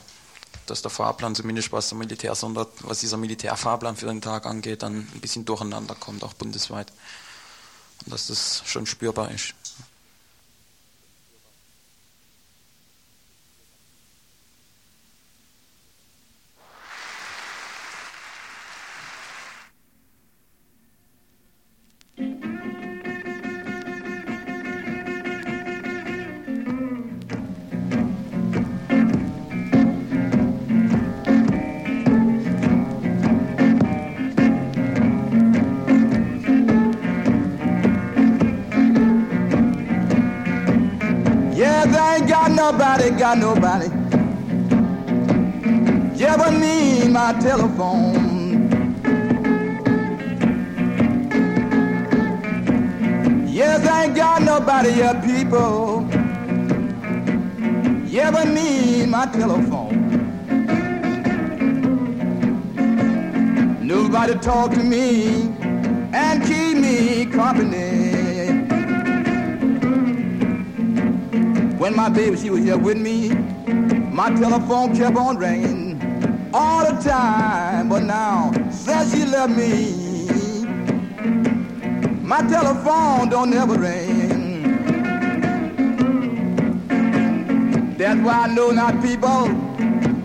dass 0.66 0.82
der 0.82 0.90
Fahrplan 0.90 1.34
zumindest 1.34 1.72
was 1.72 1.88
der 1.88 1.98
Militär, 1.98 2.34
sondern 2.34 2.66
was 2.80 3.00
dieser 3.00 3.16
Militärfahrplan 3.16 3.96
für 3.96 4.06
den 4.06 4.20
Tag 4.20 4.46
angeht, 4.46 4.82
dann 4.82 5.08
ein 5.14 5.20
bisschen 5.20 5.44
durcheinander 5.44 5.94
kommt, 5.94 6.22
auch 6.22 6.34
bundesweit. 6.34 6.92
Und 8.04 8.12
dass 8.14 8.28
das 8.28 8.62
schon 8.64 8.86
spürbar 8.86 9.30
ist. 9.30 9.54
People. 55.50 56.06
Yeah, 58.06 58.30
but 58.30 58.48
me, 58.48 59.06
my 59.06 59.26
telephone. 59.26 59.98
Nobody 63.84 64.34
talk 64.34 64.72
to 64.72 64.82
me 64.82 65.48
and 66.12 66.42
keep 66.44 66.76
me 66.78 67.26
company. 67.26 68.28
When 71.78 71.96
my 71.96 72.08
baby, 72.08 72.36
she 72.36 72.50
was 72.50 72.62
here 72.62 72.78
with 72.78 72.98
me, 72.98 73.30
my 74.12 74.30
telephone 74.30 74.94
kept 74.94 75.16
on 75.16 75.36
ringing 75.36 76.50
all 76.54 76.84
the 76.84 77.00
time. 77.00 77.88
But 77.88 78.04
now, 78.04 78.52
since 78.70 79.12
she 79.12 79.24
left 79.24 79.56
me, 79.56 79.94
my 82.22 82.42
telephone 82.42 83.28
don't 83.28 83.52
ever 83.52 83.76
ring. 83.76 84.09
That's 88.00 88.20
why 88.22 88.32
I 88.32 88.46
know 88.54 88.70
now, 88.70 88.92
people, 89.02 89.44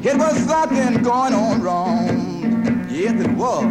it 0.02 0.18
was 0.18 0.38
something 0.48 1.04
going 1.04 1.34
on 1.34 1.62
wrong. 1.62 2.88
Yes, 2.90 3.20
it 3.20 3.32
was. 3.32 3.66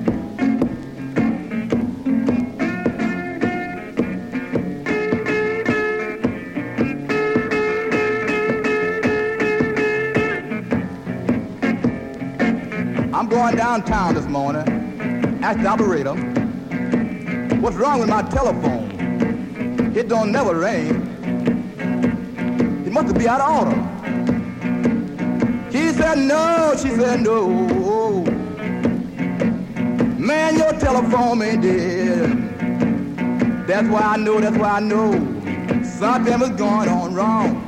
I'm 13.13 13.29
going 13.29 13.55
downtown 13.55 14.15
this 14.15 14.25
morning. 14.25 14.67
Ask 15.43 15.59
the 15.61 15.67
operator, 15.67 16.15
what's 17.61 17.75
wrong 17.75 17.99
with 17.99 18.09
my 18.09 18.23
telephone? 18.23 19.93
It 19.95 20.09
don't 20.09 20.31
never 20.31 20.55
ring. 20.55 21.02
Must 23.03 23.17
be 23.17 23.27
out 23.27 23.41
of 23.41 23.67
order. 23.67 23.75
He 25.69 25.91
said 25.91 26.19
no, 26.19 26.73
she 26.77 26.89
said 26.89 27.21
no. 27.21 28.23
Man, 30.17 30.57
your 30.57 30.71
telephone 30.79 31.41
ain't 31.41 31.61
dead. 31.61 33.67
That's 33.67 33.87
why 33.89 34.01
I 34.01 34.17
know, 34.17 34.39
that's 34.39 34.57
why 34.57 34.77
I 34.77 34.79
know 34.79 35.11
something 35.83 36.39
was 36.39 36.51
going 36.51 36.87
on 36.87 37.13
wrong. 37.13 37.62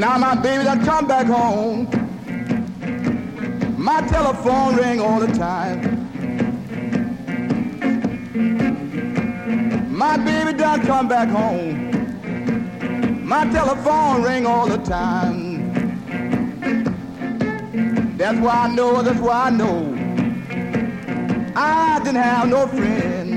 Now 0.00 0.16
my 0.16 0.34
baby 0.34 0.64
done 0.64 0.82
come 0.82 1.06
back 1.06 1.26
home. 1.26 1.86
My 3.76 4.00
telephone 4.08 4.74
ring 4.76 4.98
all 4.98 5.20
the 5.20 5.26
time. 5.26 5.78
My 9.94 10.16
baby 10.16 10.56
done 10.56 10.86
come 10.86 11.06
back 11.06 11.28
home. 11.28 11.90
My 13.26 13.44
telephone 13.52 14.22
ring 14.22 14.46
all 14.46 14.66
the 14.66 14.78
time. 14.78 15.70
That's 18.16 18.38
why 18.38 18.54
I 18.54 18.74
know, 18.74 19.02
that's 19.02 19.20
why 19.20 19.48
I 19.48 19.50
know. 19.50 19.84
I 21.54 21.98
didn't 21.98 22.22
have 22.22 22.48
no 22.48 22.66
friend. 22.68 23.29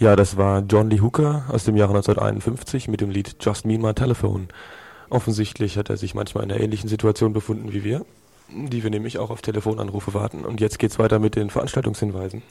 Ja, 0.00 0.16
das 0.16 0.38
war 0.38 0.62
John 0.66 0.88
Lee 0.88 1.02
Hooker 1.02 1.44
aus 1.48 1.64
dem 1.64 1.76
Jahre 1.76 1.90
1951 1.90 2.88
mit 2.88 3.02
dem 3.02 3.10
Lied 3.10 3.36
Just 3.38 3.66
Me 3.66 3.74
and 3.74 3.82
My 3.82 3.92
Telephone. 3.92 4.48
Offensichtlich 5.10 5.76
hat 5.76 5.90
er 5.90 5.98
sich 5.98 6.14
manchmal 6.14 6.42
in 6.42 6.50
einer 6.50 6.58
ähnlichen 6.58 6.88
Situation 6.88 7.34
befunden 7.34 7.74
wie 7.74 7.84
wir, 7.84 8.06
die 8.48 8.82
wir 8.82 8.88
nämlich 8.88 9.18
auch 9.18 9.28
auf 9.28 9.42
Telefonanrufe 9.42 10.14
warten. 10.14 10.46
Und 10.46 10.58
jetzt 10.58 10.78
geht's 10.78 10.98
weiter 10.98 11.18
mit 11.18 11.36
den 11.36 11.50
Veranstaltungshinweisen. 11.50 12.42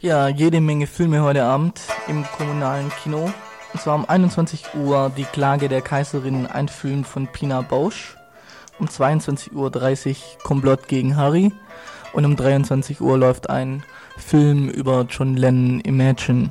Ja, 0.00 0.28
jede 0.28 0.60
Menge 0.60 0.86
Filme 0.86 1.22
heute 1.22 1.44
Abend 1.44 1.80
im 2.08 2.24
kommunalen 2.36 2.90
Kino. 3.02 3.32
Und 3.72 3.80
zwar 3.80 3.94
um 3.94 4.06
21 4.06 4.74
Uhr 4.74 5.10
Die 5.16 5.24
Klage 5.24 5.70
der 5.70 5.80
Kaiserin, 5.80 6.46
ein 6.46 6.68
Film 6.68 7.04
von 7.04 7.26
Pina 7.26 7.62
Bausch. 7.62 8.18
Um 8.78 8.86
22.30 8.86 9.54
Uhr 9.54 10.42
Komplott 10.42 10.88
gegen 10.88 11.16
Harry. 11.16 11.52
Und 12.12 12.24
um 12.24 12.36
23 12.36 13.00
Uhr 13.00 13.18
läuft 13.18 13.50
ein 13.50 13.82
Film 14.16 14.68
über 14.68 15.06
John 15.08 15.36
Lennon 15.36 15.80
Imagine. 15.80 16.50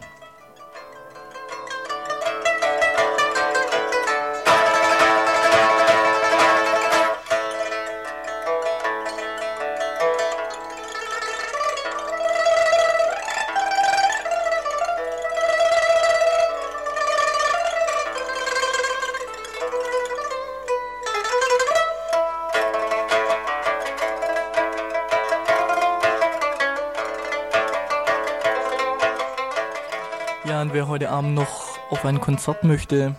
Abend 31.08 31.36
noch 31.36 31.80
auf 31.90 32.06
ein 32.06 32.22
Konzert 32.22 32.64
möchte, 32.64 33.16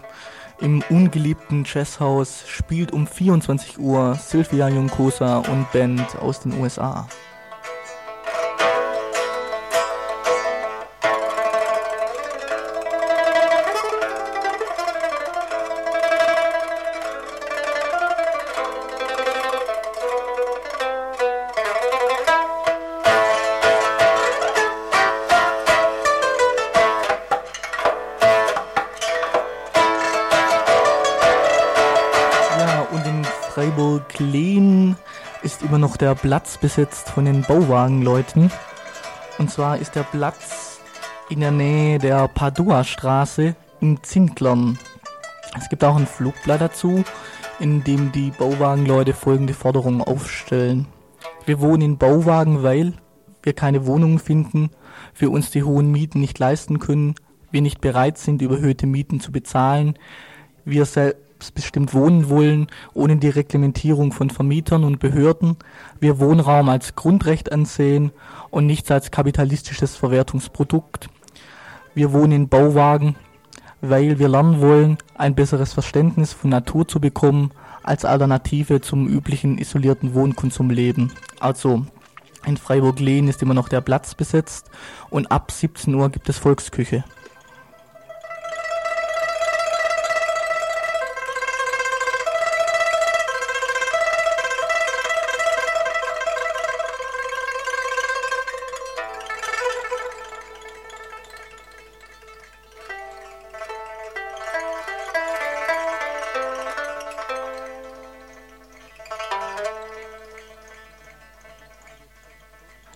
im 0.61 0.83
ungeliebten 0.91 1.65
Jazzhaus 1.65 2.45
spielt 2.49 2.93
um 2.93 3.07
24 3.07 3.79
Uhr 3.79 4.15
Sylvia 4.17 4.69
Juncosa 4.69 5.39
und 5.39 5.71
Band 5.73 6.17
aus 6.17 6.41
den 6.41 6.61
USA. 6.61 7.07
Der 36.01 36.15
Platz 36.15 36.59
besetzt 36.59 37.11
von 37.11 37.25
den 37.25 37.43
Bauwagenleuten. 37.43 38.51
Und 39.39 39.51
zwar 39.51 39.79
ist 39.79 39.95
der 39.95 40.03
Platz 40.03 40.81
in 41.29 41.41
der 41.41 41.51
Nähe 41.51 41.99
der 41.99 42.29
Padua-Straße 42.29 43.55
in 43.81 44.03
Zinklern. 44.03 44.79
Es 45.57 45.69
gibt 45.69 45.85
auch 45.85 45.97
ein 45.97 46.07
Flugblatt 46.07 46.61
dazu, 46.61 47.05
in 47.59 47.85
dem 47.85 48.13
die 48.13 48.31
Bauwagenleute 48.31 49.15
folgende 49.15 49.55
Forderungen 49.55 50.03
aufstellen. 50.03 50.87
Wir 51.47 51.61
wohnen 51.61 51.83
in 51.83 51.99
Bauwagen, 51.99 52.63
weil 52.63 52.95
wir 53.43 53.53
keine 53.53 53.87
Wohnungen 53.87 54.19
finden, 54.19 54.71
wir 55.17 55.31
uns 55.31 55.51
die 55.51 55.63
hohen 55.63 55.91
Mieten 55.91 56.21
nicht 56.21 56.39
leisten 56.39 56.79
können, 56.79 57.15
wir 57.51 57.63
nicht 57.63 57.81
bereit 57.81 58.19
sind, 58.19 58.43
überhöhte 58.43 58.87
Mieten 58.87 59.21
zu 59.21 59.33
bezahlen, 59.33 59.99
wir 60.65 60.87
selbstbestimmt 61.39 61.95
wohnen 61.95 62.29
wollen, 62.29 62.67
ohne 62.95 63.17
die 63.17 63.29
Reglementierung 63.29 64.13
von 64.13 64.29
Vermietern 64.29 64.83
und 64.83 64.99
Behörden, 64.99 65.57
wir 66.01 66.19
Wohnraum 66.19 66.69
als 66.69 66.97
Grundrecht 66.97 67.53
ansehen 67.53 68.11
und 68.51 68.67
nichts 68.67 68.91
als 68.91 69.13
kapitalistisches 69.13 69.95
Verwertungsprodukt. 69.95 71.09
Wir 71.95 72.13
wohnen 72.13 72.33
in 72.33 72.49
Bauwagen, 72.49 73.15
weil 73.81 74.19
wir 74.19 74.29
lernen 74.29 74.61
wollen, 74.61 74.99
ein 75.15 75.37
besseres 75.37 75.73
Verständnis 75.73 76.33
von 76.33 76.51
Natur 76.51 76.89
zu 76.89 77.01
bekommen 77.01 77.53
als 77.85 78.05
Alternative 78.05 78.81
zum 78.81 79.07
üblichen 79.07 79.59
isolierten 79.59 80.15
Wohnkonsumleben. 80.15 81.13
Also 81.39 81.87
in 82.47 82.57
Freiburg-Lehn 82.57 83.29
ist 83.29 83.43
immer 83.43 83.55
noch 83.55 83.69
der 83.69 83.81
Platz 83.81 84.17
besetzt 84.17 84.71
und 85.09 85.31
ab 85.31 85.53
17 85.53 85.95
Uhr 85.95 86.11
gibt 86.11 86.29
es 86.29 86.39
Volksküche. 86.39 87.05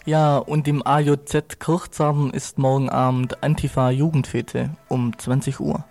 Ja, 0.05 0.39
und 0.39 0.67
im 0.67 0.85
AJZ 0.85 1.61
Kirchzarten 1.61 2.31
ist 2.31 2.59
morgen 2.59 2.89
Abend 2.91 3.43
Antifa 3.45 3.91
Jugendfete 3.91 4.71
um 4.89 5.17
20 5.17 5.61
Uhr. 5.61 5.85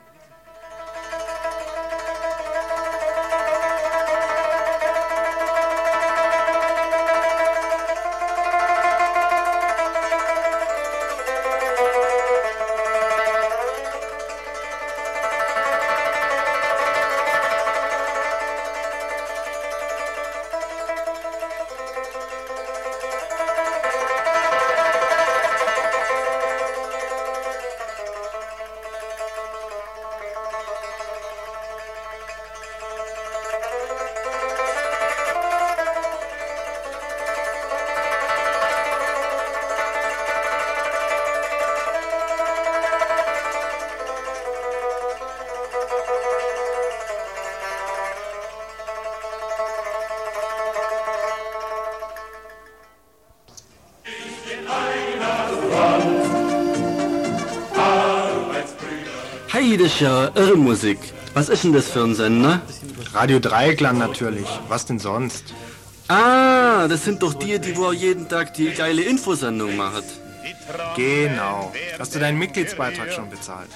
Ja 60.02 60.32
irre 60.36 60.58
Musik. 60.58 60.98
Was 61.34 61.48
ist 61.48 61.64
denn 61.64 61.74
das 61.74 61.88
für 61.90 62.04
ein 62.04 62.16
Sender? 62.16 62.62
Radio 63.14 63.40
Dreieckland 63.40 64.00
natürlich. 64.00 64.48
Was 64.68 64.86
denn 64.86 65.00
sonst? 65.00 65.54
Ah, 66.08 66.88
das 66.90 67.06
sind 67.06 67.24
doch 67.24 67.34
die, 67.34 67.60
die 67.60 67.78
wo 67.78 67.92
jeden 67.94 68.28
Tag 68.28 68.54
die 68.56 68.72
geile 68.72 69.04
Infosendung 69.04 69.78
machen. 69.78 70.04
Genau. 70.98 71.72
Hast 72.00 72.14
du 72.16 72.20
deinen 72.20 72.38
Mitgliedsbeitrag 72.38 73.14
schon 73.14 73.30
bezahlt? 73.30 73.70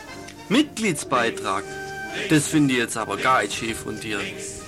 Mitgliedsbeitrag? 0.50 1.64
Das 2.30 2.48
finde 2.48 2.74
ich 2.74 2.80
jetzt 2.80 2.98
aber 2.98 3.18
gar 3.18 3.42
nicht 3.42 3.54
schief 3.54 3.80
von 3.80 4.00
dir. 4.00 4.20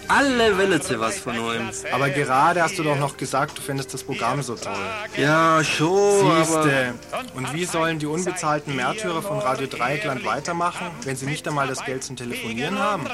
Alle 0.08 0.58
wollen 0.58 0.82
sie 0.82 1.00
was 1.00 1.18
von 1.18 1.38
uns. 1.38 1.84
Aber 1.92 2.10
gerade 2.10 2.62
hast 2.62 2.80
du 2.80 2.84
doch 2.84 2.98
noch 2.98 3.18
gesagt, 3.18 3.58
du 3.58 3.62
findest 3.62 3.94
das 3.94 4.04
Programm 4.04 4.42
so 4.42 4.56
toll. 4.56 4.74
Ja, 5.18 5.62
schon, 5.64 6.38
Siehste. 6.38 6.94
Und 7.38 7.54
wie 7.54 7.66
sollen 7.66 8.00
die 8.00 8.08
unbezahlten 8.08 8.76
Märtyrer 8.76 9.22
von 9.22 9.38
Radio 9.38 9.68
Dreieckland 9.68 10.26
weitermachen, 10.26 10.88
wenn 11.04 11.16
sie 11.16 11.28
nicht 11.28 11.48
einmal 11.48 11.68
das 11.68 11.86
Geld 11.86 12.04
zum 12.04 12.16
Telefonieren 12.16 12.80
haben? 12.80 13.08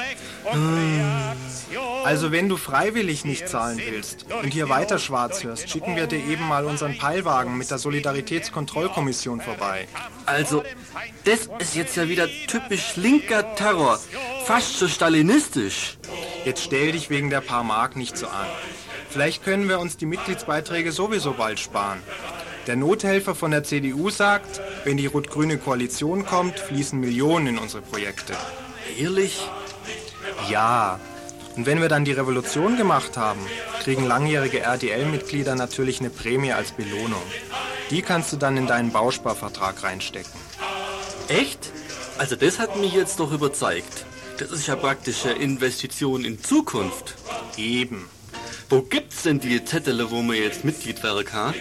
Hm. 0.45 1.01
Also 2.05 2.31
wenn 2.31 2.47
du 2.47 2.55
freiwillig 2.55 3.25
nicht 3.25 3.49
zahlen 3.49 3.81
willst 3.85 4.25
und 4.31 4.53
hier 4.53 4.69
weiter 4.69 4.97
schwarz 4.97 5.43
hörst, 5.43 5.69
schicken 5.69 5.97
wir 5.97 6.07
dir 6.07 6.23
eben 6.23 6.47
mal 6.47 6.63
unseren 6.63 6.97
Peilwagen 6.97 7.57
mit 7.57 7.69
der 7.69 7.79
Solidaritätskontrollkommission 7.79 9.41
vorbei. 9.41 9.89
Also, 10.25 10.63
das 11.25 11.49
ist 11.59 11.75
jetzt 11.75 11.97
ja 11.97 12.07
wieder 12.07 12.29
typisch 12.47 12.95
linker 12.95 13.55
Terror. 13.55 13.99
Fast 14.45 14.79
so 14.79 14.87
stalinistisch. 14.87 15.97
Jetzt 16.45 16.63
stell 16.63 16.93
dich 16.93 17.09
wegen 17.09 17.29
der 17.29 17.41
paar 17.41 17.65
Mark 17.65 17.97
nicht 17.97 18.17
so 18.17 18.27
an. 18.27 18.47
Vielleicht 19.09 19.43
können 19.43 19.67
wir 19.67 19.79
uns 19.79 19.97
die 19.97 20.05
Mitgliedsbeiträge 20.05 20.93
sowieso 20.93 21.33
bald 21.33 21.59
sparen. 21.59 21.99
Der 22.67 22.77
Nothelfer 22.77 23.35
von 23.35 23.51
der 23.51 23.63
CDU 23.63 24.09
sagt, 24.09 24.61
wenn 24.85 24.95
die 24.95 25.07
rot-grüne 25.07 25.57
Koalition 25.57 26.25
kommt, 26.25 26.59
fließen 26.59 26.97
Millionen 26.97 27.47
in 27.47 27.57
unsere 27.57 27.81
Projekte. 27.81 28.33
Ehrlich? 28.97 29.41
Ja. 30.49 30.99
Und 31.57 31.65
wenn 31.65 31.81
wir 31.81 31.89
dann 31.89 32.05
die 32.05 32.13
Revolution 32.13 32.77
gemacht 32.77 33.17
haben, 33.17 33.41
kriegen 33.83 34.07
langjährige 34.07 34.61
RDL-Mitglieder 34.61 35.55
natürlich 35.55 35.99
eine 35.99 36.09
Prämie 36.09 36.53
als 36.53 36.71
Belohnung. 36.71 37.21
Die 37.91 38.01
kannst 38.01 38.31
du 38.31 38.37
dann 38.37 38.55
in 38.55 38.65
deinen 38.65 38.91
Bausparvertrag 38.91 39.83
reinstecken. 39.83 40.31
Echt? 41.27 41.71
Also 42.17 42.35
das 42.35 42.59
hat 42.59 42.77
mich 42.77 42.93
jetzt 42.93 43.19
doch 43.19 43.31
überzeugt. 43.31 44.05
Das 44.39 44.51
ist 44.51 44.67
ja 44.67 44.75
praktisch 44.75 45.25
eine 45.25 45.35
Investition 45.35 46.23
in 46.23 46.41
Zukunft. 46.41 47.15
Eben. 47.57 48.09
Wo 48.69 48.81
gibt's 48.81 49.23
denn 49.23 49.39
die 49.39 49.63
Zettel, 49.63 50.09
wo 50.09 50.21
man 50.21 50.37
jetzt 50.37 50.63
Mitglied 50.63 51.03
werden 51.03 51.25
kann? 51.25 51.53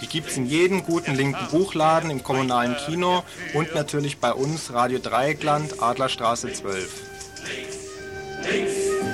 Die 0.00 0.06
gibt's 0.06 0.36
in 0.36 0.46
jedem 0.46 0.84
guten 0.84 1.14
linken 1.14 1.46
Buchladen, 1.50 2.10
im 2.10 2.22
kommunalen 2.22 2.76
Kino 2.86 3.24
und 3.54 3.74
natürlich 3.74 4.18
bei 4.18 4.32
uns 4.32 4.72
Radio 4.72 4.98
Dreieckland, 4.98 5.82
Adlerstraße 5.82 6.52
12. 6.52 7.02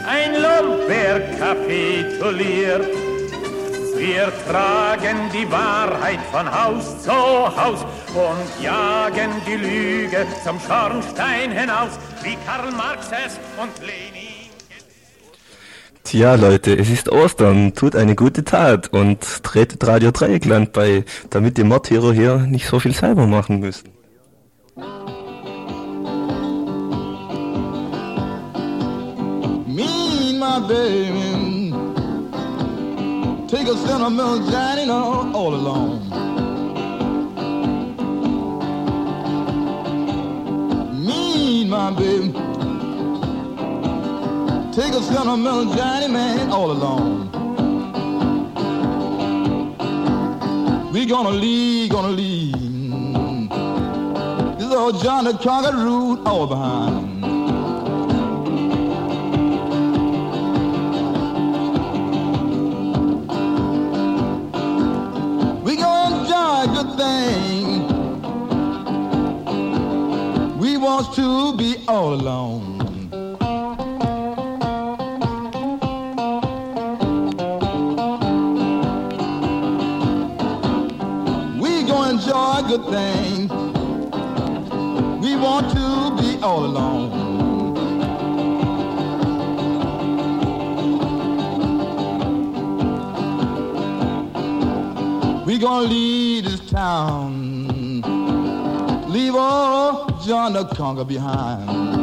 Ein 0.07 0.35
Lomberg 0.35 1.39
kapituliert. 1.39 2.87
Wir 3.97 4.33
tragen 4.49 5.31
die 5.33 5.49
Wahrheit 5.51 6.19
von 6.33 6.53
Haus 6.53 7.03
zu 7.05 7.13
Haus 7.13 7.85
und 8.15 8.65
jagen 8.65 9.31
die 9.47 9.55
Lüge 9.55 10.27
zum 10.43 10.59
Schornstein 10.59 11.53
hinaus, 11.53 11.93
wie 12.23 12.37
Karl 12.45 12.73
Marx 12.73 13.07
es 13.13 13.39
und 13.63 13.79
Lenin. 13.87 14.12
Tja, 16.05 16.35
Leute, 16.35 16.77
es 16.77 16.91
ist 16.91 17.11
Ostern, 17.11 17.75
tut 17.75 17.95
eine 17.95 18.17
gute 18.17 18.45
Tat 18.45 18.93
und 18.93 19.21
tretet 19.45 19.87
Radio 19.87 20.11
Dreieckland 20.11 20.73
bei, 20.73 21.05
damit 21.31 21.57
die 21.57 21.65
Mordhero 21.65 22.13
hier 22.13 22.39
nicht 22.39 22.67
so 22.67 22.81
viel 22.81 22.93
selber 22.93 23.27
machen 23.27 23.61
müssen. 23.61 23.91
Me 29.67 29.87
and 30.29 30.39
my 30.39 30.61
baby 30.69 31.73
take 33.49 33.69
a 33.69 33.77
sentimental 33.77 34.41
journey 34.51 34.91
all, 34.91 35.55
alone. 35.55 36.01
Me 41.05 41.63
and 41.63 41.71
my 41.71 41.91
baby 41.93 42.52
take 44.73 44.95
a 44.95 45.03
sentimental 45.03 45.75
journey, 45.75 46.09
man, 46.09 46.51
all 46.51 46.71
alone. 46.71 47.31
We 50.95 51.05
gonna 51.05 51.29
leave, 51.29 51.91
gonna 51.91 52.09
leave. 52.09 53.51
This 54.59 54.73
old 54.73 55.03
John 55.03 55.25
the 55.25 55.35
Conquer 55.35 55.77
route 55.77 56.27
all 56.27 56.47
behind. 56.47 57.23
We 65.63 65.77
gonna 65.77 66.17
enjoy 66.17 66.67
good 66.77 66.97
thing. 66.97 67.89
We 70.59 70.79
want 70.79 71.15
to 71.17 71.55
be 71.59 71.77
all 71.87 72.15
alone. 72.15 72.72
Good. 82.79 83.51
We 85.23 85.37
want 85.37 85.71
to 85.71 86.23
be 86.23 86.43
all 86.43 86.65
alone. 86.65 87.11
We 95.45 95.59
gonna 95.59 95.87
leave 95.87 96.45
this 96.45 96.61
town, 96.71 98.01
leave 99.09 99.35
all 99.35 100.07
John 100.25 100.55
the 100.55 100.65
Conquer 100.65 101.05
behind. 101.05 102.02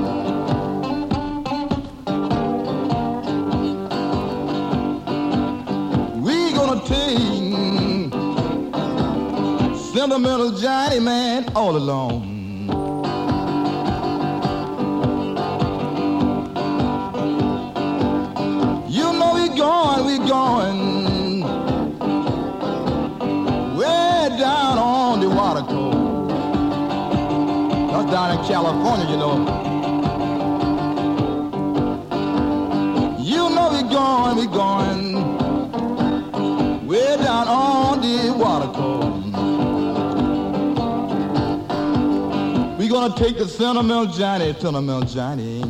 Sentimental 10.10 10.52
Johnny 10.58 11.00
man 11.00 11.46
all 11.56 11.78
alone. 11.78 12.24
You 18.90 19.14
know 19.14 19.34
we're 19.36 19.56
going, 19.56 20.06
we're 20.06 20.28
going 20.28 21.42
way 23.78 24.36
down 24.40 24.80
on 24.80 25.20
the 25.20 25.30
water 25.30 25.62
coast. 25.62 26.32
That's 27.92 28.12
down 28.12 28.40
in 28.40 28.46
California, 28.48 29.10
you 29.12 29.18
know. 29.18 29.36
You 33.20 33.50
know 33.54 33.70
we're 33.72 33.92
going, 33.92 34.38
we're 34.38 34.48
going 34.48 34.89
gonna 43.10 43.24
take 43.24 43.38
the 43.38 43.48
sentimental 43.48 44.06
Johnny, 44.06 44.54
sentimental 44.54 45.02
Johnny. 45.02 45.62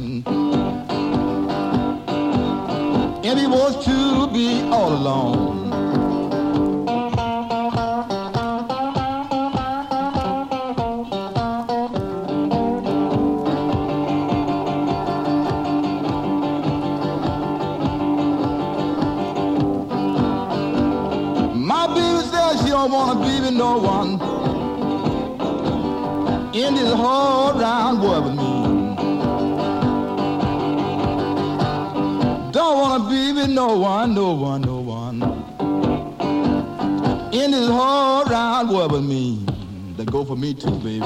And 3.23 3.39
he 3.39 3.47
wants 3.47 3.85
to 3.85 4.27
be 4.33 4.61
all 4.71 4.93
alone. 4.93 5.69
My 21.55 21.87
baby 21.87 22.19
in 26.69 26.75
this 26.75 26.93
whole 26.93 27.53
round 27.53 28.01
world 28.01 28.25
with 28.25 28.35
me. 28.35 28.53
Don't 32.51 32.77
wanna 32.79 33.09
be 33.09 33.33
with 33.33 33.49
no 33.49 33.77
one, 33.77 34.13
no 34.13 34.33
one, 34.33 34.61
no 34.61 34.79
one 34.79 35.23
in 37.33 37.51
this 37.51 37.67
whole 37.67 38.23
round 38.25 38.69
world 38.69 38.91
with 38.91 39.03
me. 39.03 39.43
That 39.97 40.11
go 40.11 40.23
for 40.23 40.35
me 40.35 40.53
too, 40.53 40.77
baby. 40.79 41.05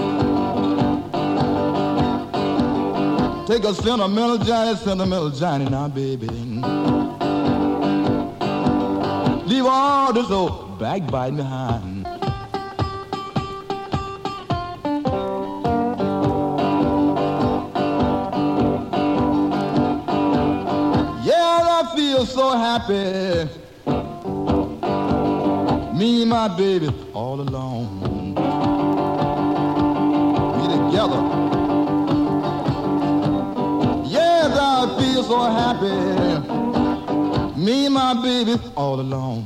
Take 3.48 3.64
a 3.64 3.74
sentimental 3.74 4.38
Johnny, 4.40 4.76
sentimental 4.76 5.30
Johnny 5.30 5.66
now, 5.66 5.88
baby. 5.88 6.28
Leave 9.48 9.66
all 9.66 10.12
this 10.12 10.30
old 10.30 10.78
backbiting 10.78 11.38
behind. 11.38 11.93
Happy. 22.64 23.50
Me 25.98 26.22
and 26.22 26.30
my 26.30 26.48
baby 26.58 26.90
all 27.14 27.42
alone. 27.42 28.36
We 30.58 30.64
together. 30.76 31.22
Yes, 34.16 34.58
I 34.58 34.80
feel 34.98 35.24
so 35.24 35.40
happy. 35.62 35.98
Me 37.60 37.86
and 37.88 37.94
my 37.96 38.14
baby 38.24 38.56
all 38.78 39.00
alone. 39.02 39.44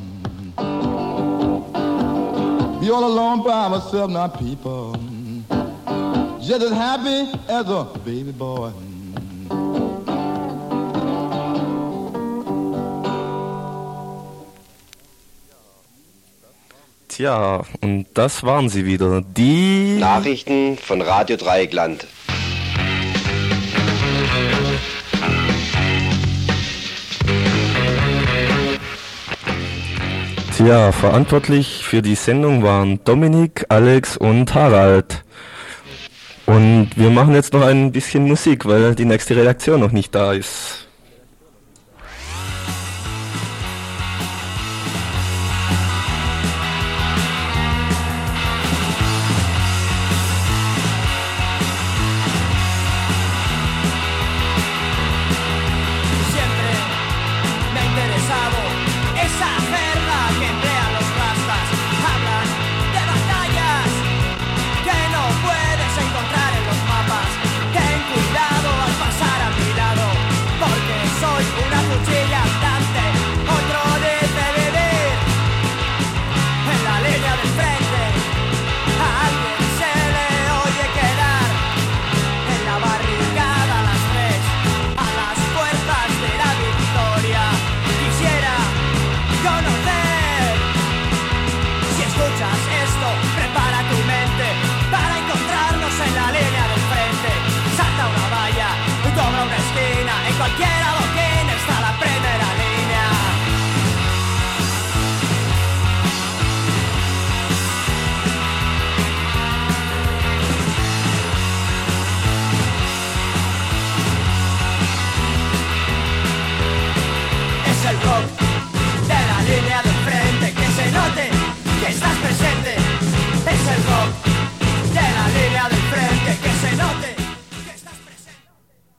Be 2.79 2.91
all 2.91 3.05
alone 3.13 3.43
by 3.43 3.67
myself, 3.67 4.11
not 4.11 4.37
people. 4.37 4.95
Just 6.39 6.61
as 6.67 6.71
happy 6.71 7.19
as 7.49 7.67
a 7.67 7.83
baby 8.05 8.31
boy. 8.31 8.71
Tja, 17.17 17.63
und 17.81 18.05
das 18.13 18.43
waren 18.43 18.69
sie 18.69 18.85
wieder. 18.85 19.21
Die 19.21 19.97
Nachrichten 19.99 20.77
von 20.77 21.01
Radio 21.01 21.35
Dreieckland. 21.35 22.05
Tja, 30.55 30.91
verantwortlich 30.91 31.83
für 31.83 32.03
die 32.03 32.13
Sendung 32.13 32.61
waren 32.61 33.03
Dominik, 33.03 33.65
Alex 33.69 34.15
und 34.15 34.53
Harald. 34.53 35.23
Und 36.45 36.91
wir 36.95 37.09
machen 37.09 37.33
jetzt 37.33 37.51
noch 37.51 37.63
ein 37.63 37.91
bisschen 37.91 38.27
Musik, 38.27 38.67
weil 38.67 38.93
die 38.93 39.05
nächste 39.05 39.35
Redaktion 39.35 39.79
noch 39.79 39.91
nicht 39.91 40.13
da 40.13 40.33
ist. 40.33 40.86